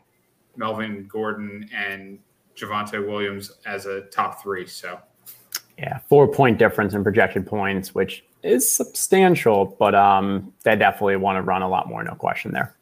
Melvin 0.55 1.07
Gordon 1.07 1.69
and 1.75 2.19
Javonte 2.55 3.05
Williams 3.05 3.51
as 3.65 3.85
a 3.85 4.01
top 4.01 4.41
three. 4.41 4.65
So, 4.65 4.99
yeah, 5.77 5.99
four 6.09 6.27
point 6.27 6.57
difference 6.57 6.93
in 6.93 7.03
projected 7.03 7.45
points, 7.45 7.93
which 7.93 8.23
is 8.43 8.69
substantial, 8.69 9.75
but 9.79 9.93
um, 9.93 10.53
they 10.63 10.75
definitely 10.75 11.17
want 11.17 11.37
to 11.37 11.41
run 11.41 11.61
a 11.61 11.69
lot 11.69 11.87
more, 11.87 12.03
no 12.03 12.15
question 12.15 12.51
there. 12.51 12.75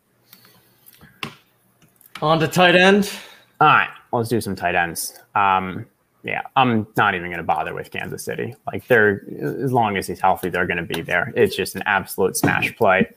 On 2.21 2.39
to 2.39 2.47
tight 2.47 2.75
end. 2.75 3.11
All 3.59 3.67
right, 3.67 3.89
let's 4.13 4.29
do 4.29 4.39
some 4.39 4.55
tight 4.55 4.75
ends. 4.75 5.19
Um, 5.35 5.85
yeah, 6.23 6.41
I'm 6.55 6.87
not 6.97 7.13
even 7.13 7.27
going 7.27 7.37
to 7.37 7.43
bother 7.43 7.73
with 7.73 7.91
Kansas 7.91 8.23
City. 8.23 8.55
Like 8.65 8.87
they're 8.87 9.23
as 9.41 9.71
long 9.71 9.95
as 9.97 10.07
he's 10.07 10.19
healthy, 10.19 10.49
they're 10.49 10.65
going 10.65 10.77
to 10.77 10.83
be 10.83 11.01
there. 11.01 11.31
It's 11.35 11.55
just 11.55 11.75
an 11.75 11.83
absolute 11.85 12.35
smash 12.35 12.75
play. 12.75 13.09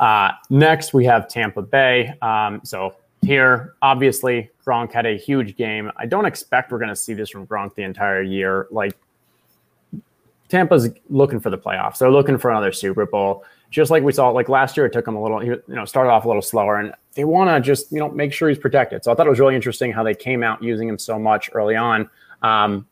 Uh, 0.00 0.32
next, 0.50 0.94
we 0.94 1.04
have 1.04 1.28
Tampa 1.28 1.62
Bay. 1.62 2.14
Um, 2.22 2.60
so 2.64 2.96
here, 3.22 3.74
obviously, 3.82 4.50
Gronk 4.66 4.92
had 4.92 5.06
a 5.06 5.16
huge 5.16 5.56
game. 5.56 5.90
I 5.96 6.06
don't 6.06 6.24
expect 6.24 6.72
we're 6.72 6.78
going 6.78 6.88
to 6.90 6.96
see 6.96 7.14
this 7.14 7.30
from 7.30 7.46
Gronk 7.46 7.74
the 7.74 7.82
entire 7.82 8.22
year. 8.22 8.66
Like 8.70 8.96
Tampa's 10.48 10.88
looking 11.08 11.40
for 11.40 11.50
the 11.50 11.58
playoffs. 11.58 11.98
They're 11.98 12.10
looking 12.10 12.38
for 12.38 12.50
another 12.50 12.72
Super 12.72 13.06
Bowl. 13.06 13.44
Just 13.70 13.90
like 13.90 14.04
we 14.04 14.12
saw, 14.12 14.28
like 14.28 14.48
last 14.48 14.76
year, 14.76 14.86
it 14.86 14.92
took 14.92 15.04
them 15.04 15.16
a 15.16 15.22
little, 15.22 15.42
you 15.42 15.60
know, 15.66 15.84
started 15.84 16.10
off 16.10 16.24
a 16.24 16.28
little 16.28 16.42
slower, 16.42 16.78
and 16.78 16.92
they 17.14 17.24
want 17.24 17.50
to 17.50 17.60
just, 17.60 17.90
you 17.90 17.98
know, 17.98 18.08
make 18.08 18.32
sure 18.32 18.48
he's 18.48 18.58
protected. 18.58 19.02
So 19.02 19.10
I 19.10 19.16
thought 19.16 19.26
it 19.26 19.30
was 19.30 19.40
really 19.40 19.56
interesting 19.56 19.90
how 19.90 20.04
they 20.04 20.14
came 20.14 20.44
out 20.44 20.62
using 20.62 20.88
him 20.88 20.98
so 20.98 21.18
much 21.18 21.50
early 21.54 21.74
on. 21.74 22.08
Um, 22.42 22.86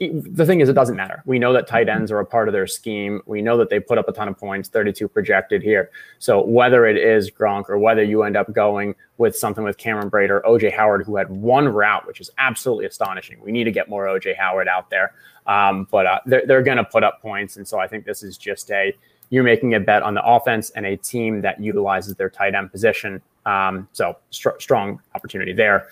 the 0.00 0.46
thing 0.46 0.60
is, 0.60 0.68
it 0.68 0.74
doesn't 0.74 0.94
matter. 0.94 1.22
We 1.26 1.40
know 1.40 1.52
that 1.52 1.66
tight 1.66 1.88
ends 1.88 2.12
are 2.12 2.20
a 2.20 2.24
part 2.24 2.48
of 2.48 2.52
their 2.52 2.68
scheme. 2.68 3.20
We 3.26 3.42
know 3.42 3.56
that 3.56 3.68
they 3.68 3.80
put 3.80 3.98
up 3.98 4.08
a 4.08 4.12
ton 4.12 4.28
of 4.28 4.38
points, 4.38 4.68
32 4.68 5.08
projected 5.08 5.60
here. 5.60 5.90
So 6.20 6.44
whether 6.44 6.86
it 6.86 6.96
is 6.96 7.30
Gronk 7.30 7.68
or 7.68 7.78
whether 7.78 8.04
you 8.04 8.22
end 8.22 8.36
up 8.36 8.52
going 8.52 8.94
with 9.16 9.36
something 9.36 9.64
with 9.64 9.76
Cameron 9.76 10.08
Brate 10.08 10.30
or 10.30 10.40
OJ 10.42 10.72
Howard, 10.72 11.04
who 11.04 11.16
had 11.16 11.28
one 11.30 11.68
route, 11.68 12.06
which 12.06 12.20
is 12.20 12.30
absolutely 12.38 12.86
astonishing. 12.86 13.40
We 13.42 13.50
need 13.50 13.64
to 13.64 13.72
get 13.72 13.88
more 13.88 14.06
OJ 14.06 14.36
Howard 14.36 14.68
out 14.68 14.88
there. 14.88 15.14
Um, 15.48 15.88
but 15.90 16.06
uh, 16.06 16.20
they're, 16.26 16.46
they're 16.46 16.62
going 16.62 16.76
to 16.76 16.84
put 16.84 17.02
up 17.02 17.20
points. 17.20 17.56
And 17.56 17.66
so 17.66 17.80
I 17.80 17.88
think 17.88 18.04
this 18.04 18.22
is 18.22 18.38
just 18.38 18.70
a 18.70 18.94
you're 19.30 19.44
making 19.44 19.74
a 19.74 19.80
bet 19.80 20.02
on 20.02 20.14
the 20.14 20.24
offense 20.24 20.70
and 20.70 20.86
a 20.86 20.96
team 20.96 21.42
that 21.42 21.60
utilizes 21.60 22.14
their 22.14 22.30
tight 22.30 22.54
end 22.54 22.70
position. 22.70 23.20
Um, 23.44 23.88
so 23.92 24.16
str- 24.30 24.58
strong 24.58 25.00
opportunity 25.14 25.52
there. 25.52 25.88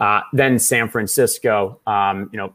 Uh, 0.00 0.22
then 0.32 0.58
San 0.58 0.88
Francisco, 0.88 1.78
um, 1.86 2.30
you 2.32 2.38
know, 2.38 2.52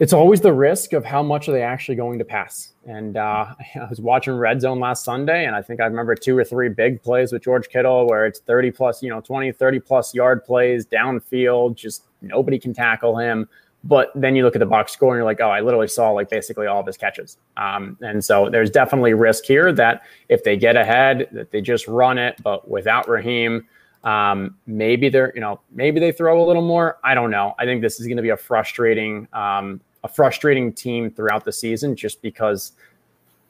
it's 0.00 0.12
always 0.12 0.40
the 0.40 0.52
risk 0.52 0.92
of 0.92 1.04
how 1.04 1.22
much 1.22 1.48
are 1.48 1.52
they 1.52 1.62
actually 1.62 1.94
going 1.94 2.18
to 2.18 2.24
pass. 2.24 2.74
And 2.86 3.16
uh, 3.16 3.46
I 3.74 3.86
was 3.88 4.00
watching 4.00 4.34
Red 4.34 4.60
Zone 4.60 4.80
last 4.80 5.04
Sunday, 5.04 5.46
and 5.46 5.54
I 5.54 5.62
think 5.62 5.80
I 5.80 5.84
remember 5.84 6.14
two 6.14 6.36
or 6.36 6.44
three 6.44 6.68
big 6.68 7.02
plays 7.02 7.32
with 7.32 7.42
George 7.42 7.68
Kittle 7.68 8.06
where 8.06 8.26
it's 8.26 8.40
30 8.40 8.72
plus, 8.72 9.02
you 9.02 9.10
know, 9.10 9.20
20, 9.20 9.52
30 9.52 9.80
plus 9.80 10.14
yard 10.14 10.44
plays 10.44 10.86
downfield, 10.86 11.76
just 11.76 12.04
nobody 12.20 12.58
can 12.58 12.74
tackle 12.74 13.18
him. 13.18 13.48
But 13.86 14.10
then 14.14 14.34
you 14.34 14.44
look 14.44 14.56
at 14.56 14.60
the 14.60 14.66
box 14.66 14.92
score 14.92 15.12
and 15.12 15.18
you're 15.18 15.26
like, 15.26 15.42
oh, 15.42 15.50
I 15.50 15.60
literally 15.60 15.88
saw 15.88 16.10
like 16.10 16.30
basically 16.30 16.66
all 16.66 16.80
of 16.80 16.86
his 16.86 16.96
catches. 16.96 17.36
Um, 17.58 17.98
and 18.00 18.24
so 18.24 18.48
there's 18.48 18.70
definitely 18.70 19.12
risk 19.12 19.44
here 19.44 19.72
that 19.74 20.04
if 20.30 20.42
they 20.42 20.56
get 20.56 20.74
ahead, 20.74 21.28
that 21.32 21.50
they 21.50 21.60
just 21.60 21.86
run 21.86 22.16
it. 22.16 22.42
But 22.42 22.66
without 22.68 23.08
Raheem, 23.10 23.66
um, 24.04 24.56
maybe 24.66 25.08
they're, 25.08 25.32
you 25.34 25.40
know, 25.40 25.60
maybe 25.72 25.98
they 25.98 26.12
throw 26.12 26.42
a 26.42 26.46
little 26.46 26.62
more. 26.62 26.98
I 27.02 27.14
don't 27.14 27.30
know. 27.30 27.54
I 27.58 27.64
think 27.64 27.80
this 27.80 27.98
is 28.00 28.06
going 28.06 28.18
to 28.18 28.22
be 28.22 28.28
a 28.30 28.36
frustrating, 28.36 29.26
um, 29.32 29.80
a 30.04 30.08
frustrating 30.08 30.72
team 30.72 31.10
throughout 31.10 31.44
the 31.44 31.52
season, 31.52 31.96
just 31.96 32.20
because 32.20 32.72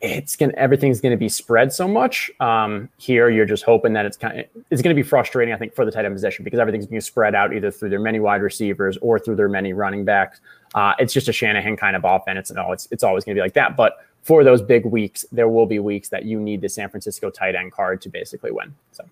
it's 0.00 0.36
going 0.36 0.54
everything's 0.54 1.00
going 1.00 1.12
to 1.12 1.18
be 1.18 1.28
spread 1.28 1.72
so 1.72 1.88
much. 1.88 2.30
Um, 2.38 2.88
here, 2.98 3.30
you're 3.30 3.46
just 3.46 3.64
hoping 3.64 3.94
that 3.94 4.06
it's 4.06 4.16
kind 4.16 4.40
of 4.40 4.46
it's 4.70 4.80
going 4.80 4.94
to 4.94 5.02
be 5.02 5.06
frustrating. 5.06 5.52
I 5.52 5.56
think 5.56 5.74
for 5.74 5.84
the 5.84 5.90
tight 5.90 6.04
end 6.04 6.14
position 6.14 6.44
because 6.44 6.60
everything's 6.60 6.86
being 6.86 7.00
spread 7.00 7.34
out 7.34 7.52
either 7.52 7.72
through 7.72 7.90
their 7.90 8.00
many 8.00 8.20
wide 8.20 8.42
receivers 8.42 8.96
or 8.98 9.18
through 9.18 9.36
their 9.36 9.48
many 9.48 9.72
running 9.72 10.04
backs. 10.04 10.40
Uh, 10.74 10.92
it's 11.00 11.12
just 11.12 11.28
a 11.28 11.32
Shanahan 11.32 11.76
kind 11.76 11.96
of 11.96 12.04
offense. 12.04 12.38
It's 12.38 12.52
no, 12.52 12.70
it's 12.70 12.86
it's 12.92 13.02
always 13.02 13.24
going 13.24 13.34
to 13.34 13.38
be 13.40 13.42
like 13.42 13.54
that. 13.54 13.76
But 13.76 14.04
for 14.22 14.44
those 14.44 14.62
big 14.62 14.86
weeks, 14.86 15.24
there 15.32 15.48
will 15.48 15.66
be 15.66 15.80
weeks 15.80 16.10
that 16.10 16.24
you 16.24 16.38
need 16.38 16.60
the 16.60 16.68
San 16.68 16.88
Francisco 16.90 17.28
tight 17.28 17.56
end 17.56 17.72
card 17.72 18.00
to 18.02 18.08
basically 18.08 18.52
win. 18.52 18.72
So. 18.92 19.04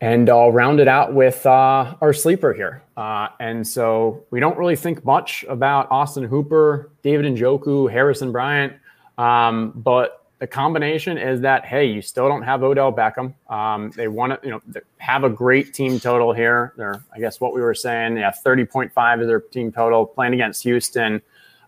And 0.00 0.28
I'll 0.28 0.52
round 0.52 0.78
it 0.78 0.88
out 0.88 1.14
with 1.14 1.46
uh, 1.46 1.94
our 2.00 2.12
sleeper 2.12 2.52
here. 2.52 2.82
Uh, 2.96 3.28
and 3.40 3.66
so 3.66 4.24
we 4.30 4.40
don't 4.40 4.58
really 4.58 4.76
think 4.76 5.04
much 5.04 5.44
about 5.48 5.90
Austin 5.90 6.24
Hooper, 6.24 6.90
David 7.02 7.34
Njoku, 7.34 7.90
Harrison 7.90 8.30
Bryant. 8.30 8.74
Um, 9.16 9.72
but 9.74 10.26
the 10.38 10.46
combination 10.46 11.16
is 11.16 11.40
that, 11.40 11.64
hey, 11.64 11.86
you 11.86 12.02
still 12.02 12.28
don't 12.28 12.42
have 12.42 12.62
Odell 12.62 12.92
Beckham. 12.92 13.32
Um, 13.50 13.90
they 13.96 14.06
want 14.06 14.40
to, 14.40 14.46
you 14.46 14.52
know, 14.52 14.60
have 14.98 15.24
a 15.24 15.30
great 15.30 15.72
team 15.72 15.98
total 15.98 16.34
here. 16.34 16.74
They're, 16.76 17.02
I 17.14 17.18
guess 17.18 17.40
what 17.40 17.54
we 17.54 17.62
were 17.62 17.74
saying, 17.74 18.18
yeah, 18.18 18.32
30.5 18.44 19.20
is 19.22 19.26
their 19.26 19.40
team 19.40 19.72
total 19.72 20.04
playing 20.04 20.34
against 20.34 20.62
Houston. 20.64 21.22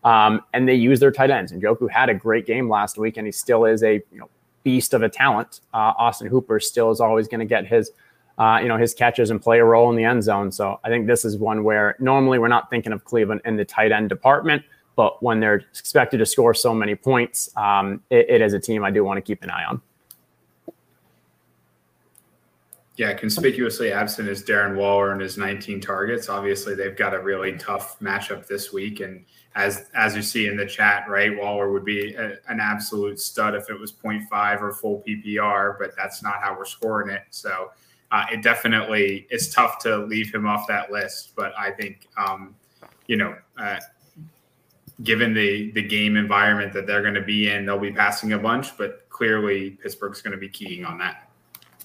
Um, 0.05 0.43
and 0.53 0.69
they 0.69 0.75
use 0.75 1.01
their 1.01 1.11
tight 1.11 1.31
ends. 1.31 1.51
And 1.51 1.63
Njoku 1.63 1.91
had 1.91 2.11
a 2.11 2.15
great 2.15 2.45
game 2.45 2.69
last 2.69 2.99
week, 2.99 3.17
and 3.17 3.27
he 3.27 3.33
still 3.33 3.65
is 3.65 3.83
a 3.83 3.95
you 4.13 4.19
know 4.19 4.29
beast 4.65 4.93
of 4.93 5.03
a 5.03 5.09
talent. 5.09 5.61
Uh, 5.73 5.95
Austin 5.97 6.29
Hooper 6.29 6.61
still 6.61 6.91
is 6.91 7.01
always 7.01 7.27
going 7.27 7.41
to 7.41 7.47
get 7.47 7.67
his– 7.67 7.91
uh, 8.39 8.61
you 8.63 8.69
know, 8.69 8.77
his 8.77 8.95
catches 8.95 9.31
and 9.31 9.43
play 9.43 9.59
a 9.59 9.65
role 9.65 9.91
in 9.91 9.97
the 9.97 10.05
end 10.05 10.23
zone. 10.23 10.53
So 10.53 10.79
I 10.85 10.89
think 10.89 11.07
this 11.07 11.25
is 11.25 11.37
one 11.37 11.65
where 11.65 11.97
normally 11.99 12.39
we're 12.39 12.49
not 12.49 12.71
thinking 12.71 12.93
of 12.93 13.05
Cleveland 13.05 13.41
in 13.45 13.57
the 13.57 13.65
tight 13.65 13.91
end 13.91 14.09
department, 14.09 14.63
but 14.95 15.23
when 15.23 15.41
they're 15.41 15.65
expected 15.79 16.19
to 16.19 16.27
score 16.27 16.55
so 16.55 16.73
many 16.73 16.95
points, 16.95 17.51
um, 17.57 18.01
it, 18.11 18.27
it 18.29 18.41
is 18.41 18.55
a 18.55 18.61
team 18.61 18.85
I 18.85 18.91
do 18.91 19.05
want 19.05 19.19
to 19.19 19.23
keep 19.23 19.43
an 19.43 19.51
eye 19.51 19.65
on. 19.65 19.83
Yeah, 22.97 23.15
conspicuously 23.15 23.93
absent 23.93 24.29
is 24.29 24.43
Darren 24.43 24.75
Waller 24.75 25.13
and 25.13 25.21
his 25.21 25.39
19 25.39 25.81
targets. 25.81 26.29
Obviously, 26.29 26.75
they've 26.75 26.97
got 26.97 27.15
a 27.15 27.21
really 27.21 27.57
tough 27.57 27.97
matchup 28.01 28.49
this 28.49 28.73
week, 28.73 28.99
and 28.99 29.25
as 29.55 29.89
as 29.95 30.17
you 30.17 30.23
see 30.23 30.49
in 30.49 30.57
the 30.57 30.67
chat, 30.67 31.09
right, 31.09 31.31
Waller 31.37 31.71
would 31.71 31.85
be 31.85 32.15
a, 32.15 32.39
an 32.49 32.59
absolute 32.61 33.21
stud 33.21 33.55
if 33.55 33.71
it 33.71 33.79
was 33.79 33.93
0.5 33.93 34.61
or 34.61 34.73
full 34.73 35.05
PPR, 35.07 35.77
but 35.79 35.93
that's 35.97 36.25
not 36.25 36.43
how 36.43 36.57
we're 36.59 36.65
scoring 36.65 37.09
it. 37.09 37.23
So 37.31 37.71
uh, 38.11 38.25
it 38.33 38.43
definitely 38.43 39.27
is 39.31 39.53
tough 39.53 39.79
to 39.81 39.99
leave 39.99 40.35
him 40.35 40.47
off 40.47 40.67
that 40.69 40.91
list. 40.91 41.33
But 41.37 41.53
I 41.59 41.71
think, 41.71 42.09
um, 42.17 42.55
you 43.07 43.17
know, 43.17 43.37
uh, 43.59 43.79
given 45.03 45.35
the 45.35 45.71
the 45.73 45.83
game 45.83 46.17
environment 46.17 46.73
that 46.73 46.87
they're 46.87 47.03
going 47.03 47.15
to 47.15 47.23
be 47.23 47.51
in, 47.51 47.67
they'll 47.67 47.79
be 47.79 47.93
passing 47.93 48.33
a 48.33 48.39
bunch. 48.39 48.77
But 48.77 49.09
clearly, 49.11 49.71
Pittsburgh's 49.71 50.23
going 50.23 50.33
to 50.33 50.39
be 50.39 50.49
keying 50.49 50.85
on 50.85 50.99
that. 50.99 51.29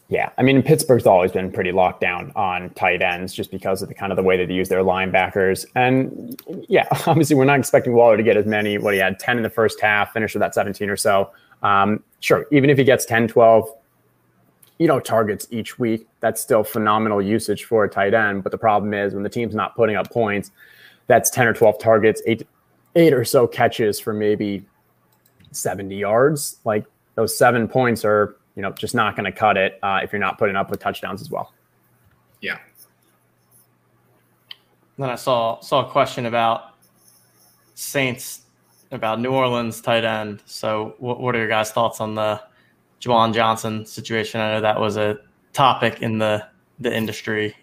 Yeah, 0.09 0.29
I 0.37 0.43
mean, 0.43 0.61
Pittsburgh's 0.61 1.07
always 1.07 1.31
been 1.31 1.51
pretty 1.51 1.71
locked 1.71 2.01
down 2.01 2.31
on 2.35 2.69
tight 2.71 3.01
ends 3.01 3.33
just 3.33 3.49
because 3.51 3.81
of 3.81 3.87
the 3.87 3.95
kind 3.95 4.11
of 4.11 4.15
the 4.15 4.21
way 4.21 4.37
that 4.37 4.47
they 4.47 4.53
use 4.53 4.69
their 4.69 4.83
linebackers. 4.83 5.65
And 5.75 6.39
yeah, 6.69 6.87
obviously, 7.07 7.35
we're 7.35 7.45
not 7.45 7.59
expecting 7.59 7.93
Waller 7.93 8.17
to 8.17 8.23
get 8.23 8.37
as 8.37 8.45
many. 8.45 8.77
What 8.77 8.93
he 8.93 8.99
had 8.99 9.17
10 9.17 9.37
in 9.37 9.43
the 9.43 9.49
first 9.49 9.79
half, 9.81 10.13
finished 10.13 10.35
with 10.35 10.41
that 10.41 10.53
17 10.53 10.89
or 10.89 10.97
so. 10.97 11.31
Um, 11.63 12.03
sure, 12.19 12.45
even 12.51 12.69
if 12.69 12.77
he 12.77 12.83
gets 12.83 13.05
10, 13.05 13.29
12, 13.29 13.69
you 14.79 14.87
know, 14.87 14.99
targets 14.99 15.47
each 15.51 15.79
week. 15.79 16.07
That's 16.19 16.41
still 16.41 16.63
phenomenal 16.63 17.21
usage 17.21 17.65
for 17.65 17.83
a 17.83 17.89
tight 17.89 18.13
end. 18.13 18.43
But 18.43 18.51
the 18.51 18.57
problem 18.57 18.93
is 18.93 19.13
when 19.13 19.23
the 19.23 19.29
team's 19.29 19.55
not 19.55 19.75
putting 19.75 19.95
up 19.95 20.11
points, 20.11 20.51
that's 21.07 21.29
10 21.29 21.47
or 21.47 21.53
12 21.53 21.79
targets, 21.79 22.21
eight, 22.25 22.47
eight 22.95 23.13
or 23.13 23.25
so 23.25 23.47
catches 23.47 23.99
for 23.99 24.13
maybe 24.13 24.65
70 25.51 25.95
yards. 25.95 26.57
Like 26.65 26.85
those 27.15 27.37
seven 27.37 27.67
points 27.67 28.03
are, 28.05 28.37
you 28.55 28.61
know, 28.61 28.71
just 28.71 28.95
not 28.95 29.15
going 29.15 29.25
to 29.25 29.31
cut 29.31 29.57
it 29.57 29.79
uh, 29.83 29.99
if 30.03 30.11
you're 30.11 30.19
not 30.19 30.37
putting 30.37 30.55
up 30.55 30.69
with 30.69 30.79
touchdowns 30.79 31.21
as 31.21 31.29
well. 31.29 31.53
Yeah. 32.41 32.59
Then 34.97 35.09
I 35.09 35.15
saw 35.15 35.59
saw 35.59 35.87
a 35.87 35.91
question 35.91 36.27
about 36.27 36.75
Saints 37.73 38.41
about 38.91 39.19
New 39.19 39.31
Orleans 39.31 39.81
tight 39.81 40.03
end. 40.03 40.41
So, 40.45 40.95
what, 40.99 41.19
what 41.19 41.35
are 41.35 41.39
your 41.39 41.47
guys' 41.47 41.71
thoughts 41.71 41.99
on 41.99 42.13
the 42.13 42.41
Juwan 43.03 43.33
Johnson 43.33 43.85
situation. 43.85 44.39
I 44.39 44.53
know 44.53 44.61
that 44.61 44.79
was 44.79 44.97
a 44.97 45.19
topic 45.51 46.01
in 46.01 46.17
the 46.17 46.45
the 46.79 46.95
industry 46.95 47.55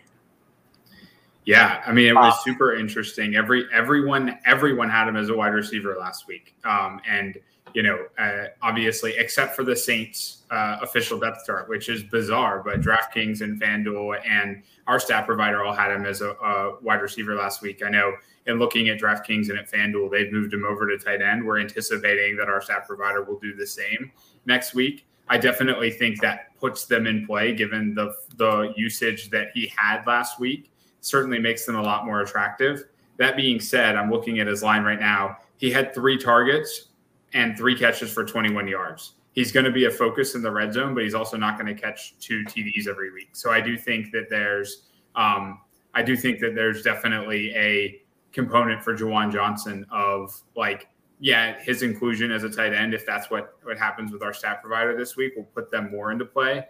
Yeah, 1.44 1.82
I 1.86 1.92
mean 1.92 2.08
it 2.08 2.14
was 2.14 2.44
super 2.44 2.74
interesting. 2.74 3.34
Every 3.34 3.66
everyone 3.72 4.38
everyone 4.46 4.90
had 4.90 5.08
him 5.08 5.16
as 5.16 5.30
a 5.30 5.34
wide 5.34 5.54
receiver 5.54 5.96
last 5.98 6.26
week, 6.26 6.54
um, 6.64 7.00
and 7.08 7.38
you 7.74 7.82
know, 7.82 8.06
uh, 8.18 8.46
obviously, 8.62 9.14
except 9.16 9.54
for 9.54 9.64
the 9.64 9.76
Saints 9.76 10.42
uh, 10.50 10.78
official 10.82 11.18
depth 11.18 11.46
chart, 11.46 11.68
which 11.68 11.88
is 11.88 12.02
bizarre, 12.02 12.62
but 12.64 12.80
DraftKings 12.80 13.42
and 13.42 13.60
FanDuel 13.60 14.20
and 14.26 14.62
our 14.86 14.98
stat 14.98 15.26
provider 15.26 15.64
all 15.64 15.72
had 15.72 15.92
him 15.92 16.04
as 16.04 16.20
a, 16.20 16.30
a, 16.30 16.80
wide 16.80 17.00
receiver 17.00 17.36
last 17.36 17.62
week. 17.62 17.82
I 17.84 17.90
know 17.90 18.12
in 18.46 18.58
looking 18.58 18.88
at 18.88 18.98
DraftKings 18.98 19.50
and 19.50 19.58
at 19.58 19.70
FanDuel, 19.70 20.10
they've 20.10 20.32
moved 20.32 20.52
him 20.52 20.64
over 20.64 20.88
to 20.88 20.98
tight 20.98 21.22
end. 21.22 21.44
We're 21.44 21.60
anticipating 21.60 22.36
that 22.38 22.48
our 22.48 22.60
stat 22.60 22.86
provider 22.86 23.22
will 23.22 23.38
do 23.38 23.54
the 23.54 23.66
same 23.66 24.10
next 24.46 24.74
week. 24.74 25.06
I 25.30 25.38
definitely 25.38 25.92
think 25.92 26.20
that 26.20 26.56
puts 26.58 26.84
them 26.86 27.06
in 27.06 27.24
play 27.24 27.54
given 27.54 27.94
the 27.94 28.14
the 28.36 28.74
usage 28.76 29.30
that 29.30 29.48
he 29.54 29.72
had 29.74 30.04
last 30.04 30.40
week. 30.40 30.72
Certainly 31.00 31.38
makes 31.38 31.64
them 31.64 31.76
a 31.76 31.82
lot 31.82 32.04
more 32.04 32.20
attractive. 32.20 32.84
That 33.16 33.36
being 33.36 33.60
said, 33.60 33.94
I'm 33.96 34.10
looking 34.10 34.40
at 34.40 34.48
his 34.48 34.62
line 34.62 34.82
right 34.82 34.98
now. 34.98 35.38
He 35.56 35.70
had 35.70 35.94
three 35.94 36.18
targets 36.18 36.88
and 37.32 37.56
three 37.56 37.78
catches 37.78 38.12
for 38.12 38.24
21 38.24 38.66
yards. 38.66 39.12
He's 39.32 39.52
going 39.52 39.64
to 39.64 39.70
be 39.70 39.84
a 39.84 39.90
focus 39.90 40.34
in 40.34 40.42
the 40.42 40.50
red 40.50 40.72
zone, 40.72 40.94
but 40.94 41.04
he's 41.04 41.14
also 41.14 41.36
not 41.36 41.58
going 41.58 41.74
to 41.74 41.80
catch 41.80 42.18
two 42.18 42.42
TDs 42.46 42.88
every 42.88 43.12
week. 43.12 43.28
So 43.32 43.50
I 43.50 43.60
do 43.60 43.78
think 43.78 44.10
that 44.10 44.28
there's, 44.28 44.88
um, 45.14 45.60
I 45.94 46.02
do 46.02 46.16
think 46.16 46.40
that 46.40 46.56
there's 46.56 46.82
definitely 46.82 47.54
a 47.54 48.02
component 48.32 48.82
for 48.82 48.96
Juwan 48.96 49.32
Johnson 49.32 49.86
of 49.92 50.34
like, 50.56 50.88
yeah, 51.20 51.60
his 51.62 51.82
inclusion 51.82 52.32
as 52.32 52.42
a 52.44 52.50
tight 52.50 52.72
end, 52.72 52.94
if 52.94 53.06
that's 53.06 53.30
what 53.30 53.54
what 53.62 53.78
happens 53.78 54.12
with 54.12 54.22
our 54.22 54.32
stat 54.32 54.60
provider 54.62 54.96
this 54.96 55.16
week, 55.16 55.36
will 55.36 55.44
put 55.44 55.70
them 55.70 55.90
more 55.90 56.10
into 56.12 56.24
play. 56.24 56.66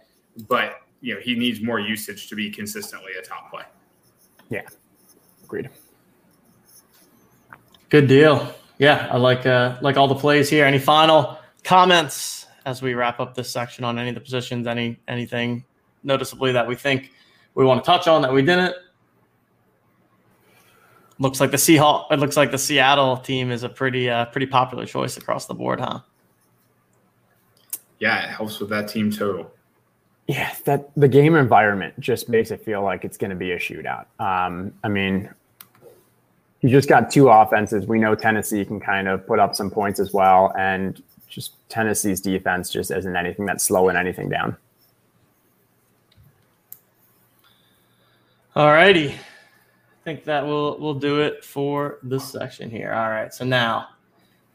But 0.47 0.81
you 1.01 1.15
know, 1.15 1.19
he 1.19 1.35
needs 1.35 1.61
more 1.61 1.79
usage 1.79 2.27
to 2.29 2.35
be 2.35 2.51
consistently 2.51 3.13
a 3.19 3.21
top 3.21 3.49
play. 3.49 3.63
Yeah, 4.49 4.67
agreed. 5.43 5.69
Good 7.89 8.07
deal 8.07 8.53
yeah, 8.81 9.07
I 9.11 9.17
like 9.17 9.45
uh, 9.45 9.77
like 9.81 9.95
all 9.95 10.07
the 10.07 10.15
plays 10.15 10.49
here. 10.49 10.65
Any 10.65 10.79
final 10.79 11.37
comments 11.63 12.47
as 12.65 12.81
we 12.81 12.95
wrap 12.95 13.19
up 13.19 13.35
this 13.35 13.47
section 13.47 13.83
on 13.83 13.99
any 13.99 14.09
of 14.09 14.15
the 14.15 14.21
positions? 14.21 14.65
Any 14.65 14.99
anything 15.07 15.65
noticeably 16.01 16.51
that 16.53 16.67
we 16.67 16.73
think 16.73 17.11
we 17.53 17.63
want 17.63 17.83
to 17.83 17.85
touch 17.85 18.07
on 18.07 18.23
that 18.23 18.33
we 18.33 18.41
didn't? 18.41 18.73
Looks 21.21 21.39
like 21.39 21.51
the 21.51 21.57
Seahawks. 21.57 22.11
It 22.11 22.17
looks 22.17 22.35
like 22.35 22.49
the 22.49 22.57
Seattle 22.57 23.15
team 23.15 23.51
is 23.51 23.61
a 23.61 23.69
pretty 23.69 24.09
uh, 24.09 24.25
pretty 24.25 24.47
popular 24.47 24.87
choice 24.87 25.17
across 25.17 25.45
the 25.45 25.53
board, 25.53 25.79
huh? 25.79 25.99
Yeah, 27.99 28.25
it 28.25 28.29
helps 28.31 28.59
with 28.59 28.71
that 28.71 28.87
team 28.87 29.11
total. 29.11 29.51
Yeah, 30.25 30.51
that 30.65 30.89
the 30.97 31.07
game 31.07 31.35
environment 31.35 31.99
just 31.99 32.27
makes 32.27 32.49
it 32.49 32.65
feel 32.65 32.81
like 32.81 33.05
it's 33.05 33.17
going 33.17 33.29
to 33.29 33.35
be 33.35 33.51
a 33.51 33.59
shootout. 33.59 34.05
Um, 34.19 34.73
I 34.83 34.87
mean, 34.87 35.29
you 36.61 36.69
just 36.69 36.89
got 36.89 37.11
two 37.11 37.29
offenses. 37.29 37.85
We 37.85 37.99
know 37.99 38.15
Tennessee 38.15 38.65
can 38.65 38.79
kind 38.79 39.07
of 39.07 39.27
put 39.27 39.37
up 39.37 39.53
some 39.53 39.69
points 39.69 39.99
as 39.99 40.13
well, 40.13 40.51
and 40.57 41.03
just 41.27 41.53
Tennessee's 41.69 42.19
defense 42.19 42.71
just 42.71 42.89
isn't 42.89 43.15
anything 43.15 43.45
that's 43.45 43.63
slowing 43.63 43.95
anything 43.95 44.27
down. 44.27 44.57
All 48.55 48.71
righty. 48.71 49.15
I 50.01 50.03
think 50.03 50.23
that 50.23 50.45
will 50.45 50.79
will 50.79 50.95
do 50.95 51.21
it 51.21 51.45
for 51.45 51.99
this 52.01 52.27
section 52.27 52.71
here. 52.71 52.91
All 52.91 53.09
right. 53.09 53.31
So 53.31 53.45
now 53.45 53.89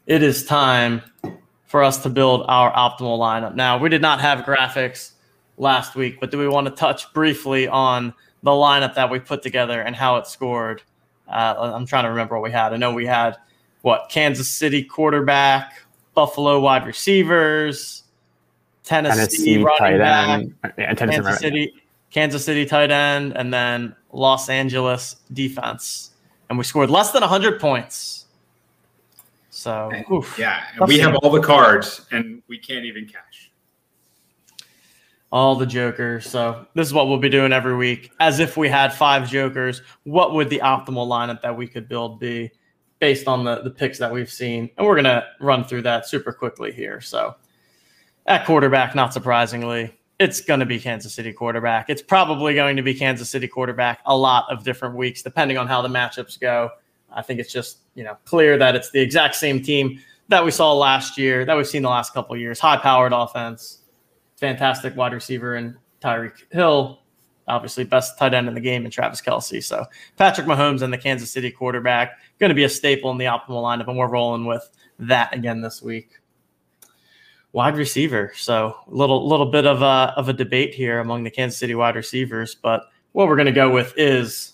it 0.05 0.21
is 0.21 0.45
time 0.45 1.01
for 1.65 1.83
us 1.83 2.03
to 2.03 2.09
build 2.09 2.45
our 2.47 2.71
optimal 2.73 3.17
lineup. 3.17 3.55
Now, 3.55 3.77
we 3.77 3.89
did 3.89 4.01
not 4.01 4.19
have 4.19 4.45
graphics 4.45 5.11
last 5.57 5.95
week, 5.95 6.19
but 6.19 6.31
do 6.31 6.37
we 6.37 6.47
want 6.47 6.67
to 6.67 6.71
touch 6.71 7.13
briefly 7.13 7.67
on 7.67 8.13
the 8.43 8.51
lineup 8.51 8.95
that 8.95 9.09
we 9.09 9.19
put 9.19 9.41
together 9.41 9.81
and 9.81 9.95
how 9.95 10.17
it 10.17 10.27
scored? 10.27 10.81
Uh, 11.27 11.71
I'm 11.75 11.85
trying 11.85 12.03
to 12.03 12.09
remember 12.09 12.35
what 12.35 12.43
we 12.43 12.51
had. 12.51 12.73
I 12.73 12.77
know 12.77 12.93
we 12.93 13.05
had 13.05 13.37
what 13.81 14.09
Kansas 14.09 14.49
City 14.49 14.83
quarterback, 14.83 15.73
Buffalo 16.13 16.59
wide 16.59 16.85
receivers, 16.85 18.03
Tennessee, 18.83 19.17
Tennessee 19.17 19.63
running 19.63 19.97
back, 19.99 20.73
yeah, 20.77 20.93
Tennessee 20.93 21.21
Kansas 21.21 21.39
City, 21.39 21.73
Kansas 22.11 22.43
City 22.45 22.65
tight 22.65 22.91
end, 22.91 23.35
and 23.35 23.53
then 23.53 23.95
Los 24.11 24.49
Angeles 24.49 25.17
defense. 25.33 26.11
And 26.49 26.57
we 26.57 26.63
scored 26.63 26.89
less 26.89 27.11
than 27.11 27.21
100 27.21 27.59
points. 27.59 28.25
So, 29.49 29.91
oof, 30.11 30.37
yeah, 30.37 30.63
we 30.85 30.99
have 30.99 31.15
all 31.15 31.31
the 31.31 31.41
cards 31.41 32.05
and 32.11 32.43
we 32.47 32.59
can't 32.59 32.85
even 32.85 33.07
cash 33.07 33.47
all 35.31 35.55
the 35.55 35.65
jokers. 35.65 36.29
So 36.29 36.65
this 36.73 36.87
is 36.87 36.93
what 36.93 37.07
we'll 37.07 37.17
be 37.17 37.29
doing 37.29 37.51
every 37.51 37.75
week. 37.75 38.11
As 38.19 38.39
if 38.39 38.57
we 38.57 38.69
had 38.69 38.93
five 38.93 39.29
jokers, 39.29 39.81
what 40.03 40.33
would 40.33 40.49
the 40.49 40.59
optimal 40.59 41.07
lineup 41.07 41.41
that 41.41 41.55
we 41.55 41.67
could 41.67 41.89
build 41.89 42.19
be 42.19 42.51
based 42.99 43.27
on 43.27 43.43
the, 43.43 43.61
the 43.61 43.69
picks 43.69 43.99
that 43.99 44.11
we've 44.11 44.31
seen? 44.31 44.69
And 44.77 44.87
we're 44.87 44.95
gonna 44.95 45.25
run 45.39 45.63
through 45.63 45.83
that 45.83 46.07
super 46.07 46.31
quickly 46.31 46.71
here. 46.71 47.01
So 47.01 47.35
at 48.25 48.45
quarterback, 48.45 48.95
not 48.95 49.13
surprisingly, 49.13 49.96
it's 50.19 50.41
going 50.41 50.59
to 50.59 50.65
be 50.65 50.79
Kansas 50.79 51.13
City 51.13 51.31
quarterback. 51.31 51.89
It's 51.89 52.01
probably 52.01 52.55
going 52.55 52.75
to 52.77 52.81
be 52.81 52.93
Kansas 52.93 53.29
City 53.29 53.47
quarterback 53.47 53.99
a 54.05 54.17
lot 54.17 54.45
of 54.49 54.63
different 54.63 54.95
weeks, 54.95 55.21
depending 55.21 55.57
on 55.57 55.67
how 55.67 55.81
the 55.81 55.89
matchups 55.89 56.39
go. 56.39 56.71
I 57.11 57.21
think 57.21 57.39
it's 57.39 57.51
just 57.51 57.79
you 57.95 58.03
know 58.03 58.17
clear 58.25 58.57
that 58.57 58.75
it's 58.75 58.91
the 58.91 58.99
exact 58.99 59.35
same 59.35 59.61
team 59.61 59.99
that 60.29 60.43
we 60.43 60.51
saw 60.51 60.73
last 60.73 61.17
year, 61.17 61.45
that 61.45 61.55
we've 61.55 61.67
seen 61.67 61.83
the 61.83 61.89
last 61.89 62.13
couple 62.13 62.35
years. 62.35 62.59
High 62.59 62.77
powered 62.77 63.13
offense, 63.13 63.79
fantastic 64.35 64.95
wide 64.95 65.13
receiver 65.13 65.55
and 65.55 65.75
Tyreek 66.01 66.33
Hill, 66.51 66.99
obviously 67.47 67.83
best 67.83 68.17
tight 68.17 68.33
end 68.33 68.47
in 68.47 68.53
the 68.53 68.61
game, 68.61 68.83
and 68.83 68.91
Travis 68.91 69.21
Kelce. 69.21 69.63
So 69.63 69.85
Patrick 70.17 70.47
Mahomes 70.47 70.81
and 70.81 70.91
the 70.91 70.97
Kansas 70.97 71.31
City 71.31 71.51
quarterback 71.51 72.17
going 72.39 72.49
to 72.49 72.55
be 72.55 72.65
a 72.65 72.69
staple 72.69 73.11
in 73.11 73.17
the 73.17 73.25
optimal 73.25 73.63
lineup, 73.63 73.87
and 73.87 73.97
we're 73.97 74.09
rolling 74.09 74.45
with 74.45 74.69
that 74.99 75.33
again 75.33 75.61
this 75.61 75.81
week. 75.81 76.19
Wide 77.53 77.77
receiver, 77.77 78.33
so 78.35 78.75
a 78.87 78.93
little 78.93 79.27
little 79.27 79.45
bit 79.45 79.65
of 79.65 79.81
a 79.81 80.13
of 80.15 80.29
a 80.29 80.33
debate 80.33 80.73
here 80.73 80.99
among 80.99 81.23
the 81.23 81.31
Kansas 81.31 81.57
City 81.57 81.73
wide 81.73 81.95
receivers, 81.95 82.55
but 82.55 82.83
what 83.13 83.27
we're 83.27 83.35
going 83.35 83.47
to 83.47 83.51
go 83.51 83.69
with 83.71 83.93
is 83.97 84.53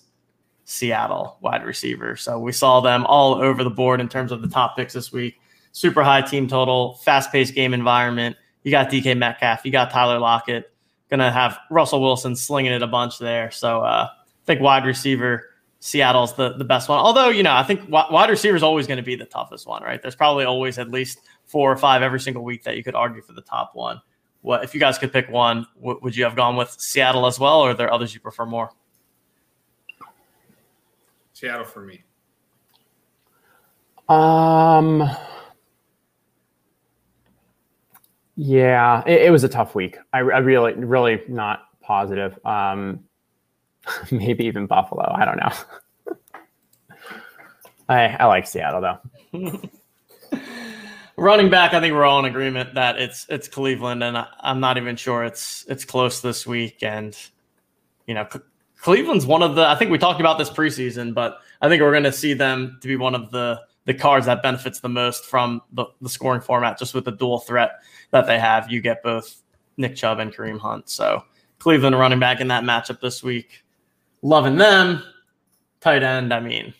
Seattle 0.63 1.37
wide 1.41 1.65
receiver. 1.65 2.15
So 2.15 2.39
we 2.39 2.51
saw 2.51 2.79
them 2.79 3.05
all 3.05 3.35
over 3.35 3.63
the 3.63 3.69
board 3.69 3.99
in 3.99 4.07
terms 4.07 4.31
of 4.31 4.41
the 4.41 4.47
top 4.47 4.77
picks 4.77 4.93
this 4.93 5.11
week. 5.11 5.35
Super 5.73 6.03
high 6.03 6.21
team 6.21 6.47
total, 6.47 6.93
fast 7.03 7.31
paced 7.31 7.55
game 7.55 7.73
environment 7.73 8.37
you 8.63 8.71
got 8.71 8.89
DK 8.89 9.17
Metcalf, 9.17 9.65
you 9.65 9.71
got 9.71 9.91
Tyler 9.91 10.19
Lockett, 10.19 10.71
gonna 11.09 11.31
have 11.31 11.59
Russell 11.69 12.01
Wilson 12.01 12.35
slinging 12.35 12.71
it 12.71 12.81
a 12.81 12.87
bunch 12.87 13.19
there. 13.19 13.51
So 13.51 13.81
uh, 13.81 14.07
I 14.09 14.45
think 14.45 14.61
wide 14.61 14.85
receiver 14.85 15.49
Seattle's 15.79 16.33
the 16.35 16.53
the 16.53 16.63
best 16.63 16.87
one. 16.87 16.97
Although 16.99 17.29
you 17.29 17.43
know 17.43 17.53
I 17.53 17.63
think 17.63 17.89
wide 17.89 18.29
receiver 18.29 18.55
is 18.55 18.63
always 18.63 18.87
going 18.87 18.97
to 18.97 19.03
be 19.03 19.15
the 19.15 19.25
toughest 19.25 19.67
one, 19.67 19.83
right? 19.83 20.01
There's 20.01 20.15
probably 20.15 20.45
always 20.45 20.79
at 20.79 20.89
least 20.89 21.19
four 21.53 21.71
or 21.71 21.77
five 21.77 22.01
every 22.01 22.19
single 22.19 22.43
week 22.43 22.63
that 22.63 22.75
you 22.77 22.83
could 22.83 22.95
argue 22.95 23.21
for 23.21 23.33
the 23.33 23.41
top 23.41 23.75
one. 23.75 24.01
What 24.41 24.63
if 24.63 24.73
you 24.73 24.79
guys 24.79 24.97
could 24.97 25.13
pick 25.13 25.29
one? 25.29 25.67
W- 25.79 25.99
would 26.01 26.15
you 26.15 26.23
have 26.23 26.35
gone 26.35 26.55
with 26.55 26.71
Seattle 26.71 27.27
as 27.27 27.39
well, 27.39 27.61
or 27.61 27.69
are 27.69 27.73
there 27.75 27.93
others 27.93 28.11
you 28.11 28.19
prefer 28.19 28.47
more? 28.47 28.71
Seattle 31.33 31.63
for 31.63 31.85
me. 31.85 32.03
Um. 34.09 35.07
Yeah, 38.35 39.03
it, 39.05 39.27
it 39.27 39.31
was 39.31 39.43
a 39.43 39.47
tough 39.49 39.75
week. 39.75 39.99
I, 40.11 40.17
I, 40.17 40.21
really, 40.21 40.73
really 40.73 41.21
not 41.27 41.65
positive. 41.81 42.43
Um, 42.43 43.01
maybe 44.11 44.45
even 44.45 44.65
Buffalo. 44.65 45.07
I 45.07 45.23
don't 45.23 45.37
know. 45.37 46.15
I, 47.89 48.07
I 48.07 48.25
like 48.25 48.47
Seattle 48.47 48.81
though. 48.81 49.59
Running 51.15 51.49
back, 51.49 51.73
I 51.73 51.79
think 51.79 51.93
we're 51.93 52.05
all 52.05 52.19
in 52.19 52.25
agreement 52.25 52.73
that 52.73 52.97
it's 52.97 53.27
it's 53.29 53.47
Cleveland, 53.47 54.03
and 54.03 54.17
I, 54.17 54.27
am 54.43 54.59
not 54.59 54.77
even 54.77 54.95
sure 54.95 55.23
it's 55.23 55.63
it's 55.69 55.85
close 55.85 56.21
this 56.21 56.47
week. 56.47 56.81
And 56.81 57.15
you 58.07 58.15
know, 58.15 58.27
C- 58.31 58.39
Cleveland's 58.81 59.25
one 59.25 59.43
of 59.43 59.55
the. 59.55 59.65
I 59.65 59.75
think 59.75 59.91
we 59.91 59.99
talked 59.99 60.19
about 60.19 60.39
this 60.39 60.49
preseason, 60.49 61.13
but 61.13 61.37
I 61.61 61.69
think 61.69 61.81
we're 61.81 61.91
going 61.91 62.03
to 62.03 62.11
see 62.11 62.33
them 62.33 62.79
to 62.81 62.87
be 62.87 62.95
one 62.95 63.13
of 63.13 63.29
the 63.29 63.61
the 63.85 63.93
cards 63.93 64.25
that 64.25 64.41
benefits 64.41 64.79
the 64.79 64.89
most 64.89 65.25
from 65.25 65.61
the, 65.73 65.85
the 66.01 66.09
scoring 66.09 66.41
format, 66.41 66.79
just 66.79 66.93
with 66.93 67.05
the 67.05 67.11
dual 67.11 67.39
threat 67.39 67.81
that 68.11 68.25
they 68.25 68.39
have. 68.39 68.71
You 68.71 68.81
get 68.81 69.03
both 69.03 69.41
Nick 69.77 69.95
Chubb 69.95 70.19
and 70.19 70.33
Kareem 70.33 70.59
Hunt. 70.59 70.89
So 70.89 71.23
Cleveland 71.59 71.97
running 71.97 72.19
back 72.19 72.41
in 72.41 72.47
that 72.47 72.63
matchup 72.63 73.01
this 73.01 73.21
week. 73.21 73.63
Loving 74.21 74.55
them. 74.55 75.03
Tight 75.81 76.01
end, 76.01 76.33
I 76.33 76.39
mean, 76.39 76.73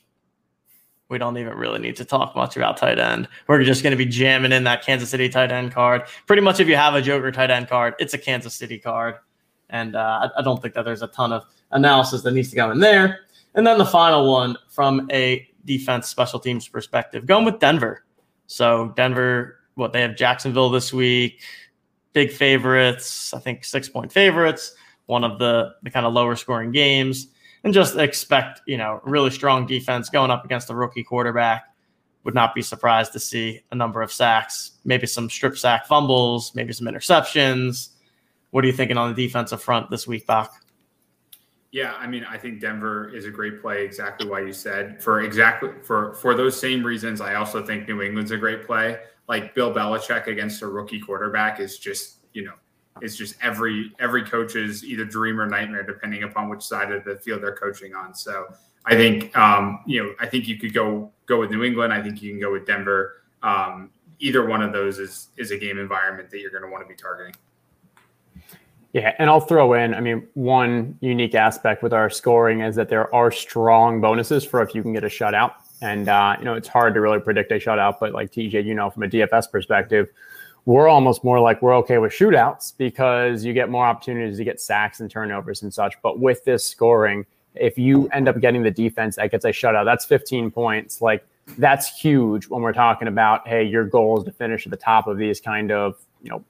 we 1.13 1.19
don't 1.19 1.37
even 1.37 1.53
really 1.55 1.79
need 1.79 1.95
to 1.97 2.05
talk 2.05 2.35
much 2.35 2.57
about 2.57 2.75
tight 2.75 2.99
end. 2.99 3.29
We're 3.47 3.63
just 3.63 3.83
going 3.83 3.91
to 3.91 3.97
be 3.97 4.05
jamming 4.05 4.51
in 4.51 4.63
that 4.65 4.83
Kansas 4.83 5.09
City 5.09 5.29
tight 5.29 5.51
end 5.51 5.71
card. 5.71 6.01
Pretty 6.25 6.41
much, 6.41 6.59
if 6.59 6.67
you 6.67 6.75
have 6.75 6.95
a 6.95 7.01
Joker 7.01 7.31
tight 7.31 7.51
end 7.51 7.69
card, 7.69 7.93
it's 7.99 8.13
a 8.13 8.17
Kansas 8.17 8.55
City 8.55 8.79
card. 8.79 9.15
And 9.69 9.95
uh, 9.95 10.29
I, 10.37 10.41
don't 10.41 10.61
think 10.61 10.73
that 10.73 10.85
there's 10.85 11.01
a 11.01 11.07
ton 11.07 11.31
of 11.31 11.45
analysis 11.71 12.23
that 12.23 12.31
needs 12.31 12.49
to 12.49 12.55
go 12.55 12.71
in 12.71 12.79
there. 12.79 13.21
And 13.55 13.65
then 13.65 13.77
the 13.77 13.85
final 13.85 14.29
one 14.29 14.57
from 14.69 15.07
a 15.11 15.47
defense 15.65 16.09
special 16.09 16.39
teams 16.39 16.67
perspective, 16.67 17.25
going 17.25 17.45
with 17.45 17.59
Denver. 17.59 18.03
So 18.47 18.91
Denver 18.95 19.59
what 19.75 19.93
they 19.93 20.01
have 20.01 20.15
Jacksonville 20.15 20.69
this 20.69 20.93
week, 20.93 21.41
big 22.13 22.31
favorites, 22.31 23.33
I 23.33 23.39
think 23.39 23.65
six 23.65 23.89
point 23.89 24.11
favorites, 24.11 24.75
one 25.05 25.23
of 25.23 25.39
the, 25.39 25.73
the 25.83 25.89
kind 25.89 26.05
of 26.05 26.13
lower 26.13 26.35
scoring 26.35 26.71
games. 26.71 27.27
And 27.63 27.73
just 27.73 27.97
expect, 27.97 28.61
you 28.65 28.77
know, 28.77 29.01
really 29.03 29.29
strong 29.29 29.65
defense 29.65 30.09
going 30.09 30.31
up 30.31 30.45
against 30.45 30.69
a 30.69 30.75
rookie 30.75 31.03
quarterback. 31.03 31.65
Would 32.23 32.35
not 32.35 32.55
be 32.55 32.61
surprised 32.61 33.11
to 33.13 33.19
see 33.19 33.61
a 33.71 33.75
number 33.75 34.01
of 34.01 34.11
sacks, 34.11 34.79
maybe 34.85 35.07
some 35.07 35.29
strip 35.29 35.57
sack 35.57 35.85
fumbles, 35.85 36.55
maybe 36.55 36.71
some 36.71 36.87
interceptions. 36.87 37.89
What 38.51 38.63
are 38.63 38.67
you 38.67 38.73
thinking 38.73 38.97
on 38.97 39.13
the 39.13 39.25
defensive 39.25 39.61
front 39.61 39.89
this 39.89 40.07
week, 40.07 40.25
Bach? 40.25 40.53
Yeah, 41.73 41.95
I 41.97 42.05
mean, 42.05 42.23
I 42.23 42.37
think 42.37 42.61
Denver 42.61 43.13
is 43.13 43.25
a 43.25 43.31
great 43.31 43.61
play. 43.61 43.83
Exactly 43.83 44.29
why 44.29 44.41
you 44.41 44.53
said 44.53 45.01
for 45.03 45.21
exactly 45.21 45.69
for 45.81 46.13
for 46.13 46.35
those 46.35 46.57
same 46.57 46.83
reasons. 46.83 47.19
I 47.19 47.33
also 47.33 47.65
think 47.65 47.87
New 47.87 48.01
England's 48.01 48.31
a 48.31 48.37
great 48.37 48.65
play. 48.65 48.99
Like 49.27 49.55
Bill 49.55 49.73
Belichick 49.73 50.27
against 50.27 50.61
a 50.61 50.67
rookie 50.67 50.99
quarterback 50.99 51.59
is 51.59 51.79
just 51.79 52.19
you 52.33 52.45
know 52.45 52.53
it's 53.01 53.15
just 53.15 53.35
every 53.41 53.91
every 53.99 54.23
coach's 54.23 54.83
either 54.83 55.05
dream 55.05 55.39
or 55.39 55.47
nightmare, 55.47 55.83
depending 55.83 56.23
upon 56.23 56.49
which 56.49 56.61
side 56.61 56.91
of 56.91 57.03
the 57.03 57.17
field 57.17 57.41
they're 57.41 57.55
coaching 57.55 57.95
on. 57.95 58.13
So 58.13 58.47
I 58.85 58.95
think 58.95 59.35
um, 59.37 59.83
you 59.85 60.03
know 60.03 60.13
I 60.19 60.27
think 60.27 60.47
you 60.47 60.57
could 60.57 60.73
go 60.73 61.11
go 61.25 61.39
with 61.39 61.51
New 61.51 61.63
England. 61.63 61.93
I 61.93 62.01
think 62.01 62.21
you 62.21 62.31
can 62.31 62.39
go 62.39 62.51
with 62.51 62.65
Denver. 62.65 63.23
Um, 63.41 63.91
either 64.19 64.45
one 64.45 64.61
of 64.61 64.71
those 64.71 64.99
is 64.99 65.29
is 65.37 65.51
a 65.51 65.57
game 65.57 65.77
environment 65.77 66.29
that 66.31 66.39
you're 66.39 66.51
going 66.51 66.63
to 66.63 66.69
want 66.69 66.83
to 66.83 66.87
be 66.87 66.95
targeting. 66.95 67.33
Yeah, 68.93 69.15
and 69.17 69.27
I'll 69.27 69.39
throw 69.39 69.73
in, 69.73 69.95
I 69.95 70.01
mean, 70.01 70.27
one 70.35 70.99
unique 71.01 71.33
aspect 71.33 71.81
with 71.81 71.93
our 71.93 72.11
scoring 72.11 72.61
is 72.61 72.75
that 72.75 72.89
there 72.89 73.13
are 73.13 73.31
strong 73.31 74.01
bonuses 74.01 74.45
for 74.45 74.61
if 74.61 74.75
you 74.75 74.83
can 74.83 74.93
get 74.93 75.03
a 75.03 75.07
shutout. 75.07 75.53
And, 75.81 76.07
uh, 76.07 76.35
you 76.37 76.45
know, 76.45 76.53
it's 76.53 76.67
hard 76.67 76.93
to 76.93 77.01
really 77.01 77.19
predict 77.19 77.51
a 77.51 77.55
shutout, 77.55 77.95
but 77.99 78.13
like 78.13 78.31
TJ, 78.31 78.63
you 78.63 78.75
know, 78.75 78.91
from 78.91 79.01
a 79.01 79.07
DFS 79.07 79.51
perspective, 79.51 80.09
we're 80.65 80.87
almost 80.87 81.23
more 81.23 81.39
like 81.39 81.61
we're 81.61 81.75
okay 81.77 81.97
with 81.97 82.13
shootouts 82.13 82.73
because 82.77 83.43
you 83.43 83.53
get 83.53 83.69
more 83.69 83.85
opportunities 83.85 84.37
to 84.37 84.43
get 84.43 84.61
sacks 84.61 85.01
and 85.01 85.11
turnovers 85.11 85.61
and 85.61 85.73
such. 85.73 85.95
But 86.01 86.19
with 86.19 86.43
this 86.45 86.63
scoring, 86.63 87.25
if 87.55 87.77
you 87.77 88.07
end 88.09 88.29
up 88.29 88.39
getting 88.39 88.63
the 88.63 88.71
defense 88.71 89.17
that 89.17 89.31
gets 89.31 89.45
a 89.45 89.49
shutout, 89.49 89.85
that's 89.85 90.05
15 90.05 90.51
points. 90.51 91.01
Like, 91.01 91.25
that's 91.57 91.99
huge 91.99 92.47
when 92.47 92.61
we're 92.61 92.73
talking 92.73 93.09
about, 93.09 93.47
hey, 93.47 93.63
your 93.63 93.83
goal 93.83 94.19
is 94.19 94.23
to 94.23 94.31
finish 94.31 94.65
at 94.65 94.71
the 94.71 94.77
top 94.77 95.07
of 95.07 95.17
these 95.17 95.41
kind 95.41 95.71
of, 95.71 95.95
you 96.21 96.29
know, 96.29 96.43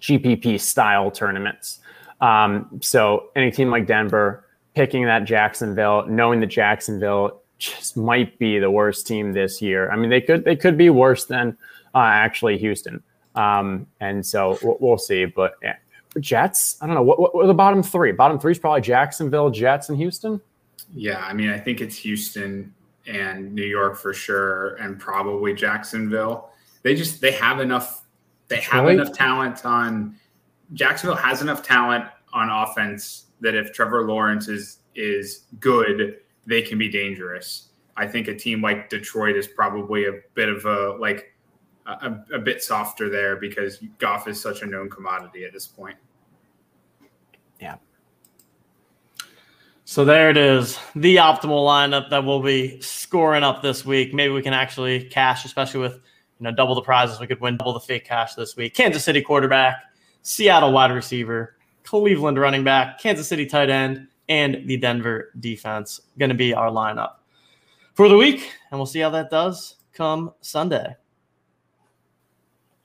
GPP 0.00 0.60
style 0.60 1.10
tournaments. 1.10 1.80
Um, 2.20 2.78
so 2.80 3.30
any 3.34 3.50
team 3.50 3.70
like 3.70 3.86
Denver 3.86 4.44
picking 4.74 5.04
that 5.06 5.24
Jacksonville, 5.24 6.06
knowing 6.06 6.38
that 6.40 6.46
Jacksonville 6.46 7.42
just 7.58 7.96
might 7.96 8.38
be 8.38 8.60
the 8.60 8.70
worst 8.70 9.06
team 9.08 9.32
this 9.32 9.60
year. 9.60 9.90
I 9.90 9.96
mean, 9.96 10.10
they 10.10 10.20
could 10.20 10.44
they 10.44 10.54
could 10.54 10.78
be 10.78 10.90
worse 10.90 11.24
than 11.24 11.56
uh, 11.94 11.98
actually 11.98 12.58
Houston. 12.58 13.02
Um, 13.34 13.86
and 14.00 14.24
so 14.24 14.58
we'll, 14.62 14.76
we'll 14.80 14.98
see. 14.98 15.24
But 15.24 15.54
yeah, 15.62 15.76
Jets, 16.20 16.76
I 16.80 16.86
don't 16.86 16.94
know 16.94 17.02
what, 17.02 17.20
what, 17.20 17.34
what 17.34 17.44
are 17.44 17.48
the 17.48 17.54
bottom 17.54 17.82
three. 17.82 18.12
Bottom 18.12 18.38
three 18.38 18.52
is 18.52 18.58
probably 18.58 18.80
Jacksonville, 18.80 19.50
Jets, 19.50 19.88
and 19.88 19.98
Houston. 19.98 20.40
Yeah, 20.92 21.18
I 21.18 21.32
mean, 21.32 21.50
I 21.50 21.58
think 21.58 21.80
it's 21.80 21.96
Houston 21.96 22.74
and 23.06 23.54
New 23.54 23.64
York 23.64 23.96
for 23.96 24.12
sure, 24.12 24.74
and 24.76 24.98
probably 24.98 25.54
Jacksonville. 25.54 26.50
They 26.82 26.94
just 26.94 27.20
they 27.20 27.32
have 27.32 27.60
enough 27.60 28.04
they 28.48 28.60
have 28.60 28.88
enough 28.88 29.12
talent 29.12 29.64
on 29.64 30.16
Jacksonville 30.72 31.16
has 31.16 31.42
enough 31.42 31.62
talent 31.62 32.04
on 32.32 32.50
offense 32.50 33.26
that 33.40 33.54
if 33.54 33.72
Trevor 33.72 34.06
Lawrence 34.06 34.48
is 34.48 34.78
is 34.94 35.44
good, 35.60 36.18
they 36.46 36.62
can 36.62 36.78
be 36.78 36.88
dangerous. 36.88 37.68
I 37.96 38.06
think 38.06 38.28
a 38.28 38.34
team 38.34 38.62
like 38.62 38.88
Detroit 38.88 39.36
is 39.36 39.46
probably 39.46 40.06
a 40.06 40.12
bit 40.34 40.48
of 40.48 40.64
a 40.64 40.96
like 40.98 41.32
a, 41.88 42.24
a 42.34 42.38
bit 42.38 42.62
softer 42.62 43.08
there 43.08 43.36
because 43.36 43.78
Goff 43.98 44.28
is 44.28 44.40
such 44.40 44.62
a 44.62 44.66
known 44.66 44.90
commodity 44.90 45.44
at 45.44 45.52
this 45.52 45.66
point. 45.66 45.96
Yeah. 47.60 47.76
So 49.84 50.04
there 50.04 50.28
it 50.28 50.36
is, 50.36 50.78
the 50.94 51.16
optimal 51.16 51.66
lineup 51.66 52.10
that 52.10 52.24
we'll 52.24 52.42
be 52.42 52.78
scoring 52.82 53.42
up 53.42 53.62
this 53.62 53.86
week. 53.86 54.12
Maybe 54.12 54.34
we 54.34 54.42
can 54.42 54.52
actually 54.52 55.04
cash, 55.04 55.46
especially 55.46 55.80
with 55.80 55.94
you 55.94 56.44
know, 56.44 56.52
double 56.52 56.74
the 56.74 56.82
prizes. 56.82 57.18
We 57.18 57.26
could 57.26 57.40
win 57.40 57.56
double 57.56 57.72
the 57.72 57.80
fake 57.80 58.04
cash 58.04 58.34
this 58.34 58.54
week. 58.54 58.74
Kansas 58.74 59.02
City 59.02 59.22
quarterback, 59.22 59.76
Seattle 60.22 60.72
wide 60.72 60.92
receiver, 60.92 61.56
Cleveland 61.84 62.38
running 62.38 62.64
back, 62.64 63.00
Kansas 63.00 63.26
City 63.26 63.46
tight 63.46 63.70
end, 63.70 64.08
and 64.28 64.62
the 64.66 64.76
Denver 64.76 65.30
defense 65.40 66.02
going 66.18 66.28
to 66.28 66.34
be 66.34 66.52
our 66.52 66.70
lineup 66.70 67.12
for 67.94 68.08
the 68.08 68.16
week. 68.16 68.52
And 68.70 68.78
we'll 68.78 68.86
see 68.86 69.00
how 69.00 69.10
that 69.10 69.30
does 69.30 69.76
come 69.94 70.34
Sunday. 70.42 70.96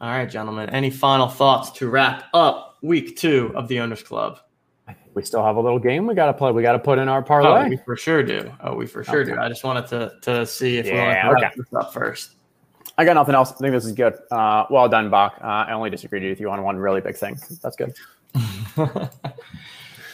All 0.04 0.10
right, 0.10 0.30
gentlemen. 0.30 0.70
Any 0.72 0.90
final 0.90 1.30
thoughts 1.30 1.72
to 1.80 1.90
wrap 1.90 2.26
up 2.34 2.78
week 2.82 3.16
two 3.16 3.54
of 3.56 3.70
the 3.70 3.80
Owners 3.80 4.04
Club? 4.04 4.38
We 5.14 5.24
still 5.24 5.42
have 5.46 5.56
a 5.56 5.62
little 5.62 5.80
game 5.80 6.06
we 6.06 6.14
got 6.14 6.26
to 6.26 6.34
play. 6.34 6.52
We 6.52 6.62
got 6.62 6.74
to 6.74 6.80
put 6.80 7.00
in 7.00 7.08
our 7.08 7.22
parlay. 7.22 7.68
Oh, 7.68 7.70
we 7.70 7.78
for 7.78 7.96
sure 7.96 8.22
do. 8.22 8.52
Oh, 8.60 8.76
we 8.76 8.86
for 8.86 9.06
sure 9.06 9.22
okay. 9.22 9.32
do. 9.32 9.40
I 9.40 9.48
just 9.48 9.64
wanted 9.64 9.88
to 9.88 10.12
to 10.24 10.46
see 10.46 10.78
if 10.78 10.88
yeah, 10.88 10.92
we 11.24 11.28
want 11.30 11.40
to 11.40 11.46
okay. 11.46 11.56
this 11.56 11.74
up 11.74 11.94
first. 11.94 12.36
I 12.98 13.06
got 13.06 13.14
nothing 13.14 13.34
else. 13.34 13.54
I 13.54 13.56
think 13.56 13.72
this 13.72 13.86
is 13.86 13.94
good. 13.94 14.16
Uh, 14.30 14.66
well 14.70 14.90
done, 14.90 15.10
Bach. 15.10 15.38
Uh, 15.42 15.46
I 15.46 15.72
only 15.72 15.90
disagreed 15.90 16.30
with 16.30 16.42
you 16.42 16.50
on 16.52 16.62
one 16.64 16.76
really 16.76 17.00
big 17.00 17.16
thing. 17.16 17.40
That's 17.62 17.78
good. 17.78 17.96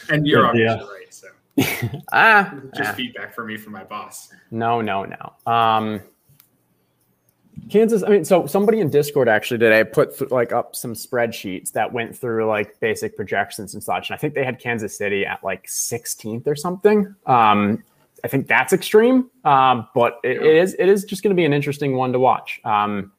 and 0.08 0.24
you're 0.24 0.46
obviously 0.46 0.86
yeah. 0.86 0.86
right. 0.86 1.12
So 1.12 1.98
ah, 2.12 2.54
just 2.76 2.90
ah. 2.90 2.94
feedback 2.94 3.34
for 3.34 3.44
me 3.44 3.56
from 3.56 3.72
my 3.72 3.82
boss. 3.82 4.32
No, 4.52 4.80
no, 4.82 5.04
no. 5.04 5.52
Um, 5.52 6.00
Kansas. 7.70 8.02
I 8.02 8.08
mean, 8.08 8.24
so 8.24 8.46
somebody 8.46 8.80
in 8.80 8.90
Discord 8.90 9.28
actually 9.28 9.58
today 9.58 9.84
put 9.84 10.18
th- 10.18 10.30
like 10.30 10.52
up 10.52 10.76
some 10.76 10.94
spreadsheets 10.94 11.72
that 11.72 11.92
went 11.92 12.16
through 12.16 12.46
like 12.46 12.78
basic 12.80 13.16
projections 13.16 13.74
and 13.74 13.82
such, 13.82 14.10
and 14.10 14.14
I 14.14 14.18
think 14.18 14.34
they 14.34 14.44
had 14.44 14.58
Kansas 14.58 14.96
City 14.96 15.24
at 15.24 15.42
like 15.42 15.66
16th 15.66 16.46
or 16.46 16.54
something. 16.54 17.14
Um, 17.26 17.82
I 18.22 18.28
think 18.28 18.48
that's 18.48 18.72
extreme, 18.72 19.30
um, 19.44 19.88
but 19.94 20.18
it, 20.22 20.36
it 20.42 20.56
is 20.56 20.74
it 20.78 20.88
is 20.88 21.04
just 21.04 21.22
going 21.22 21.34
to 21.34 21.40
be 21.40 21.44
an 21.44 21.52
interesting 21.52 21.96
one 21.96 22.12
to 22.12 22.18
watch. 22.18 22.60
Um, 22.64 23.12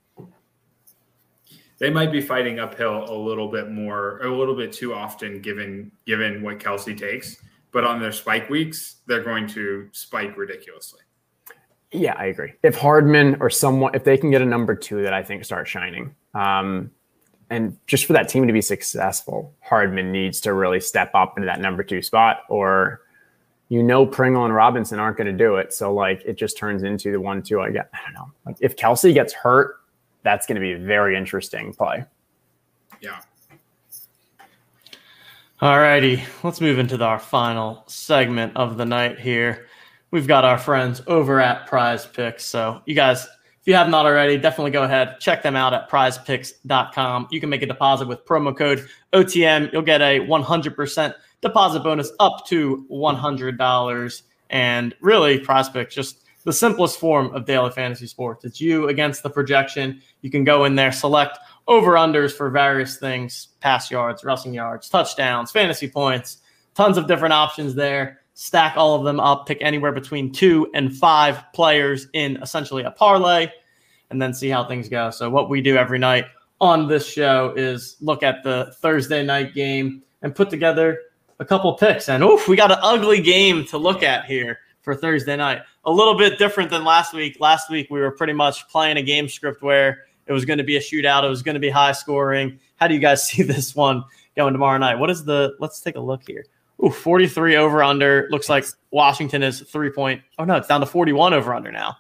they 1.80 1.90
might 1.90 2.12
be 2.12 2.22
fighting 2.22 2.60
uphill 2.60 3.06
a 3.10 3.18
little 3.18 3.48
bit 3.48 3.72
more, 3.72 4.20
a 4.20 4.32
little 4.32 4.56
bit 4.56 4.72
too 4.72 4.94
often, 4.94 5.42
given 5.42 5.92
given 6.06 6.44
what 6.44 6.60
Kelce 6.60 6.98
takes. 6.98 7.38
But 7.72 7.86
on 7.86 8.00
their 8.00 8.12
spike 8.12 8.50
weeks, 8.50 8.98
they're 9.08 9.24
going 9.24 9.48
to 9.48 9.90
spike 9.92 10.38
ridiculously. 10.38 11.00
Yeah, 11.92 12.16
I 12.18 12.26
agree. 12.26 12.54
If 12.64 12.76
Hardman 12.78 13.38
or 13.42 13.50
someone, 13.50 13.94
if 13.94 14.04
they 14.04 14.18
can 14.18 14.32
get 14.32 14.42
a 14.42 14.46
number 14.46 14.76
two 14.76 15.04
that 15.04 15.14
I 15.14 15.24
think 15.24 15.44
starts 15.44 15.70
shining, 15.70 16.16
um, 16.34 16.92
and 17.50 17.78
just 17.86 18.06
for 18.06 18.14
that 18.14 18.30
team 18.30 18.48
to 18.48 18.54
be 18.54 18.62
successful, 18.62 19.54
Hardman 19.60 20.12
needs 20.12 20.40
to 20.42 20.54
really 20.54 20.80
step 20.80 21.12
up 21.14 21.38
into 21.38 21.48
that 21.48 21.60
number 21.60 21.84
two 21.84 22.02
spot, 22.02 22.44
or 22.50 23.02
you 23.68 23.84
know 23.84 24.06
Pringle 24.06 24.46
and 24.46 24.56
Robinson 24.56 25.00
aren't 25.00 25.18
going 25.18 25.28
to 25.28 25.34
do 25.34 25.58
it. 25.58 25.74
So 25.74 25.94
like 25.94 26.22
it 26.26 26.38
just 26.38 26.58
turns 26.58 26.84
into 26.84 27.12
the 27.12 27.20
one 27.20 27.44
two. 27.44 27.60
I 27.60 27.72
get 27.72 27.90
I 27.94 28.00
don't 28.06 28.14
know. 28.14 28.32
Like 28.46 28.56
if 28.62 28.78
Kelce 28.78 29.14
gets 29.14 29.34
hurt, 29.34 29.82
that's 30.24 30.48
going 30.48 30.56
to 30.56 30.62
be 30.62 30.72
a 30.72 30.80
very 30.80 31.18
interesting 31.18 31.74
play. 31.74 32.06
Yeah. 33.02 33.20
All 35.60 35.78
righty, 35.78 36.24
let's 36.42 36.62
move 36.62 36.80
into 36.80 37.04
our 37.04 37.20
final 37.20 37.84
segment 37.86 38.56
of 38.56 38.78
the 38.78 38.86
night 38.86 39.20
here. 39.20 39.68
We've 40.12 40.28
got 40.28 40.44
our 40.44 40.58
friends 40.58 41.02
over 41.08 41.40
at 41.40 41.68
Prize 41.68 42.06
Picks. 42.06 42.46
So 42.46 42.82
you 42.86 42.94
guys, 42.94 43.26
if 43.26 43.68
you 43.68 43.76
have 43.76 43.90
not 43.90 44.06
already, 44.06 44.38
definitely 44.38 44.72
go 44.72 44.84
ahead, 44.84 45.20
check 45.20 45.42
them 45.42 45.56
out 45.56 45.74
at 45.74 45.90
prizepicks.com. 45.90 47.28
You 47.32 47.40
can 47.40 47.50
make 47.50 47.62
a 47.62 47.66
deposit 47.66 48.08
with 48.08 48.26
promo 48.26 48.56
code 48.56 48.88
OTM. 49.14 49.72
You'll 49.72 49.84
get 49.84 50.02
a 50.02 50.20
100% 50.20 51.14
deposit 51.42 51.80
bonus 51.82 52.12
up 52.20 52.46
to 52.48 52.86
$100. 52.92 54.22
And 54.50 54.96
really, 55.00 55.40
prospect 55.40 55.94
just 55.94 56.24
the 56.44 56.54
simplest 56.54 57.00
form 57.00 57.34
of 57.34 57.46
daily 57.46 57.72
fantasy 57.72 58.08
sports. 58.08 58.46
It's 58.46 58.60
you 58.60 58.88
against 58.90 59.24
the 59.24 59.30
projection. 59.30 60.02
You 60.22 60.32
can 60.32 60.44
go 60.44 60.66
in 60.66 60.76
there, 60.76 60.92
select 60.92 61.38
over 61.68 61.94
unders 61.94 62.32
for 62.32 62.50
various 62.50 62.98
things 62.98 63.50
pass 63.60 63.92
yards, 63.92 64.24
rushing 64.24 64.54
yards, 64.54 64.90
touchdowns, 64.90 65.52
fantasy 65.52 65.88
points, 65.88 66.38
tons 66.74 66.98
of 66.98 67.08
different 67.08 67.34
options 67.34 67.76
there. 67.76 68.21
Stack 68.34 68.78
all 68.78 68.96
of 68.96 69.04
them 69.04 69.20
up, 69.20 69.46
pick 69.46 69.58
anywhere 69.62 69.92
between 69.92 70.32
two 70.32 70.70
and 70.74 70.96
five 70.96 71.44
players 71.54 72.08
in 72.14 72.38
essentially 72.42 72.84
a 72.84 72.92
parlay, 72.92 73.48
and 74.10 74.22
then 74.22 74.34
see 74.34 74.50
how 74.50 74.64
things 74.64 74.90
go. 74.90 75.10
So, 75.12 75.30
what 75.30 75.50
we 75.50 75.62
do 75.62 75.76
every 75.76 76.00
night 76.00 76.26
on 76.60 76.88
this 76.88 77.08
show 77.08 77.54
is 77.58 77.98
look 78.02 78.24
at 78.24 78.44
the 78.44 78.74
Thursday 78.82 79.24
night 79.24 79.54
game 79.54 80.04
and 80.22 80.34
put 80.34 80.50
together 80.50 81.00
a 81.40 81.46
couple 81.46 81.74
picks. 81.74 82.08
And 82.08 82.24
oof, 82.24 82.48
we 82.48 82.56
got 82.56 82.72
an 82.72 82.78
ugly 82.82 83.20
game 83.20 83.66
to 83.66 83.78
look 83.78 84.04
at 84.04 84.26
here 84.26 84.60
for 84.82 84.96
Thursday 84.96 85.36
night. 85.36 85.62
A 85.86 85.92
little 85.92 86.16
bit 86.16 86.38
different 86.38 86.70
than 86.70 86.86
last 86.86 87.14
week. 87.14 87.38
Last 87.40 87.70
week 87.70 87.88
we 87.90 88.00
were 88.00 88.12
pretty 88.12 88.34
much 88.34 88.68
playing 88.70 88.98
a 88.98 89.02
game 89.02 89.28
script 89.28 89.62
where 89.64 90.06
it 90.28 90.34
was 90.34 90.46
going 90.46 90.60
to 90.60 90.64
be 90.64 90.78
a 90.78 90.80
shootout. 90.80 91.24
It 91.24 91.30
was 91.30 91.42
going 91.42 91.56
to 91.56 91.60
be 91.60 91.70
high 91.70 91.92
scoring. 91.92 92.60
How 92.76 92.88
do 92.88 92.94
you 92.94 93.00
guys 93.00 93.24
see 93.28 93.44
this 93.44 93.76
one 93.76 94.04
going 94.36 94.54
tomorrow 94.54 94.78
night? 94.78 95.00
What 95.00 95.10
is 95.10 95.26
the? 95.26 95.56
Let's 95.60 95.82
take 95.82 95.96
a 95.96 96.00
look 96.00 96.22
here. 96.26 96.46
Ooh, 96.84 96.90
43 96.90 97.56
over 97.58 97.84
under. 97.84 98.28
Looks 98.32 98.50
like 98.50 98.66
Washington 98.92 99.44
is 99.44 99.62
three 99.62 99.92
point. 99.92 100.22
Oh 100.40 100.46
no, 100.46 100.56
it's 100.56 100.68
down 100.68 100.80
to 100.82 100.86
41 100.86 101.34
over 101.34 101.54
under 101.54 101.72
now. 101.72 101.96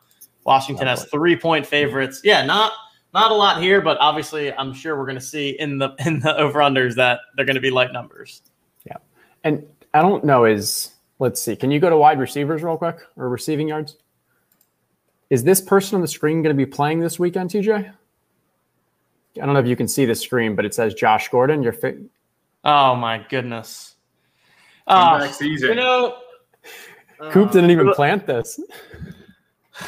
Washington 0.45 0.87
has 0.87 1.05
three 1.05 1.35
point 1.35 1.65
favorites. 1.65 2.21
Yeah, 2.23 2.43
not 2.45 2.71
not 3.13 3.31
a 3.31 3.33
lot 3.35 3.61
here, 3.61 3.81
but 3.81 3.97
obviously 3.99 4.51
I'm 4.53 4.73
sure 4.73 4.97
we're 4.97 5.05
going 5.05 5.17
to 5.19 5.21
see 5.21 5.51
in 5.59 5.77
the 5.77 5.93
in 6.05 6.19
the 6.19 6.35
over 6.37 6.59
unders 6.59 6.95
that 6.95 7.19
they're 7.35 7.45
going 7.45 7.55
to 7.55 7.61
be 7.61 7.69
light 7.71 7.93
numbers. 7.93 8.41
Yeah, 8.85 8.97
and 9.43 9.63
I 9.93 10.01
don't 10.01 10.23
know 10.23 10.45
is 10.45 10.93
let's 11.19 11.41
see. 11.41 11.55
Can 11.55 11.69
you 11.69 11.79
go 11.79 11.89
to 11.89 11.97
wide 11.97 12.19
receivers 12.19 12.63
real 12.63 12.77
quick 12.77 12.97
or 13.17 13.29
receiving 13.29 13.67
yards? 13.67 13.97
Is 15.29 15.43
this 15.43 15.61
person 15.61 15.95
on 15.95 16.01
the 16.01 16.07
screen 16.07 16.41
going 16.41 16.55
to 16.55 16.65
be 16.65 16.69
playing 16.69 16.99
this 16.99 17.17
weekend, 17.19 17.51
TJ? 17.51 17.93
I 19.41 19.45
don't 19.45 19.53
know 19.53 19.59
if 19.61 19.67
you 19.67 19.77
can 19.77 19.87
see 19.87 20.03
the 20.05 20.15
screen, 20.15 20.55
but 20.55 20.65
it 20.65 20.73
says 20.73 20.93
Josh 20.93 21.29
Gordon. 21.29 21.63
Your 21.63 21.71
fi- 21.71 21.99
Oh 22.65 22.95
my 22.95 23.25
goodness. 23.29 23.90
Comeback 24.87 25.29
Uh, 25.29 25.33
season. 25.33 25.69
you 25.69 25.75
know, 25.75 26.17
Coop 27.31 27.49
uh, 27.49 27.51
didn't 27.53 27.71
even 27.71 27.87
for 27.87 27.93
plant 27.93 28.25
this. 28.25 28.59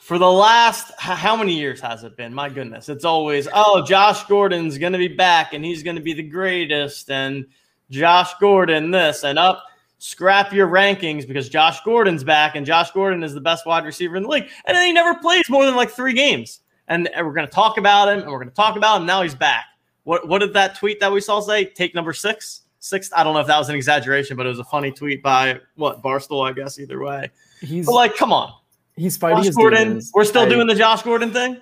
for 0.00 0.18
the 0.18 0.30
last 0.30 0.92
how 0.98 1.36
many 1.36 1.54
years 1.58 1.80
has 1.80 2.04
it 2.04 2.16
been? 2.16 2.34
My 2.34 2.48
goodness, 2.48 2.88
it's 2.88 3.04
always 3.04 3.48
oh 3.52 3.84
Josh 3.84 4.24
Gordon's 4.24 4.78
going 4.78 4.92
to 4.92 4.98
be 4.98 5.08
back 5.08 5.52
and 5.54 5.64
he's 5.64 5.82
going 5.82 5.96
to 5.96 6.02
be 6.02 6.12
the 6.14 6.22
greatest 6.22 7.10
and 7.10 7.46
Josh 7.90 8.32
Gordon 8.40 8.90
this 8.90 9.24
and 9.24 9.38
up 9.38 9.64
scrap 9.98 10.52
your 10.52 10.66
rankings 10.66 11.26
because 11.28 11.48
Josh 11.48 11.80
Gordon's 11.84 12.24
back 12.24 12.56
and 12.56 12.66
Josh 12.66 12.90
Gordon 12.90 13.22
is 13.22 13.34
the 13.34 13.40
best 13.40 13.66
wide 13.66 13.84
receiver 13.84 14.16
in 14.16 14.24
the 14.24 14.28
league 14.28 14.48
and 14.64 14.76
then 14.76 14.84
he 14.86 14.92
never 14.92 15.14
plays 15.20 15.48
more 15.48 15.64
than 15.64 15.76
like 15.76 15.90
3 15.90 16.12
games 16.12 16.60
and, 16.88 17.08
and 17.14 17.24
we're 17.24 17.32
going 17.32 17.46
to 17.46 17.52
talk 17.52 17.78
about 17.78 18.08
him 18.08 18.18
and 18.20 18.28
we're 18.30 18.38
going 18.38 18.48
to 18.48 18.54
talk 18.54 18.76
about 18.76 19.00
him 19.00 19.06
now 19.06 19.22
he's 19.22 19.34
back. 19.36 19.66
What 20.04 20.26
what 20.26 20.40
did 20.40 20.52
that 20.54 20.74
tweet 20.76 20.98
that 20.98 21.12
we 21.12 21.20
saw 21.20 21.38
say? 21.40 21.64
Take 21.66 21.94
number 21.94 22.12
6? 22.12 22.61
Sixth, 22.84 23.12
I 23.14 23.22
don't 23.22 23.32
know 23.32 23.38
if 23.38 23.46
that 23.46 23.58
was 23.58 23.68
an 23.68 23.76
exaggeration, 23.76 24.36
but 24.36 24.44
it 24.44 24.48
was 24.48 24.58
a 24.58 24.64
funny 24.64 24.90
tweet 24.90 25.22
by 25.22 25.60
what 25.76 26.02
Barstool, 26.02 26.44
I 26.48 26.52
guess. 26.52 26.80
Either 26.80 27.00
way, 27.00 27.30
He's 27.60 27.86
but 27.86 27.92
like, 27.94 28.16
come 28.16 28.32
on, 28.32 28.52
he's 28.96 29.16
fighting 29.16 29.36
Josh 29.38 29.46
his 29.46 29.56
Gordon. 29.56 29.84
demons. 29.88 30.10
We're 30.12 30.24
still 30.24 30.42
I- 30.42 30.48
doing 30.48 30.66
the 30.66 30.74
Josh 30.74 31.02
Gordon 31.02 31.32
thing. 31.32 31.60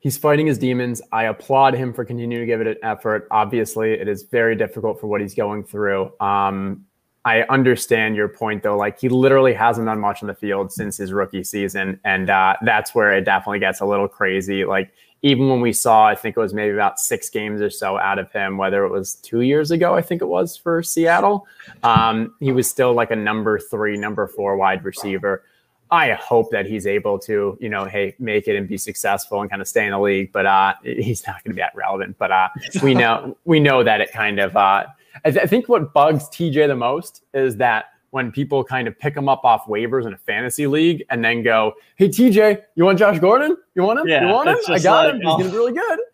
He's 0.00 0.16
fighting 0.16 0.46
his 0.48 0.58
demons. 0.58 1.00
I 1.12 1.24
applaud 1.24 1.74
him 1.74 1.92
for 1.92 2.04
continuing 2.04 2.42
to 2.42 2.46
give 2.46 2.60
it 2.60 2.66
an 2.66 2.76
effort. 2.82 3.28
Obviously, 3.30 3.92
it 3.92 4.08
is 4.08 4.24
very 4.24 4.56
difficult 4.56 5.00
for 5.00 5.06
what 5.06 5.20
he's 5.20 5.34
going 5.34 5.62
through. 5.64 6.12
Um, 6.20 6.84
I 7.24 7.42
understand 7.42 8.16
your 8.16 8.28
point, 8.28 8.62
though. 8.64 8.76
Like 8.76 8.98
he 8.98 9.08
literally 9.08 9.52
hasn't 9.54 9.86
done 9.86 10.00
much 10.00 10.22
on 10.22 10.26
the 10.28 10.34
field 10.34 10.72
since 10.72 10.96
his 10.96 11.12
rookie 11.12 11.44
season, 11.44 12.00
and 12.04 12.28
uh, 12.30 12.54
that's 12.62 12.92
where 12.94 13.12
it 13.12 13.22
definitely 13.24 13.58
gets 13.60 13.80
a 13.80 13.86
little 13.86 14.08
crazy. 14.08 14.64
Like 14.64 14.92
even 15.22 15.48
when 15.48 15.60
we 15.60 15.72
saw, 15.72 16.06
I 16.06 16.14
think 16.14 16.36
it 16.36 16.40
was 16.40 16.54
maybe 16.54 16.72
about 16.72 17.00
six 17.00 17.28
games 17.28 17.60
or 17.60 17.70
so 17.70 17.98
out 17.98 18.18
of 18.18 18.30
him, 18.30 18.56
whether 18.56 18.84
it 18.84 18.90
was 18.90 19.14
two 19.16 19.40
years 19.40 19.70
ago, 19.70 19.94
I 19.94 20.02
think 20.02 20.22
it 20.22 20.26
was 20.26 20.56
for 20.56 20.82
Seattle, 20.82 21.46
um, 21.82 22.34
he 22.40 22.52
was 22.52 22.70
still 22.70 22.92
like 22.92 23.10
a 23.10 23.16
number 23.16 23.58
three, 23.58 23.96
number 23.96 24.28
four 24.28 24.56
wide 24.56 24.84
receiver. 24.84 25.42
I 25.90 26.12
hope 26.12 26.50
that 26.50 26.66
he's 26.66 26.86
able 26.86 27.18
to, 27.20 27.56
you 27.60 27.68
know, 27.68 27.86
hey, 27.86 28.14
make 28.18 28.46
it 28.46 28.56
and 28.56 28.68
be 28.68 28.76
successful 28.76 29.40
and 29.40 29.48
kind 29.50 29.62
of 29.62 29.68
stay 29.68 29.86
in 29.86 29.92
the 29.92 29.98
league. 29.98 30.32
But 30.32 30.46
uh, 30.46 30.74
he's 30.82 31.26
not 31.26 31.42
going 31.42 31.52
to 31.52 31.54
be 31.54 31.60
that 31.60 31.74
relevant. 31.74 32.16
But 32.18 32.30
uh, 32.30 32.48
we 32.82 32.94
know 32.94 33.36
we 33.44 33.58
know 33.58 33.82
that 33.82 34.00
it 34.00 34.12
kind 34.12 34.38
of. 34.38 34.56
Uh, 34.56 34.84
I, 35.24 35.30
th- 35.30 35.42
I 35.42 35.46
think 35.46 35.68
what 35.68 35.92
bugs 35.92 36.24
TJ 36.24 36.68
the 36.68 36.76
most 36.76 37.24
is 37.32 37.56
that 37.56 37.86
when 38.10 38.32
people 38.32 38.64
kind 38.64 38.88
of 38.88 38.98
pick 38.98 39.16
him 39.16 39.28
up 39.28 39.44
off 39.44 39.66
waivers 39.66 40.06
in 40.06 40.12
a 40.12 40.18
fantasy 40.18 40.66
league 40.66 41.04
and 41.10 41.24
then 41.24 41.42
go, 41.42 41.74
"Hey 41.96 42.08
TJ, 42.08 42.62
you 42.74 42.84
want 42.84 42.98
Josh 42.98 43.18
Gordon? 43.18 43.56
You 43.74 43.82
want 43.82 44.00
him? 44.00 44.08
Yeah, 44.08 44.26
you 44.26 44.32
want 44.32 44.48
him? 44.48 44.56
I 44.68 44.78
got 44.78 45.06
like, 45.06 45.14
him. 45.14 45.20
He's 45.20 45.30
oh. 45.30 45.38
to 45.38 45.44
be 45.44 45.50
really 45.50 45.72
good." 45.72 45.98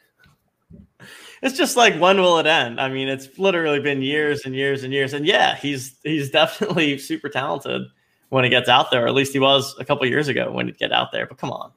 It's 1.43 1.59
just 1.59 1.77
like 1.77 2.01
when 2.01 2.19
will 2.23 2.39
it 2.39 2.47
end? 2.47 2.81
I 2.81 2.89
mean, 2.89 3.07
it's 3.07 3.39
literally 3.39 3.79
been 3.79 4.01
years 4.01 4.47
and 4.47 4.55
years 4.55 4.83
and 4.83 4.95
years. 4.95 5.13
And 5.13 5.27
yeah, 5.27 5.57
he's 5.57 5.95
he's 6.03 6.31
definitely 6.31 6.97
super 7.11 7.29
talented 7.29 7.83
when 8.31 8.45
he 8.45 8.51
gets 8.51 8.71
out 8.71 8.91
there. 8.91 9.05
Or 9.05 9.09
at 9.09 9.13
least 9.13 9.35
he 9.35 9.39
was 9.39 9.77
a 9.79 9.85
couple 9.85 10.07
years 10.07 10.29
ago 10.29 10.51
when 10.51 10.69
he'd 10.69 10.79
get 10.79 10.91
out 10.91 11.13
there. 11.13 11.27
But 11.27 11.37
come 11.37 11.51
on, 11.51 11.71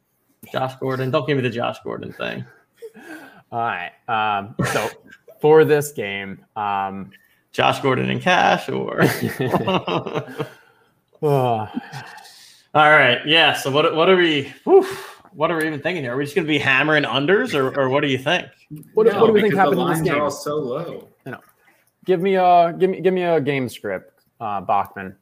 Josh 0.53 0.73
Gordon, 0.77 1.11
don't 1.11 1.27
give 1.27 1.35
me 1.35 1.43
the 1.43 1.49
Josh 1.49 1.79
Gordon 1.83 2.13
thing. 2.13 2.45
All 3.51 3.59
right. 3.59 3.91
Um, 4.07 4.55
so 4.71 4.87
for 5.41 5.65
this 5.65 5.91
game, 5.91 6.45
um, 6.55 7.11
Josh 7.57 7.79
Gordon 7.79 8.11
in 8.11 8.19
cash 8.19 8.69
or 8.69 9.01
oh, 9.01 10.45
all 11.23 11.69
right, 12.73 13.17
yeah. 13.25 13.53
So 13.53 13.71
what 13.71 13.95
what 13.95 14.09
are 14.09 14.15
we? 14.15 14.53
whew, 14.63 14.85
what 15.33 15.49
are 15.49 15.57
we 15.57 15.65
even 15.65 15.81
thinking 15.81 16.03
here? 16.03 16.13
Are 16.13 16.17
we 16.17 16.23
just 16.25 16.35
going 16.35 16.45
to 16.45 16.51
be 16.51 16.59
hammering 16.59 17.03
unders, 17.03 17.55
or, 17.55 17.75
or 17.79 17.89
what 17.89 18.01
do 18.01 18.09
you 18.09 18.19
think? 18.19 18.45
what, 18.93 19.07
No, 19.07 19.19
what 19.21 19.25
do 19.27 19.33
we 19.33 19.41
think 19.41 19.53
because 19.55 19.73
happened 19.73 19.79
the 19.79 19.85
in 19.85 19.89
this 19.89 19.97
lines 19.97 20.09
are 20.09 20.13
game? 20.13 20.21
all 20.21 20.29
so 20.29 20.55
low. 20.57 21.07
Give 22.05 22.21
me 22.21 22.35
a 22.35 22.75
give 22.77 22.91
me 22.91 23.01
give 23.01 23.15
me 23.15 23.23
a 23.23 23.41
game 23.41 23.67
script, 23.67 24.21
uh, 24.39 24.61
Bachman. 24.61 25.15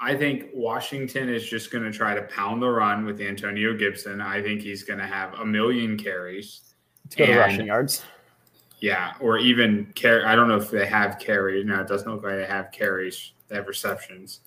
I 0.00 0.14
think 0.14 0.50
Washington 0.54 1.28
is 1.28 1.44
just 1.44 1.72
going 1.72 1.82
to 1.82 1.90
try 1.90 2.14
to 2.14 2.22
pound 2.22 2.62
the 2.62 2.68
run 2.70 3.04
with 3.04 3.20
Antonio 3.20 3.76
Gibson. 3.76 4.20
I 4.20 4.40
think 4.40 4.60
he's 4.62 4.84
going 4.84 5.00
to 5.00 5.06
have 5.06 5.34
a 5.34 5.44
million 5.44 5.98
carries. 5.98 6.74
Let's 7.04 7.16
go 7.16 7.26
to 7.26 7.32
And- 7.32 7.40
rushing 7.40 7.66
yards. 7.66 8.04
Yeah, 8.82 9.14
or 9.20 9.38
even 9.38 9.92
carry. 9.94 10.24
I 10.24 10.34
don't 10.34 10.48
know 10.48 10.56
if 10.56 10.68
they 10.68 10.84
have 10.86 11.20
carries. 11.20 11.64
No, 11.64 11.80
it 11.80 11.86
doesn't 11.86 12.12
look 12.12 12.24
like 12.24 12.34
they 12.34 12.44
have 12.44 12.72
carries. 12.72 13.30
They 13.46 13.54
have 13.54 13.68
receptions. 13.68 14.40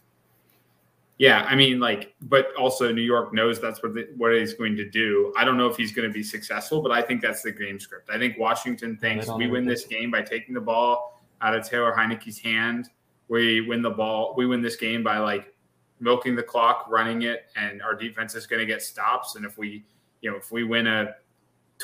Yeah, 1.18 1.46
I 1.48 1.56
mean, 1.56 1.80
like, 1.80 2.14
but 2.22 2.54
also 2.58 2.92
New 2.92 3.02
York 3.02 3.34
knows 3.34 3.62
that's 3.62 3.82
what 3.82 3.94
the, 3.94 4.10
what 4.18 4.34
he's 4.34 4.54
going 4.54 4.76
to 4.76 4.90
do. 4.90 5.34
I 5.38 5.46
don't 5.46 5.56
know 5.58 5.68
if 5.68 5.78
he's 5.78 5.94
going 5.94 6.10
to 6.10 6.14
be 6.14 6.22
successful, 6.22 6.82
but 6.82 6.92
I 6.92 7.02
think 7.02 7.22
that's 7.22 7.44
the 7.44 7.52
game 7.52 7.80
script. 7.80 8.10
I 8.10 8.20
think 8.20 8.38
Washington 8.38 8.98
thinks 8.98 9.30
we 9.30 9.48
win 9.48 9.66
this 9.66 9.86
game 9.86 10.12
by 10.12 10.22
taking 10.22 10.54
the 10.54 10.60
ball 10.60 11.22
out 11.40 11.56
of 11.56 11.66
Taylor 11.66 11.96
Heinicke's 11.98 12.38
hand. 12.38 12.90
We 13.30 13.62
win 13.62 13.82
the 13.82 13.92
ball. 13.92 14.34
We 14.36 14.48
win 14.48 14.62
this 14.62 14.76
game 14.76 15.02
by 15.02 15.20
like 15.20 15.56
milking 16.02 16.36
the 16.36 16.44
clock, 16.44 16.88
running 16.90 17.22
it, 17.22 17.46
and 17.56 17.82
our 17.82 17.96
defense 17.96 18.36
is 18.36 18.46
going 18.46 18.60
to 18.60 18.66
get 18.66 18.82
stops. 18.82 19.38
And 19.38 19.46
if 19.46 19.58
we, 19.58 19.86
you 20.20 20.30
know, 20.30 20.36
if 20.36 20.52
we 20.52 20.66
win 20.66 20.88
a 20.88 21.16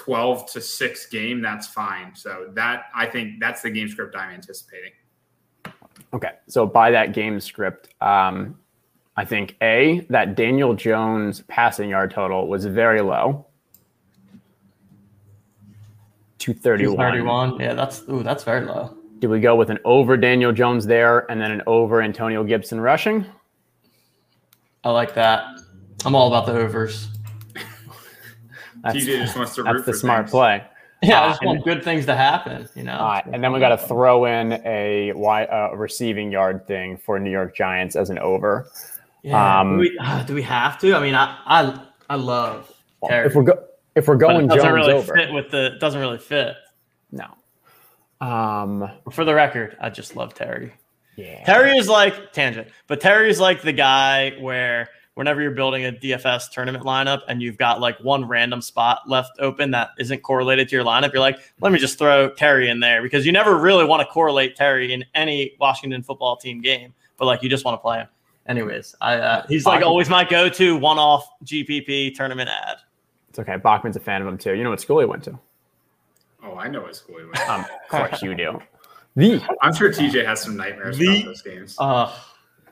12 0.01 0.51
to 0.51 0.59
6 0.59 1.05
game, 1.07 1.41
that's 1.41 1.67
fine. 1.67 2.15
So 2.15 2.47
that 2.53 2.85
I 2.95 3.05
think 3.05 3.39
that's 3.39 3.61
the 3.61 3.69
game 3.69 3.87
script 3.87 4.15
I'm 4.15 4.31
anticipating. 4.31 4.93
Okay, 6.11 6.31
so 6.47 6.65
by 6.65 6.89
that 6.89 7.13
game 7.13 7.39
script, 7.39 7.93
um, 8.01 8.57
I 9.15 9.25
think 9.25 9.57
a 9.61 10.05
that 10.09 10.33
Daniel 10.33 10.73
Jones 10.73 11.43
passing 11.47 11.91
yard 11.91 12.09
total 12.09 12.47
was 12.47 12.65
very 12.65 13.01
low. 13.01 13.45
231. 16.39 16.97
31. 16.97 17.59
Yeah, 17.59 17.75
that's 17.75 18.01
ooh, 18.09 18.23
that's 18.23 18.43
very 18.43 18.65
low. 18.65 18.97
Do 19.19 19.29
we 19.29 19.39
go 19.39 19.55
with 19.55 19.69
an 19.69 19.77
over 19.85 20.17
Daniel 20.17 20.51
Jones 20.51 20.87
there 20.87 21.31
and 21.31 21.39
then 21.39 21.51
an 21.51 21.61
over 21.67 22.01
Antonio 22.01 22.43
Gibson 22.43 22.81
rushing? 22.81 23.23
I 24.83 24.89
like 24.89 25.13
that. 25.13 25.45
I'm 26.03 26.15
all 26.15 26.27
about 26.27 26.47
the 26.47 26.53
overs. 26.53 27.07
That's, 28.83 28.95
TJ 28.97 29.19
just 29.23 29.35
wants 29.37 29.55
to 29.55 29.63
root 29.63 29.73
that's 29.73 29.85
the 29.85 29.91
for 29.93 29.97
smart 29.97 30.25
things. 30.25 30.31
play. 30.31 30.63
Yeah, 31.03 31.19
I 31.21 31.25
Uh, 31.25 31.29
just 31.31 31.43
want 31.43 31.63
good 31.63 31.83
things 31.83 32.05
to 32.05 32.15
happen. 32.15 32.69
You 32.75 32.83
know. 32.83 32.95
All 32.95 33.07
right, 33.07 33.25
and 33.25 33.43
then 33.43 33.51
we 33.51 33.59
got 33.59 33.69
to 33.69 33.77
throw 33.77 34.25
in 34.25 34.53
a 34.65 35.07
wi- 35.13 35.45
uh, 35.45 35.71
receiving 35.75 36.31
yard 36.31 36.67
thing 36.67 36.95
for 36.95 37.19
New 37.19 37.31
York 37.31 37.55
Giants 37.55 37.95
as 37.95 38.11
an 38.11 38.19
over. 38.19 38.67
Yeah. 39.23 39.59
Um, 39.61 39.73
do, 39.73 39.79
we, 39.79 39.97
uh, 39.99 40.23
do 40.23 40.35
we 40.35 40.43
have 40.43 40.77
to? 40.79 40.93
I 40.95 40.99
mean, 40.99 41.15
I 41.15 41.39
I, 41.47 41.81
I 42.07 42.15
love 42.17 42.71
Terry. 43.07 43.25
If 43.25 43.33
we're 43.33 43.41
go- 43.43 43.63
if 43.95 44.07
we're 44.07 44.15
but 44.15 44.27
going 44.27 44.45
it 44.45 44.49
doesn't 44.49 44.63
Jones 44.63 44.75
really 44.75 44.93
over, 44.93 45.15
fit 45.15 45.33
with 45.33 45.49
the. 45.49 45.71
Doesn't 45.79 45.99
really 45.99 46.19
fit. 46.19 46.55
no. 47.11 47.25
Um, 48.19 48.87
For 49.11 49.25
the 49.25 49.33
record, 49.33 49.77
I 49.81 49.89
just 49.89 50.15
love 50.15 50.33
Terry. 50.35 50.73
yeah. 51.15 51.43
Terry 51.45 51.75
is 51.77 51.89
like 51.89 52.31
tangent, 52.33 52.67
but 52.85 53.01
Terry 53.01 53.29
is 53.31 53.39
like 53.39 53.63
the 53.63 53.73
guy 53.73 54.31
where 54.39 54.89
whenever 55.15 55.41
you're 55.41 55.51
building 55.51 55.85
a 55.85 55.91
DFS 55.91 56.49
tournament 56.51 56.83
lineup 56.85 57.21
and 57.27 57.41
you've 57.41 57.57
got 57.57 57.79
like 57.81 57.99
one 57.99 58.25
random 58.25 58.61
spot 58.61 59.01
left 59.07 59.31
open 59.39 59.71
that 59.71 59.89
isn't 59.99 60.21
correlated 60.23 60.69
to 60.69 60.75
your 60.75 60.85
lineup, 60.85 61.11
you're 61.13 61.21
like, 61.21 61.39
let 61.59 61.71
me 61.71 61.79
just 61.79 61.97
throw 61.97 62.29
Terry 62.29 62.69
in 62.69 62.79
there 62.79 63.01
because 63.01 63.25
you 63.25 63.31
never 63.31 63.57
really 63.57 63.85
want 63.85 64.01
to 64.01 64.05
correlate 64.11 64.55
Terry 64.55 64.93
in 64.93 65.03
any 65.13 65.55
Washington 65.59 66.01
football 66.01 66.37
team 66.37 66.61
game, 66.61 66.93
but 67.17 67.25
like 67.25 67.43
you 67.43 67.49
just 67.49 67.65
want 67.65 67.75
to 67.75 67.81
play 67.81 67.99
him. 67.99 68.07
Anyways, 68.47 68.95
I 69.01 69.15
uh, 69.17 69.45
he's 69.47 69.65
like 69.65 69.83
always 69.83 70.09
my 70.09 70.23
go-to 70.23 70.75
one-off 70.75 71.27
GPP 71.45 72.15
tournament 72.15 72.49
ad. 72.49 72.77
It's 73.29 73.37
okay. 73.39 73.55
Bachman's 73.57 73.95
a 73.95 73.99
fan 73.99 74.21
of 74.21 74.27
him 74.27 74.37
too. 74.37 74.55
You 74.55 74.63
know 74.63 74.71
what 74.71 74.81
school 74.81 74.99
he 74.99 75.05
went 75.05 75.23
to? 75.25 75.39
Oh, 76.43 76.55
I 76.55 76.67
know 76.67 76.81
what 76.81 76.95
school 76.95 77.19
he 77.19 77.25
went. 77.25 77.39
Um, 77.47 77.61
of 77.61 77.89
course 77.89 78.21
you 78.23 78.33
do. 78.35 78.59
The 79.15 79.41
I'm 79.61 79.73
sure 79.73 79.91
TJ 79.91 80.25
has 80.25 80.41
some 80.41 80.57
nightmares 80.57 80.97
The- 80.97 81.07
about 81.07 81.25
those 81.25 81.41
games. 81.41 81.75
Uh 81.77 82.13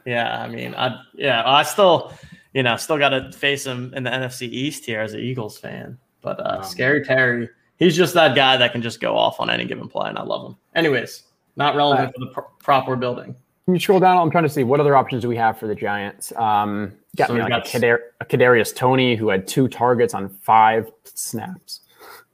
yeah, 0.06 0.42
I 0.42 0.48
mean, 0.50 0.74
I 0.76 1.00
yeah, 1.14 1.44
I 1.46 1.64
still, 1.64 2.14
you 2.54 2.64
know, 2.64 2.76
still 2.78 2.98
got 2.98 3.10
to 3.10 3.32
face 3.32 3.66
him 3.66 3.94
in 3.96 4.04
the 4.04 4.10
NFC 4.10 4.44
East 4.44 4.86
here 4.86 5.02
as 5.02 5.14
an 5.14 5.20
Eagles 5.22 5.58
fan. 5.58 5.98
But 6.22 6.40
uh, 6.40 6.58
Um, 6.58 6.64
Scary 6.64 7.04
Terry, 7.06 7.50
he's 7.78 7.96
just 7.96 8.14
that 8.16 8.36
guy 8.36 8.58
that 8.58 8.72
can 8.72 8.82
just 8.82 9.00
go 9.02 9.16
off 9.18 9.40
on 9.40 9.50
any 9.50 9.66
given 9.66 9.88
play, 9.88 10.10
and 10.10 10.18
I 10.18 10.24
love 10.24 10.46
him. 10.52 10.58
Anyways, 10.76 11.24
not 11.56 11.76
relevant 11.76 12.14
for 12.14 12.20
the 12.26 12.32
pr- 12.32 12.64
prop 12.64 12.88
we're 12.88 12.96
building. 12.96 13.36
Can 13.66 13.76
you 13.76 13.80
scroll 13.80 14.00
down? 14.00 14.18
I'm 14.18 14.32
trying 14.32 14.46
to 14.46 14.50
see 14.50 14.64
what 14.64 14.80
other 14.80 14.96
options 14.96 15.22
do 15.22 15.30
we 15.30 15.36
have 15.38 15.60
for 15.60 15.68
the 15.68 15.76
Giants. 15.76 16.34
Um, 16.38 16.94
got 17.16 17.28
So 17.28 17.36
me 17.36 17.42
like 17.42 17.50
got- 17.50 17.68
a, 17.74 17.78
Kadar- 17.78 18.00
a 18.20 18.26
Kadarius 18.26 18.76
Toney 18.76 19.16
who 19.16 19.30
had 19.30 19.48
two 19.48 19.68
targets 19.68 20.14
on 20.16 20.30
five 20.30 20.92
snaps. 21.04 21.82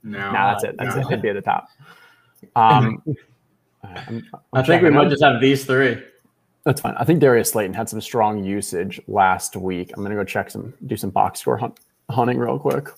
No, 0.02 0.18
No, 0.18 0.32
that's 0.32 0.64
it. 0.64 0.76
That's 0.78 0.94
no. 0.96 1.02
it. 1.02 1.06
It'd 1.08 1.22
be 1.22 1.28
at 1.28 1.34
the 1.34 1.42
top. 1.42 1.68
Um, 2.54 3.02
I'm- 3.82 3.96
I'm 4.12 4.24
I 4.52 4.62
think 4.62 4.82
we 4.82 4.90
might 4.90 5.06
out. 5.06 5.10
just 5.10 5.22
have 5.22 5.40
these 5.40 5.64
three. 5.64 6.02
That's 6.66 6.80
fine. 6.80 6.96
I 6.98 7.04
think 7.04 7.20
Darius 7.20 7.50
Slayton 7.50 7.74
had 7.74 7.88
some 7.88 8.00
strong 8.00 8.42
usage 8.42 9.00
last 9.06 9.54
week. 9.54 9.92
I'm 9.96 10.02
gonna 10.02 10.16
go 10.16 10.24
check 10.24 10.50
some, 10.50 10.74
do 10.88 10.96
some 10.96 11.10
box 11.10 11.38
score 11.38 11.56
hunt, 11.56 11.78
hunting 12.10 12.38
real 12.38 12.58
quick. 12.58 12.88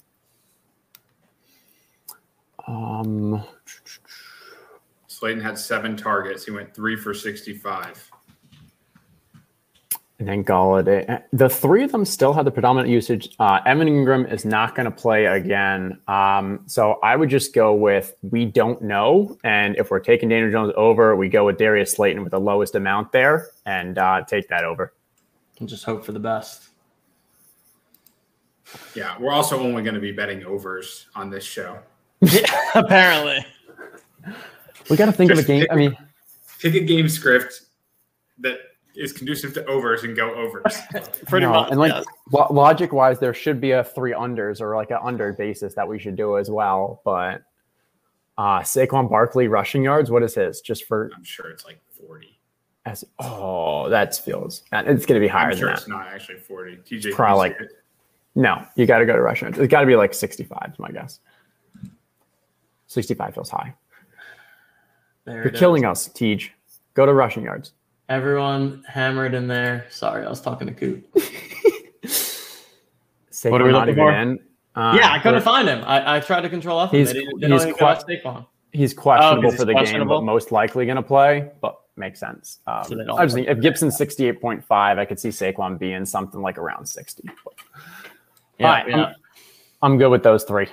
Um, 2.67 3.45
Slayton 5.07 5.43
had 5.43 5.59
seven 5.59 5.99
targets. 5.99 6.47
He 6.47 6.51
went 6.51 6.75
three 6.75 6.97
for 6.97 7.13
65. 7.13 8.11
And 10.19 10.27
then 10.27 10.43
Golladay. 10.43 11.23
The 11.33 11.49
three 11.49 11.85
of 11.85 11.93
them 11.93 12.05
still 12.05 12.33
have 12.33 12.45
the 12.45 12.51
predominant 12.51 12.91
usage. 12.91 13.29
Uh, 13.39 13.61
Evan 13.65 13.87
Engram 13.87 14.31
is 14.33 14.45
not 14.45 14.75
going 14.75 14.87
to 14.87 14.91
play 14.91 15.27
again. 15.27 16.01
Um, 16.09 16.61
so 16.67 16.95
I 17.05 17.15
would 17.15 17.31
just 17.31 17.55
go 17.55 17.73
with 17.73 18.15
we 18.23 18.45
don't 18.45 18.83
know. 18.83 19.39
And 19.45 19.77
if 19.77 19.93
we're 19.93 20.01
taking 20.01 20.29
Daniel 20.29 20.51
Jones 20.51 20.73
over, 20.77 21.15
we 21.15 21.29
go 21.29 21.47
with 21.47 21.57
Darius 21.57 21.93
Slayton 21.93 22.25
with 22.25 22.33
the 22.33 22.41
lowest 22.41 22.75
amount 22.75 23.13
there 23.13 23.47
and 23.65 23.97
uh, 23.97 24.25
take 24.27 24.49
that 24.49 24.65
over. 24.65 24.93
And 25.61 25.69
just 25.69 25.85
hope 25.85 26.05
for 26.05 26.11
the 26.11 26.21
best. 26.21 26.69
Yeah, 28.95 29.17
we're 29.19 29.33
also 29.33 29.59
only 29.61 29.83
going 29.83 29.95
to 29.95 30.01
be 30.01 30.13
betting 30.13 30.45
overs 30.45 31.07
on 31.15 31.31
this 31.31 31.45
show. 31.45 31.79
yeah, 32.21 32.43
apparently. 32.75 33.47
We 34.91 34.97
got 34.97 35.07
to 35.07 35.13
think 35.13 35.31
just 35.31 35.43
of 35.43 35.45
a 35.45 35.49
game. 35.49 35.61
Pick, 35.61 35.73
I 35.73 35.75
mean, 35.77 35.97
pick 36.59 36.75
a 36.75 36.81
game 36.81 37.09
script 37.09 37.63
that 38.39 38.59
is 38.99 39.13
conducive 39.13 39.55
to 39.55 39.65
overs 39.67 40.03
and 40.03 40.17
go 40.17 40.35
overs. 40.35 40.77
Pretty 41.27 41.47
no, 41.47 41.53
much. 41.53 41.71
And 41.71 41.79
like 41.79 42.05
logic 42.31 42.93
wise, 42.93 43.19
there 43.19 43.33
should 43.33 43.61
be 43.61 43.71
a 43.71 43.85
three 43.85 44.13
unders 44.13 44.61
or 44.61 44.75
like 44.77 44.91
an 44.91 44.99
under 45.03 45.33
basis 45.33 45.75
that 45.75 45.87
we 45.87 45.99
should 45.99 46.17
do 46.17 46.37
as 46.37 46.51
well. 46.51 47.01
But 47.05 47.43
uh 48.37 48.61
Saquon 48.61 49.09
Barkley 49.09 49.49
rushing 49.49 49.83
yards, 49.83 50.11
what 50.11 50.23
is 50.23 50.35
his? 50.35 50.61
Just 50.61 50.85
for 50.85 51.11
I'm 51.15 51.25
sure 51.25 51.51
it's 51.51 51.65
like 51.65 51.81
40. 52.07 52.39
As, 52.87 53.05
oh, 53.19 53.89
that 53.91 54.17
feels 54.17 54.63
it's 54.73 55.07
gonna 55.07 55.21
be 55.21 55.29
higher 55.29 55.51
I'm 55.51 55.57
sure 55.57 55.69
than 55.69 55.77
it's 55.77 55.85
that. 55.85 55.91
not 55.91 56.09
actually 56.09 56.39
40. 56.39 56.79
TJ 56.79 57.13
probably 57.13 57.51
like 57.51 57.59
no, 58.35 58.65
you 58.77 58.87
gotta 58.87 59.07
go 59.07 59.15
to 59.15 59.23
rushing 59.23 59.47
yards. 59.47 59.59
It's 59.59 59.71
gotta 59.71 59.87
be 59.87 59.97
like 59.97 60.15
65, 60.15 60.71
is 60.73 60.79
my 60.79 60.91
guess. 60.91 61.21
65 62.87 63.35
feels 63.35 63.51
high. 63.51 63.75
There 65.25 65.43
You're 65.43 65.51
killing 65.51 65.85
is. 65.85 65.91
us, 65.91 66.09
Tej. 66.09 66.51
Go 66.95 67.05
to 67.05 67.13
rushing 67.13 67.45
yards. 67.45 67.73
Everyone 68.09 68.83
hammered 68.89 69.35
in 69.35 69.47
there. 69.47 69.87
Sorry, 69.91 70.25
I 70.25 70.29
was 70.29 70.41
talking 70.41 70.67
to 70.67 70.73
Coop. 70.73 71.07
what 73.43 73.61
are 73.61 73.65
we 73.65 73.73
looking 73.73 73.95
for? 73.95 74.13
In. 74.13 74.39
Uh, 74.75 74.97
yeah, 74.97 75.13
I 75.13 75.19
couldn't 75.19 75.43
find 75.43 75.69
him. 75.69 75.83
I, 75.85 76.17
I 76.17 76.21
tried 76.21 76.43
to 76.43 76.49
control 76.49 76.81
F. 76.81 76.91
He's, 76.91 77.11
he's, 77.11 77.25
que- 77.25 78.47
he's 78.73 78.95
questionable 78.95 79.51
oh, 79.53 79.57
for 79.57 79.65
the 79.65 79.73
questionable? 79.73 80.19
game, 80.21 80.27
but 80.27 80.33
most 80.33 80.53
likely 80.53 80.87
going 80.87 80.97
to 80.97 81.03
play. 81.03 81.51
But 81.61 81.77
makes 81.97 82.21
sense. 82.21 82.61
Um, 82.67 82.85
so 82.85 83.17
I 83.17 83.25
just 83.25 83.35
think 83.35 83.49
if 83.49 83.61
Gibson's 83.61 83.97
sixty 83.97 84.27
eight 84.29 84.41
point 84.41 84.65
five, 84.65 84.99
I 84.99 85.05
could 85.05 85.19
see 85.19 85.29
Saquon 85.31 85.79
being 85.79 86.07
something 86.07 86.41
like 86.41 86.57
around 86.57 86.87
sixty. 86.87 87.29
Yeah, 88.59 88.67
right, 88.67 88.89
yeah. 88.89 88.97
I'm, 88.97 89.15
I'm, 89.83 89.99
good 89.99 90.09
with 90.09 90.23
those 90.23 90.45
three. 90.45 90.69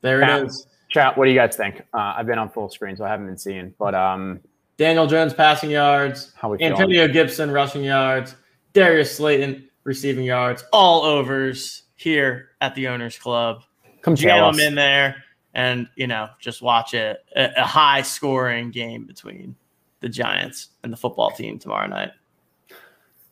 There 0.00 0.22
it 0.22 0.44
is. 0.44 0.66
Chat. 0.88 1.18
What 1.18 1.24
do 1.24 1.30
you 1.30 1.38
guys 1.38 1.56
think? 1.56 1.82
Uh, 1.92 2.14
I've 2.16 2.26
been 2.26 2.38
on 2.38 2.48
full 2.48 2.68
screen, 2.68 2.96
so 2.96 3.04
I 3.04 3.08
haven't 3.08 3.26
been 3.26 3.38
seeing. 3.38 3.74
But 3.78 3.94
um, 3.94 4.40
Daniel 4.76 5.06
Jones 5.06 5.32
passing 5.32 5.70
yards, 5.70 6.32
Antonio 6.42 6.86
feeling? 6.86 7.12
Gibson 7.12 7.50
rushing 7.50 7.84
yards, 7.84 8.34
Darius 8.72 9.16
Slayton 9.16 9.68
receiving 9.84 10.24
yards, 10.24 10.64
all 10.72 11.04
overs 11.04 11.82
here 11.94 12.50
at 12.60 12.74
the 12.74 12.88
Owners 12.88 13.16
Club. 13.18 13.62
Come 14.02 14.16
jam 14.16 14.56
them 14.56 14.66
in 14.66 14.74
there, 14.74 15.22
and 15.54 15.88
you 15.96 16.06
know, 16.06 16.28
just 16.40 16.60
watch 16.60 16.94
it 16.94 17.18
a, 17.36 17.50
a 17.56 17.64
high 17.64 18.02
scoring 18.02 18.70
game 18.70 19.06
between 19.06 19.56
the 20.00 20.08
Giants 20.08 20.68
and 20.82 20.92
the 20.92 20.96
football 20.96 21.30
team 21.30 21.58
tomorrow 21.58 21.86
night. 21.86 22.10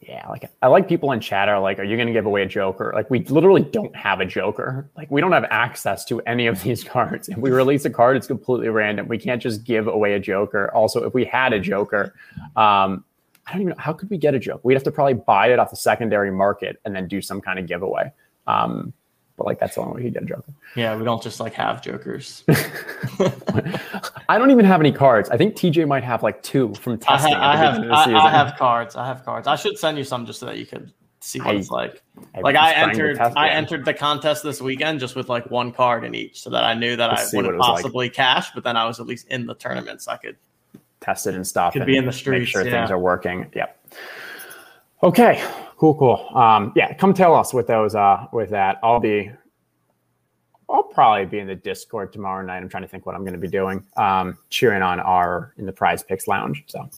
Yeah, 0.06 0.28
like 0.28 0.50
I 0.60 0.66
like 0.66 0.88
people 0.88 1.12
in 1.12 1.20
chat 1.20 1.48
are 1.48 1.60
like, 1.60 1.78
"Are 1.78 1.84
you 1.84 1.96
going 1.96 2.08
to 2.08 2.12
give 2.12 2.26
away 2.26 2.42
a 2.42 2.46
Joker?" 2.46 2.90
Like 2.92 3.08
we 3.08 3.20
literally 3.26 3.62
don't 3.62 3.94
have 3.94 4.20
a 4.20 4.24
Joker. 4.24 4.90
Like 4.96 5.08
we 5.12 5.20
don't 5.20 5.30
have 5.30 5.44
access 5.44 6.04
to 6.06 6.20
any 6.22 6.48
of 6.48 6.60
these 6.64 6.82
cards. 6.82 7.28
If 7.28 7.38
we 7.38 7.50
release 7.50 7.84
a 7.84 7.90
card, 7.90 8.16
it's 8.16 8.26
completely 8.26 8.68
random. 8.68 9.06
We 9.06 9.18
can't 9.18 9.40
just 9.40 9.62
give 9.62 9.86
away 9.86 10.14
a 10.14 10.18
Joker. 10.18 10.72
Also, 10.74 11.04
if 11.04 11.14
we 11.14 11.24
had 11.24 11.52
a 11.52 11.60
Joker, 11.60 12.14
um, 12.56 13.04
I 13.46 13.52
don't 13.52 13.62
even 13.62 13.68
know 13.70 13.74
how 13.78 13.92
could 13.92 14.10
we 14.10 14.18
get 14.18 14.34
a 14.34 14.40
Joker. 14.40 14.60
We'd 14.64 14.74
have 14.74 14.82
to 14.84 14.90
probably 14.90 15.14
buy 15.14 15.52
it 15.52 15.60
off 15.60 15.70
the 15.70 15.76
secondary 15.76 16.32
market 16.32 16.80
and 16.84 16.96
then 16.96 17.06
do 17.06 17.22
some 17.22 17.40
kind 17.40 17.60
of 17.60 17.66
giveaway. 17.66 18.12
Um, 18.48 18.92
but 19.42 19.46
like 19.48 19.58
that's 19.58 19.74
the 19.74 19.80
only 19.80 19.96
way 19.96 20.02
he 20.04 20.10
did 20.10 20.28
Joker. 20.28 20.52
Yeah, 20.76 20.96
we 20.96 21.04
don't 21.04 21.20
just 21.20 21.40
like 21.40 21.52
have 21.54 21.82
Jokers. 21.82 22.44
I 24.28 24.38
don't 24.38 24.52
even 24.52 24.64
have 24.64 24.80
any 24.80 24.92
cards. 24.92 25.28
I 25.30 25.36
think 25.36 25.56
TJ 25.56 25.88
might 25.88 26.04
have 26.04 26.22
like 26.22 26.42
two 26.44 26.72
from 26.74 26.96
testing. 26.98 27.34
I, 27.34 27.36
ha- 27.36 27.52
I 27.52 27.56
have 27.56 28.14
I, 28.14 28.26
I, 28.26 28.30
have 28.30 28.56
cards. 28.56 28.94
I 28.94 29.04
have 29.04 29.24
cards. 29.24 29.48
I 29.48 29.56
should 29.56 29.76
send 29.78 29.98
you 29.98 30.04
some 30.04 30.26
just 30.26 30.38
so 30.38 30.46
that 30.46 30.58
you 30.58 30.66
could 30.66 30.92
see 31.18 31.40
what 31.40 31.56
I, 31.56 31.58
it's 31.58 31.70
like. 31.70 32.02
like 32.40 32.54
I 32.54 32.72
entered 32.74 33.18
I 33.18 33.48
entered 33.48 33.84
the 33.84 33.94
contest 33.94 34.44
this 34.44 34.62
weekend 34.62 35.00
just 35.00 35.16
with 35.16 35.28
like 35.28 35.50
one 35.50 35.72
card 35.72 36.04
in 36.04 36.14
each 36.14 36.40
so 36.40 36.50
that 36.50 36.62
I 36.62 36.74
knew 36.74 36.94
that 36.94 37.10
I 37.10 37.24
wouldn't 37.32 37.58
possibly 37.58 38.06
like. 38.06 38.14
cash, 38.14 38.52
but 38.54 38.62
then 38.62 38.76
I 38.76 38.86
was 38.86 39.00
at 39.00 39.06
least 39.06 39.26
in 39.26 39.46
the 39.46 39.54
tournament 39.54 40.02
so 40.02 40.12
I 40.12 40.18
could 40.18 40.36
test 41.00 41.26
it 41.26 41.34
and 41.34 41.44
stuff. 41.44 41.72
Could 41.72 41.82
and 41.82 41.86
be 41.88 41.96
in 41.96 42.06
the 42.06 42.12
streets. 42.12 42.42
Make 42.42 42.48
sure 42.48 42.64
yeah. 42.64 42.70
things 42.70 42.92
are 42.92 42.98
working. 42.98 43.50
Yep. 43.56 43.76
Okay. 45.02 45.42
Cool, 45.76 45.94
cool. 45.96 46.30
Um, 46.34 46.72
yeah, 46.76 46.94
come 46.94 47.12
tell 47.12 47.34
us 47.34 47.52
with 47.52 47.66
those 47.66 47.94
uh 47.94 48.26
with 48.32 48.50
that. 48.50 48.78
I'll 48.82 49.00
be 49.00 49.32
I'll 50.70 50.84
probably 50.84 51.26
be 51.26 51.38
in 51.38 51.46
the 51.46 51.54
Discord 51.54 52.12
tomorrow 52.12 52.44
night. 52.44 52.58
I'm 52.58 52.68
trying 52.68 52.84
to 52.84 52.88
think 52.88 53.04
what 53.04 53.14
I'm 53.14 53.22
going 53.22 53.34
to 53.34 53.38
be 53.38 53.48
doing. 53.48 53.84
Um, 53.96 54.38
cheering 54.48 54.80
on 54.80 55.00
our 55.00 55.54
in 55.58 55.66
the 55.66 55.72
Prize 55.72 56.02
Picks 56.02 56.28
Lounge. 56.28 56.64
So 56.68 56.88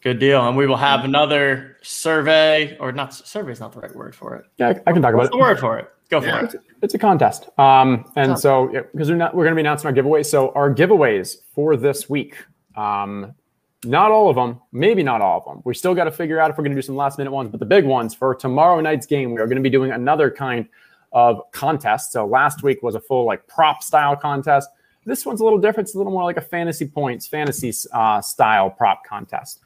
good 0.00 0.18
deal, 0.18 0.46
and 0.48 0.56
we 0.56 0.66
will 0.66 0.76
have 0.76 1.04
another 1.04 1.76
survey, 1.82 2.76
or 2.78 2.90
not 2.90 3.14
survey 3.14 3.52
is 3.52 3.60
not 3.60 3.72
the 3.72 3.80
right 3.80 3.94
word 3.94 4.16
for 4.16 4.34
it. 4.36 4.46
Yeah, 4.58 4.70
I, 4.86 4.92
can 4.92 5.02
talk 5.02 5.14
What's 5.14 5.28
about 5.28 5.30
the 5.30 5.38
word 5.38 5.60
for 5.60 5.78
it. 5.78 5.88
Go 6.08 6.20
for 6.20 6.26
yeah, 6.26 6.40
it. 6.40 6.44
It's, 6.44 6.56
it's, 6.82 6.94
a 6.94 6.98
contest, 6.98 7.48
um, 7.58 8.10
and 8.16 8.38
so 8.38 8.68
because 8.92 9.08
yeah, 9.08 9.14
we're 9.14 9.18
not 9.18 9.34
we're 9.34 9.44
going 9.44 9.52
to 9.52 9.56
be 9.56 9.60
announcing 9.60 9.86
our 9.88 9.92
giveaways. 9.92 10.26
So 10.26 10.52
our 10.52 10.74
giveaways 10.74 11.36
for 11.54 11.76
this 11.76 12.10
week. 12.10 12.36
Um, 12.76 13.34
not 13.84 14.10
all 14.10 14.28
of 14.28 14.36
them, 14.36 14.60
maybe 14.70 15.02
not 15.02 15.20
all 15.20 15.38
of 15.38 15.44
them. 15.44 15.62
We 15.64 15.74
still 15.74 15.94
got 15.94 16.04
to 16.04 16.12
figure 16.12 16.38
out 16.38 16.50
if 16.50 16.56
we're 16.56 16.64
going 16.64 16.74
to 16.74 16.78
do 16.78 16.82
some 16.82 16.96
last 16.96 17.18
minute 17.18 17.32
ones, 17.32 17.50
but 17.50 17.60
the 17.60 17.66
big 17.66 17.84
ones 17.84 18.14
for 18.14 18.34
tomorrow 18.34 18.80
night's 18.80 19.06
game, 19.06 19.32
we 19.32 19.40
are 19.40 19.46
going 19.46 19.56
to 19.56 19.62
be 19.62 19.70
doing 19.70 19.90
another 19.90 20.30
kind 20.30 20.68
of 21.12 21.50
contest. 21.52 22.12
So 22.12 22.24
last 22.26 22.62
week 22.62 22.82
was 22.82 22.94
a 22.94 23.00
full 23.00 23.24
like 23.24 23.46
prop 23.46 23.82
style 23.82 24.16
contest. 24.16 24.68
This 25.04 25.26
one's 25.26 25.40
a 25.40 25.44
little 25.44 25.58
different. 25.58 25.88
It's 25.88 25.94
a 25.94 25.98
little 25.98 26.12
more 26.12 26.22
like 26.22 26.36
a 26.36 26.42
fantasy 26.42 26.86
points, 26.86 27.26
fantasy 27.26 27.72
uh, 27.92 28.20
style 28.20 28.70
prop 28.70 29.04
contest. 29.04 29.60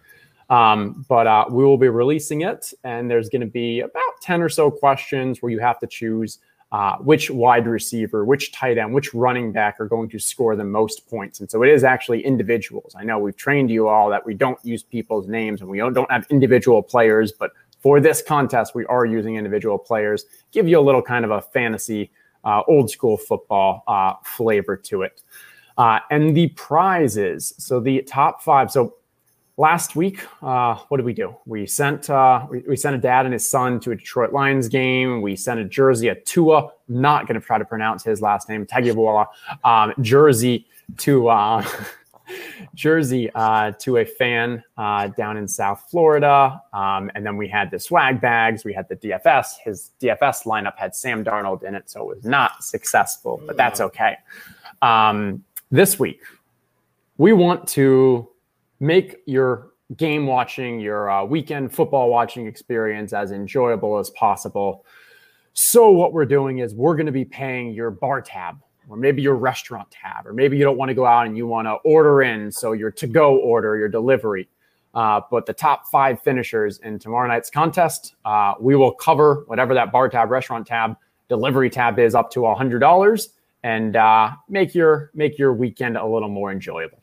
Um, 0.49 1.05
but 1.09 1.27
uh, 1.27 1.47
we 1.51 1.65
will 1.65 1.77
be 1.77 1.89
releasing 1.89 2.43
it, 2.43 2.73
and 2.85 3.11
there's 3.11 3.29
going 3.29 3.41
to 3.41 3.49
be 3.49 3.81
about 3.81 4.21
10 4.23 4.43
or 4.43 4.49
so 4.49 4.71
questions 4.71 5.43
where 5.43 5.51
you 5.51 5.59
have 5.59 5.79
to 5.81 5.87
choose 5.87 6.39
uh, 6.77 6.99
which 6.99 7.31
wide 7.31 7.67
receiver, 7.67 8.27
which 8.27 8.53
tight 8.53 8.77
end, 8.77 8.93
which 8.93 9.15
running 9.15 9.51
back 9.51 9.81
are 9.81 9.89
going 9.89 10.11
to 10.11 10.19
score 10.19 10.55
the 10.55 10.63
most 10.63 11.09
points. 11.09 11.41
And 11.41 11.51
so 11.51 11.63
it 11.63 11.71
is 11.71 11.85
actually 11.85 12.23
individuals. 12.23 12.95
I 12.95 13.03
know 13.03 13.19
we've 13.19 13.35
trained 13.35 13.71
you 13.71 13.89
all 13.89 14.11
that 14.11 14.27
we 14.27 14.35
don't 14.35 14.63
use 14.63 14.83
people's 14.83 15.27
names 15.27 15.63
and 15.63 15.71
we 15.71 15.79
don't, 15.79 16.11
have 16.11 16.27
individual 16.29 16.83
players, 16.83 17.33
but 17.33 17.53
for 17.79 17.99
this 17.99 18.21
contest, 18.21 18.75
we 18.75 18.85
are 18.87 19.07
using 19.07 19.37
individual 19.37 19.79
players, 19.79 20.27
give 20.53 20.69
you 20.69 20.79
a 20.79 20.83
little 20.83 21.01
kind 21.01 21.25
of 21.25 21.31
a 21.31 21.41
fantasy, 21.41 22.11
uh, 22.45 22.61
old 22.69 22.91
school 22.91 23.17
football 23.17 23.83
uh, 23.89 24.13
flavor 24.23 24.77
to 24.77 25.01
it. 25.01 25.23
Uh, 25.79 26.01
and 26.11 26.37
the 26.37 26.49
prizes. 26.49 27.55
So 27.57 27.81
the 27.81 28.03
top 28.03 28.43
five. 28.43 28.71
So 28.71 28.97
last 29.57 29.97
week, 29.97 30.25
uh, 30.43 30.77
what 30.89 30.99
did 30.99 31.07
we 31.07 31.13
do? 31.13 31.37
We 31.47 31.67
sent 31.67 32.11
uh, 32.11 32.47
we, 32.51 32.61
we, 32.61 32.77
sent 32.77 32.95
a 32.95 32.99
dad 32.99 33.27
and 33.27 33.33
his 33.33 33.49
son 33.49 33.81
to 33.81 33.93
a 33.93 33.97
Detroit 33.97 34.33
Lions 34.33 34.69
game. 34.69 35.23
We 35.23 35.37
sent 35.37 35.61
a 35.61 35.65
jersey, 35.65 36.09
a 36.09 36.15
Tua. 36.15 36.71
Not 36.89 37.27
going 37.27 37.41
to 37.41 37.47
try 37.47 37.59
to 37.59 37.65
pronounce 37.65 38.05
his 38.05 38.21
last 38.21 38.49
name, 38.49 38.67
Tagovailoa, 38.67 39.27
um, 39.65 39.93
jersey 40.01 40.67
to. 40.99 41.29
Uh, 41.29 41.67
jersey 42.75 43.31
uh, 43.37 43.71
to 43.79 43.99
a 43.99 44.05
fan 44.05 44.63
uh, 44.77 45.07
down 45.09 45.37
in 45.37 45.47
South 45.47 45.87
Florida. 45.89 46.61
Um, 46.73 47.09
and 47.15 47.25
then 47.25 47.37
we 47.37 47.47
had 47.47 47.71
the 47.71 47.79
swag 47.79 48.21
bags, 48.21 48.65
we 48.65 48.73
had 48.73 48.89
the 48.89 48.97
DFS. 48.97 49.59
His 49.65 49.93
DFS 50.01 50.45
lineup 50.45 50.77
had 50.77 50.97
Sam 50.97 51.25
Darnold 51.25 51.63
in 51.63 51.77
it, 51.77 51.89
so 51.89 52.11
it 52.11 52.17
was 52.17 52.25
not 52.25 52.65
successful, 52.65 53.41
but 53.47 53.57
that's 53.57 53.81
okay. 53.81 54.17
Um, 54.83 55.45
this 55.71 56.01
week, 56.01 56.21
we 57.17 57.33
want 57.33 57.69
to 57.69 58.29
make 58.81 59.17
your 59.27 59.71
game 59.97 60.27
watching, 60.27 60.81
your 60.81 61.11
uh, 61.11 61.25
weekend 61.25 61.73
football 61.73 62.11
watching 62.11 62.47
experience 62.47 63.13
as 63.13 63.31
enjoyable 63.31 63.99
as 63.99 64.11
possible. 64.11 64.85
So, 65.53 65.91
what 65.91 66.13
we're 66.13 66.27
doing 66.27 66.59
is 66.59 66.75
we're 66.75 66.97
going 66.97 67.07
to 67.07 67.13
be 67.13 67.25
paying 67.25 67.73
your 67.73 67.91
bar 67.91 68.21
tab 68.21 68.61
or 68.89 68.97
maybe 68.97 69.23
your 69.23 69.35
restaurant 69.35 69.91
tab, 69.91 70.27
or 70.27 70.33
maybe 70.33 70.57
you 70.57 70.65
don't 70.65 70.77
want 70.77 70.89
to 70.91 70.95
go 70.95 71.07
out 71.07 71.27
and 71.27 71.37
you 71.37 71.47
want 71.47 71.67
to 71.67 71.73
order 71.85 72.23
in, 72.23 72.53
so 72.53 72.73
your 72.73 72.91
to 72.93 73.07
go 73.07 73.39
order, 73.39 73.77
your 73.77 73.89
delivery. 73.89 74.49
Uh, 74.95 75.21
but 75.31 75.45
the 75.45 75.53
top 75.53 75.87
five 75.89 76.23
finishers 76.23 76.79
in 76.79 76.99
tomorrow 76.99 77.29
night's 77.29 77.51
contest, 77.51 78.15
uh, 78.25 78.55
we 78.61 78.77
will 78.77 78.93
cover 78.93 79.45
whatever 79.47 79.75
that 79.75 79.93
bar 79.93 80.09
tab, 80.09 80.31
restaurant 80.31 80.67
tab, 80.67 80.97
delivery 81.29 81.69
tab 81.69 81.99
is 81.99 82.15
up 82.15 82.31
to 82.31 82.47
a 82.47 82.55
hundred 82.55 82.79
dollars, 82.79 83.31
and 83.63 83.97
uh, 83.97 84.31
make 84.49 84.75
your 84.75 85.11
make 85.15 85.39
your 85.39 85.53
weekend 85.53 85.97
a 85.97 86.07
little 86.07 86.29
more 86.29 86.53
enjoyable. 86.53 86.99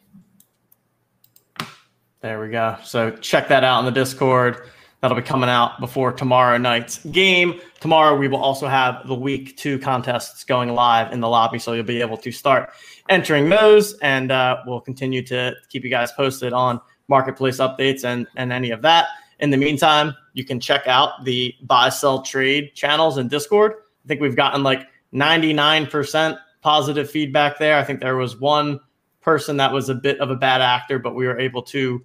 There 2.23 2.39
we 2.39 2.47
go. 2.47 2.77
So 2.85 3.11
check 3.17 3.49
that 3.49 3.65
out 3.65 3.79
in 3.79 3.85
the 3.85 3.91
Discord. 3.91 4.69
That'll 5.01 5.17
be 5.17 5.21
coming 5.21 5.49
out 5.49 5.81
before 5.81 6.13
tomorrow 6.13 6.57
night's 6.57 7.03
game. 7.07 7.59
Tomorrow, 7.81 8.15
we 8.15 8.29
will 8.29 8.41
also 8.41 8.65
have 8.65 9.05
the 9.09 9.13
week 9.13 9.57
two 9.57 9.77
contests 9.77 10.45
going 10.45 10.69
live 10.69 11.11
in 11.11 11.19
the 11.19 11.27
lobby. 11.27 11.59
So 11.59 11.73
you'll 11.73 11.83
be 11.83 11.99
able 11.99 12.15
to 12.19 12.31
start 12.31 12.69
entering 13.09 13.49
those. 13.49 13.95
And 13.95 14.31
uh, 14.31 14.61
we'll 14.65 14.79
continue 14.79 15.21
to 15.23 15.53
keep 15.67 15.83
you 15.83 15.89
guys 15.89 16.13
posted 16.13 16.53
on 16.53 16.79
marketplace 17.09 17.57
updates 17.57 18.05
and 18.05 18.25
and 18.37 18.53
any 18.53 18.71
of 18.71 18.81
that. 18.83 19.07
In 19.39 19.49
the 19.49 19.57
meantime, 19.57 20.15
you 20.31 20.45
can 20.45 20.61
check 20.61 20.87
out 20.87 21.25
the 21.25 21.53
buy 21.63 21.89
sell 21.89 22.21
trade 22.21 22.73
channels 22.73 23.17
in 23.17 23.27
Discord. 23.27 23.73
I 24.05 24.07
think 24.07 24.21
we've 24.21 24.37
gotten 24.37 24.63
like 24.63 24.87
99% 25.13 26.39
positive 26.61 27.11
feedback 27.11 27.59
there. 27.59 27.77
I 27.77 27.83
think 27.83 27.99
there 27.99 28.15
was 28.15 28.39
one 28.39 28.79
person 29.19 29.57
that 29.57 29.73
was 29.73 29.89
a 29.89 29.95
bit 29.95 30.21
of 30.21 30.29
a 30.29 30.37
bad 30.37 30.61
actor, 30.61 30.99
but 30.99 31.15
we 31.15 31.27
were 31.27 31.37
able 31.37 31.63
to 31.63 32.01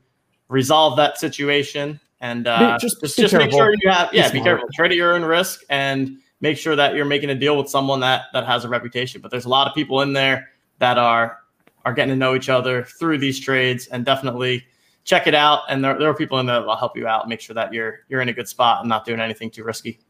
resolve 0.49 0.97
that 0.97 1.19
situation 1.19 2.01
and 2.21 2.47
uh, 2.47 2.79
just 2.79 3.01
just, 3.01 3.17
just 3.17 3.35
make 3.35 3.51
sure 3.51 3.73
you 3.81 3.91
have 3.91 4.13
yeah 4.13 4.31
be, 4.31 4.39
be 4.39 4.45
careful. 4.45 4.69
Trade 4.73 4.91
at 4.91 4.97
your 4.97 5.15
own 5.15 5.25
risk 5.25 5.61
and 5.71 6.19
make 6.41 6.57
sure 6.57 6.77
that 6.77 6.95
you're 6.95 7.05
making 7.05 7.31
a 7.31 7.35
deal 7.35 7.57
with 7.57 7.69
someone 7.69 8.01
that 8.01 8.25
that 8.33 8.45
has 8.45 8.65
a 8.65 8.69
reputation. 8.69 9.21
But 9.21 9.31
there's 9.31 9.45
a 9.45 9.49
lot 9.49 9.69
of 9.69 9.75
people 9.75 10.01
in 10.03 10.13
there 10.13 10.49
that 10.79 10.99
are 10.99 11.39
are 11.85 11.93
getting 11.93 12.13
to 12.13 12.17
know 12.17 12.35
each 12.35 12.49
other 12.49 12.85
through 12.85 13.19
these 13.19 13.39
trades 13.39 13.87
and 13.89 14.05
definitely 14.05 14.65
check 15.05 15.27
it 15.27 15.35
out. 15.35 15.63
And 15.69 15.83
there, 15.83 15.99
there 15.99 16.09
are 16.09 16.15
people 16.15 16.39
in 16.39 16.47
there 16.47 16.57
that 16.61 16.67
will 16.67 16.77
help 16.77 16.97
you 16.97 17.07
out 17.07 17.23
and 17.23 17.31
make 17.31 17.41
sure 17.41 17.55
that 17.55 17.73
you're 17.73 18.01
you're 18.09 18.21
in 18.21 18.29
a 18.29 18.33
good 18.33 18.49
spot 18.49 18.81
and 18.81 18.89
not 18.89 19.05
doing 19.05 19.21
anything 19.21 19.51
too 19.51 19.65
risky 19.65 20.01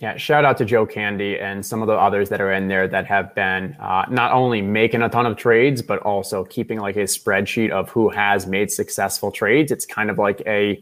yeah, 0.00 0.16
shout 0.16 0.44
out 0.44 0.56
to 0.58 0.64
Joe 0.64 0.86
Candy 0.86 1.38
and 1.38 1.64
some 1.64 1.82
of 1.82 1.88
the 1.88 1.94
others 1.94 2.28
that 2.28 2.40
are 2.40 2.52
in 2.52 2.68
there 2.68 2.86
that 2.86 3.04
have 3.06 3.34
been 3.34 3.76
uh, 3.80 4.04
not 4.08 4.30
only 4.30 4.62
making 4.62 5.02
a 5.02 5.08
ton 5.08 5.26
of 5.26 5.36
trades, 5.36 5.82
but 5.82 5.98
also 6.02 6.44
keeping 6.44 6.78
like 6.78 6.94
a 6.96 7.04
spreadsheet 7.04 7.70
of 7.70 7.88
who 7.90 8.08
has 8.08 8.46
made 8.46 8.70
successful 8.70 9.32
trades. 9.32 9.72
It's 9.72 9.84
kind 9.84 10.08
of 10.08 10.18
like 10.18 10.40
a 10.46 10.80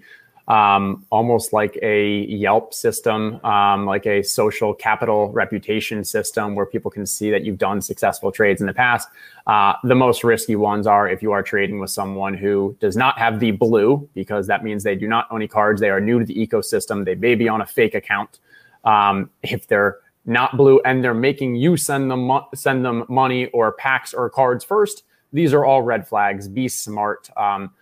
um, 0.48 1.04
almost 1.10 1.52
like 1.52 1.76
a 1.82 2.18
Yelp 2.26 2.72
system, 2.72 3.44
um, 3.44 3.84
like 3.84 4.06
a 4.06 4.22
social 4.22 4.72
capital 4.74 5.32
reputation 5.32 6.04
system 6.04 6.54
where 6.54 6.66
people 6.66 6.90
can 6.90 7.04
see 7.04 7.30
that 7.30 7.42
you've 7.42 7.58
done 7.58 7.80
successful 7.80 8.30
trades 8.30 8.60
in 8.60 8.68
the 8.68 8.74
past. 8.74 9.08
Uh, 9.46 9.72
the 9.82 9.94
most 9.94 10.22
risky 10.22 10.54
ones 10.54 10.86
are 10.86 11.08
if 11.08 11.22
you 11.22 11.32
are 11.32 11.42
trading 11.42 11.80
with 11.80 11.90
someone 11.90 12.32
who 12.34 12.76
does 12.80 12.96
not 12.96 13.18
have 13.18 13.40
the 13.40 13.50
blue, 13.50 14.08
because 14.14 14.46
that 14.46 14.62
means 14.62 14.84
they 14.84 14.94
do 14.94 15.08
not 15.08 15.26
own 15.30 15.40
any 15.40 15.48
cards. 15.48 15.80
They 15.80 15.90
are 15.90 16.00
new 16.00 16.20
to 16.20 16.24
the 16.24 16.34
ecosystem. 16.34 17.04
They 17.04 17.16
may 17.16 17.34
be 17.34 17.48
on 17.48 17.60
a 17.60 17.66
fake 17.66 17.94
account. 17.94 18.38
Um, 18.86 19.30
if 19.42 19.66
they're 19.66 19.98
not 20.24 20.56
blue 20.56 20.80
and 20.84 21.04
they're 21.04 21.14
making 21.14 21.56
you 21.56 21.76
send 21.76 22.10
them 22.10 22.26
mo- 22.26 22.48
send 22.54 22.84
them 22.84 23.04
money 23.08 23.46
or 23.48 23.72
packs 23.72 24.14
or 24.14 24.30
cards 24.30 24.64
first, 24.64 25.02
these 25.32 25.52
are 25.52 25.64
all 25.64 25.82
red 25.82 26.08
flags. 26.08 26.48
Be 26.48 26.68
smart. 26.68 27.28
Um, 27.36 27.72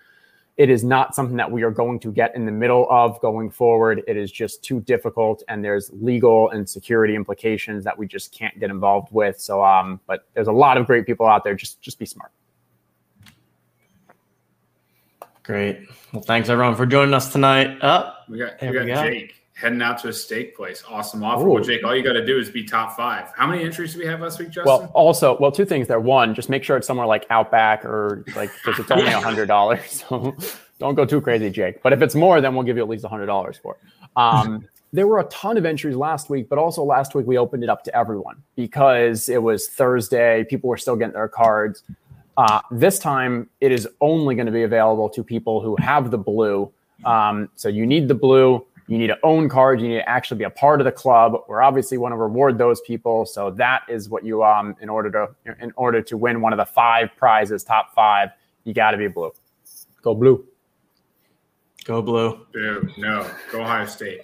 it 0.56 0.70
is 0.70 0.84
not 0.84 1.14
something 1.14 1.36
that 1.36 1.50
we 1.50 1.62
are 1.64 1.70
going 1.70 1.98
to 2.00 2.12
get 2.12 2.34
in 2.36 2.46
the 2.46 2.52
middle 2.52 2.86
of 2.88 3.20
going 3.20 3.50
forward. 3.50 4.02
It 4.06 4.16
is 4.16 4.30
just 4.30 4.62
too 4.62 4.80
difficult, 4.80 5.42
and 5.48 5.64
there's 5.64 5.90
legal 5.92 6.50
and 6.50 6.68
security 6.68 7.16
implications 7.16 7.84
that 7.84 7.98
we 7.98 8.06
just 8.06 8.32
can't 8.32 8.58
get 8.60 8.70
involved 8.70 9.08
with. 9.10 9.40
So, 9.40 9.64
um, 9.64 10.00
but 10.06 10.26
there's 10.34 10.46
a 10.46 10.52
lot 10.52 10.76
of 10.76 10.86
great 10.86 11.06
people 11.06 11.26
out 11.26 11.42
there. 11.42 11.56
Just, 11.56 11.80
just 11.80 11.98
be 11.98 12.06
smart. 12.06 12.30
Great. 15.42 15.88
Well, 16.12 16.22
thanks 16.22 16.48
everyone 16.48 16.76
for 16.76 16.86
joining 16.86 17.14
us 17.14 17.32
tonight. 17.32 17.76
Up, 17.82 18.20
oh, 18.20 18.32
we 18.32 18.38
got, 18.38 18.62
we 18.62 18.72
got 18.72 18.84
we 18.84 18.92
Jake 18.92 19.43
heading 19.54 19.80
out 19.80 19.98
to 19.98 20.08
a 20.08 20.12
steak 20.12 20.56
place. 20.56 20.82
Awesome 20.88 21.22
offer. 21.22 21.48
Well, 21.48 21.62
Jake, 21.62 21.84
all 21.84 21.96
you 21.96 22.02
got 22.02 22.14
to 22.14 22.26
do 22.26 22.38
is 22.38 22.50
be 22.50 22.64
top 22.64 22.96
five. 22.96 23.32
How 23.36 23.46
many 23.46 23.62
entries 23.62 23.94
do 23.94 24.00
we 24.00 24.06
have 24.06 24.20
last 24.20 24.38
week, 24.38 24.48
Justin? 24.48 24.64
Well, 24.66 24.90
also, 24.94 25.38
well, 25.38 25.52
two 25.52 25.64
things 25.64 25.86
there. 25.86 26.00
One, 26.00 26.34
just 26.34 26.48
make 26.48 26.64
sure 26.64 26.76
it's 26.76 26.86
somewhere 26.86 27.06
like 27.06 27.24
Outback 27.30 27.84
or 27.84 28.24
like 28.34 28.50
because 28.64 28.80
it's 28.80 28.90
only 28.90 29.06
a 29.12 29.20
hundred 29.20 29.46
dollars. 29.46 30.04
So 30.14 30.36
don't 30.80 30.96
go 30.96 31.04
too 31.04 31.20
crazy, 31.20 31.50
Jake. 31.50 31.82
But 31.82 31.92
if 31.92 32.02
it's 32.02 32.16
more, 32.16 32.40
then 32.40 32.54
we'll 32.54 32.64
give 32.64 32.76
you 32.76 32.82
at 32.82 32.88
least 32.88 33.04
a 33.04 33.08
hundred 33.08 33.26
dollars 33.26 33.56
for 33.56 33.76
it. 33.76 34.08
Um, 34.16 34.68
there 34.92 35.06
were 35.06 35.20
a 35.20 35.24
ton 35.24 35.56
of 35.56 35.64
entries 35.64 35.94
last 35.94 36.28
week, 36.28 36.48
but 36.48 36.58
also 36.58 36.82
last 36.82 37.14
week 37.14 37.26
we 37.26 37.38
opened 37.38 37.62
it 37.62 37.70
up 37.70 37.84
to 37.84 37.96
everyone 37.96 38.42
because 38.56 39.28
it 39.28 39.42
was 39.42 39.68
Thursday. 39.68 40.44
People 40.44 40.68
were 40.68 40.76
still 40.76 40.96
getting 40.96 41.14
their 41.14 41.28
cards. 41.28 41.84
Uh, 42.36 42.60
this 42.72 42.98
time, 42.98 43.48
it 43.60 43.70
is 43.70 43.88
only 44.00 44.34
going 44.34 44.46
to 44.46 44.52
be 44.52 44.64
available 44.64 45.08
to 45.08 45.22
people 45.22 45.60
who 45.60 45.76
have 45.76 46.10
the 46.10 46.18
blue. 46.18 46.70
Um, 47.04 47.48
so 47.54 47.68
you 47.68 47.86
need 47.86 48.08
the 48.08 48.14
blue 48.14 48.66
you 48.86 48.98
need 48.98 49.06
to 49.06 49.18
own 49.22 49.48
cards. 49.48 49.82
You 49.82 49.88
need 49.88 49.94
to 49.96 50.08
actually 50.08 50.38
be 50.38 50.44
a 50.44 50.50
part 50.50 50.80
of 50.80 50.84
the 50.84 50.92
club. 50.92 51.36
We're 51.48 51.62
obviously 51.62 51.96
want 51.96 52.12
to 52.12 52.16
reward 52.16 52.58
those 52.58 52.80
people. 52.82 53.24
So 53.24 53.50
that 53.52 53.82
is 53.88 54.08
what 54.08 54.24
you 54.24 54.44
um 54.44 54.76
in 54.80 54.88
order 54.88 55.10
to 55.10 55.54
in 55.60 55.72
order 55.76 56.02
to 56.02 56.16
win 56.16 56.40
one 56.40 56.52
of 56.52 56.58
the 56.58 56.66
five 56.66 57.10
prizes, 57.16 57.64
top 57.64 57.94
five, 57.94 58.30
you 58.64 58.74
got 58.74 58.90
to 58.90 58.98
be 58.98 59.08
blue. 59.08 59.32
Go 60.02 60.14
blue. 60.14 60.44
Go 61.84 62.02
blue. 62.02 62.46
Dude, 62.52 62.92
no, 62.98 63.30
go 63.50 63.62
Ohio 63.62 63.86
State. 63.86 64.22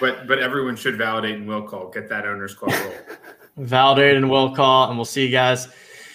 but 0.00 0.26
but 0.26 0.38
everyone 0.38 0.76
should 0.76 0.96
validate 0.96 1.36
and 1.36 1.46
will 1.46 1.62
call. 1.62 1.88
Get 1.90 2.08
that 2.08 2.26
owners 2.26 2.54
call 2.54 2.70
roll. 2.70 2.94
validate 3.58 4.16
and 4.16 4.28
will 4.30 4.54
call, 4.54 4.88
and 4.88 4.96
we'll 4.96 5.04
see 5.04 5.24
you 5.26 5.32
guys 5.32 5.68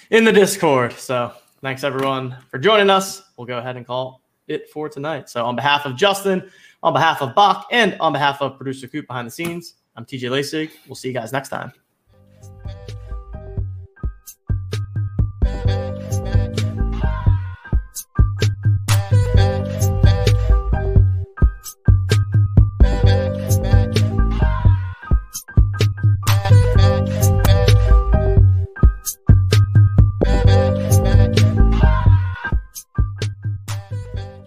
in 0.10 0.24
the 0.24 0.32
Discord. 0.32 0.94
So 0.94 1.34
thanks 1.62 1.84
everyone 1.84 2.38
for 2.50 2.58
joining 2.58 2.90
us. 2.90 3.22
We'll 3.38 3.48
go 3.48 3.60
ahead 3.60 3.76
and 3.76 3.86
call 3.86 4.22
it 4.48 4.70
for 4.70 4.90
tonight. 4.90 5.30
So 5.30 5.46
on 5.46 5.56
behalf 5.56 5.86
of 5.86 5.96
Justin. 5.96 6.50
On 6.84 6.94
behalf 6.94 7.22
of 7.22 7.34
Bach 7.34 7.68
and 7.72 7.98
on 8.00 8.14
behalf 8.14 8.42
of 8.42 8.56
producer 8.56 8.88
Coop 8.88 9.08
behind 9.08 9.28
the 9.28 9.32
scenes, 9.32 9.76
I'm 9.96 10.06
TJ 10.06 10.30
Lasig. 10.30 10.72
We'll 10.88 10.96
see 10.96 11.08
you 11.08 11.14
guys 11.14 11.34
next 11.34 11.50
time. 11.50 11.72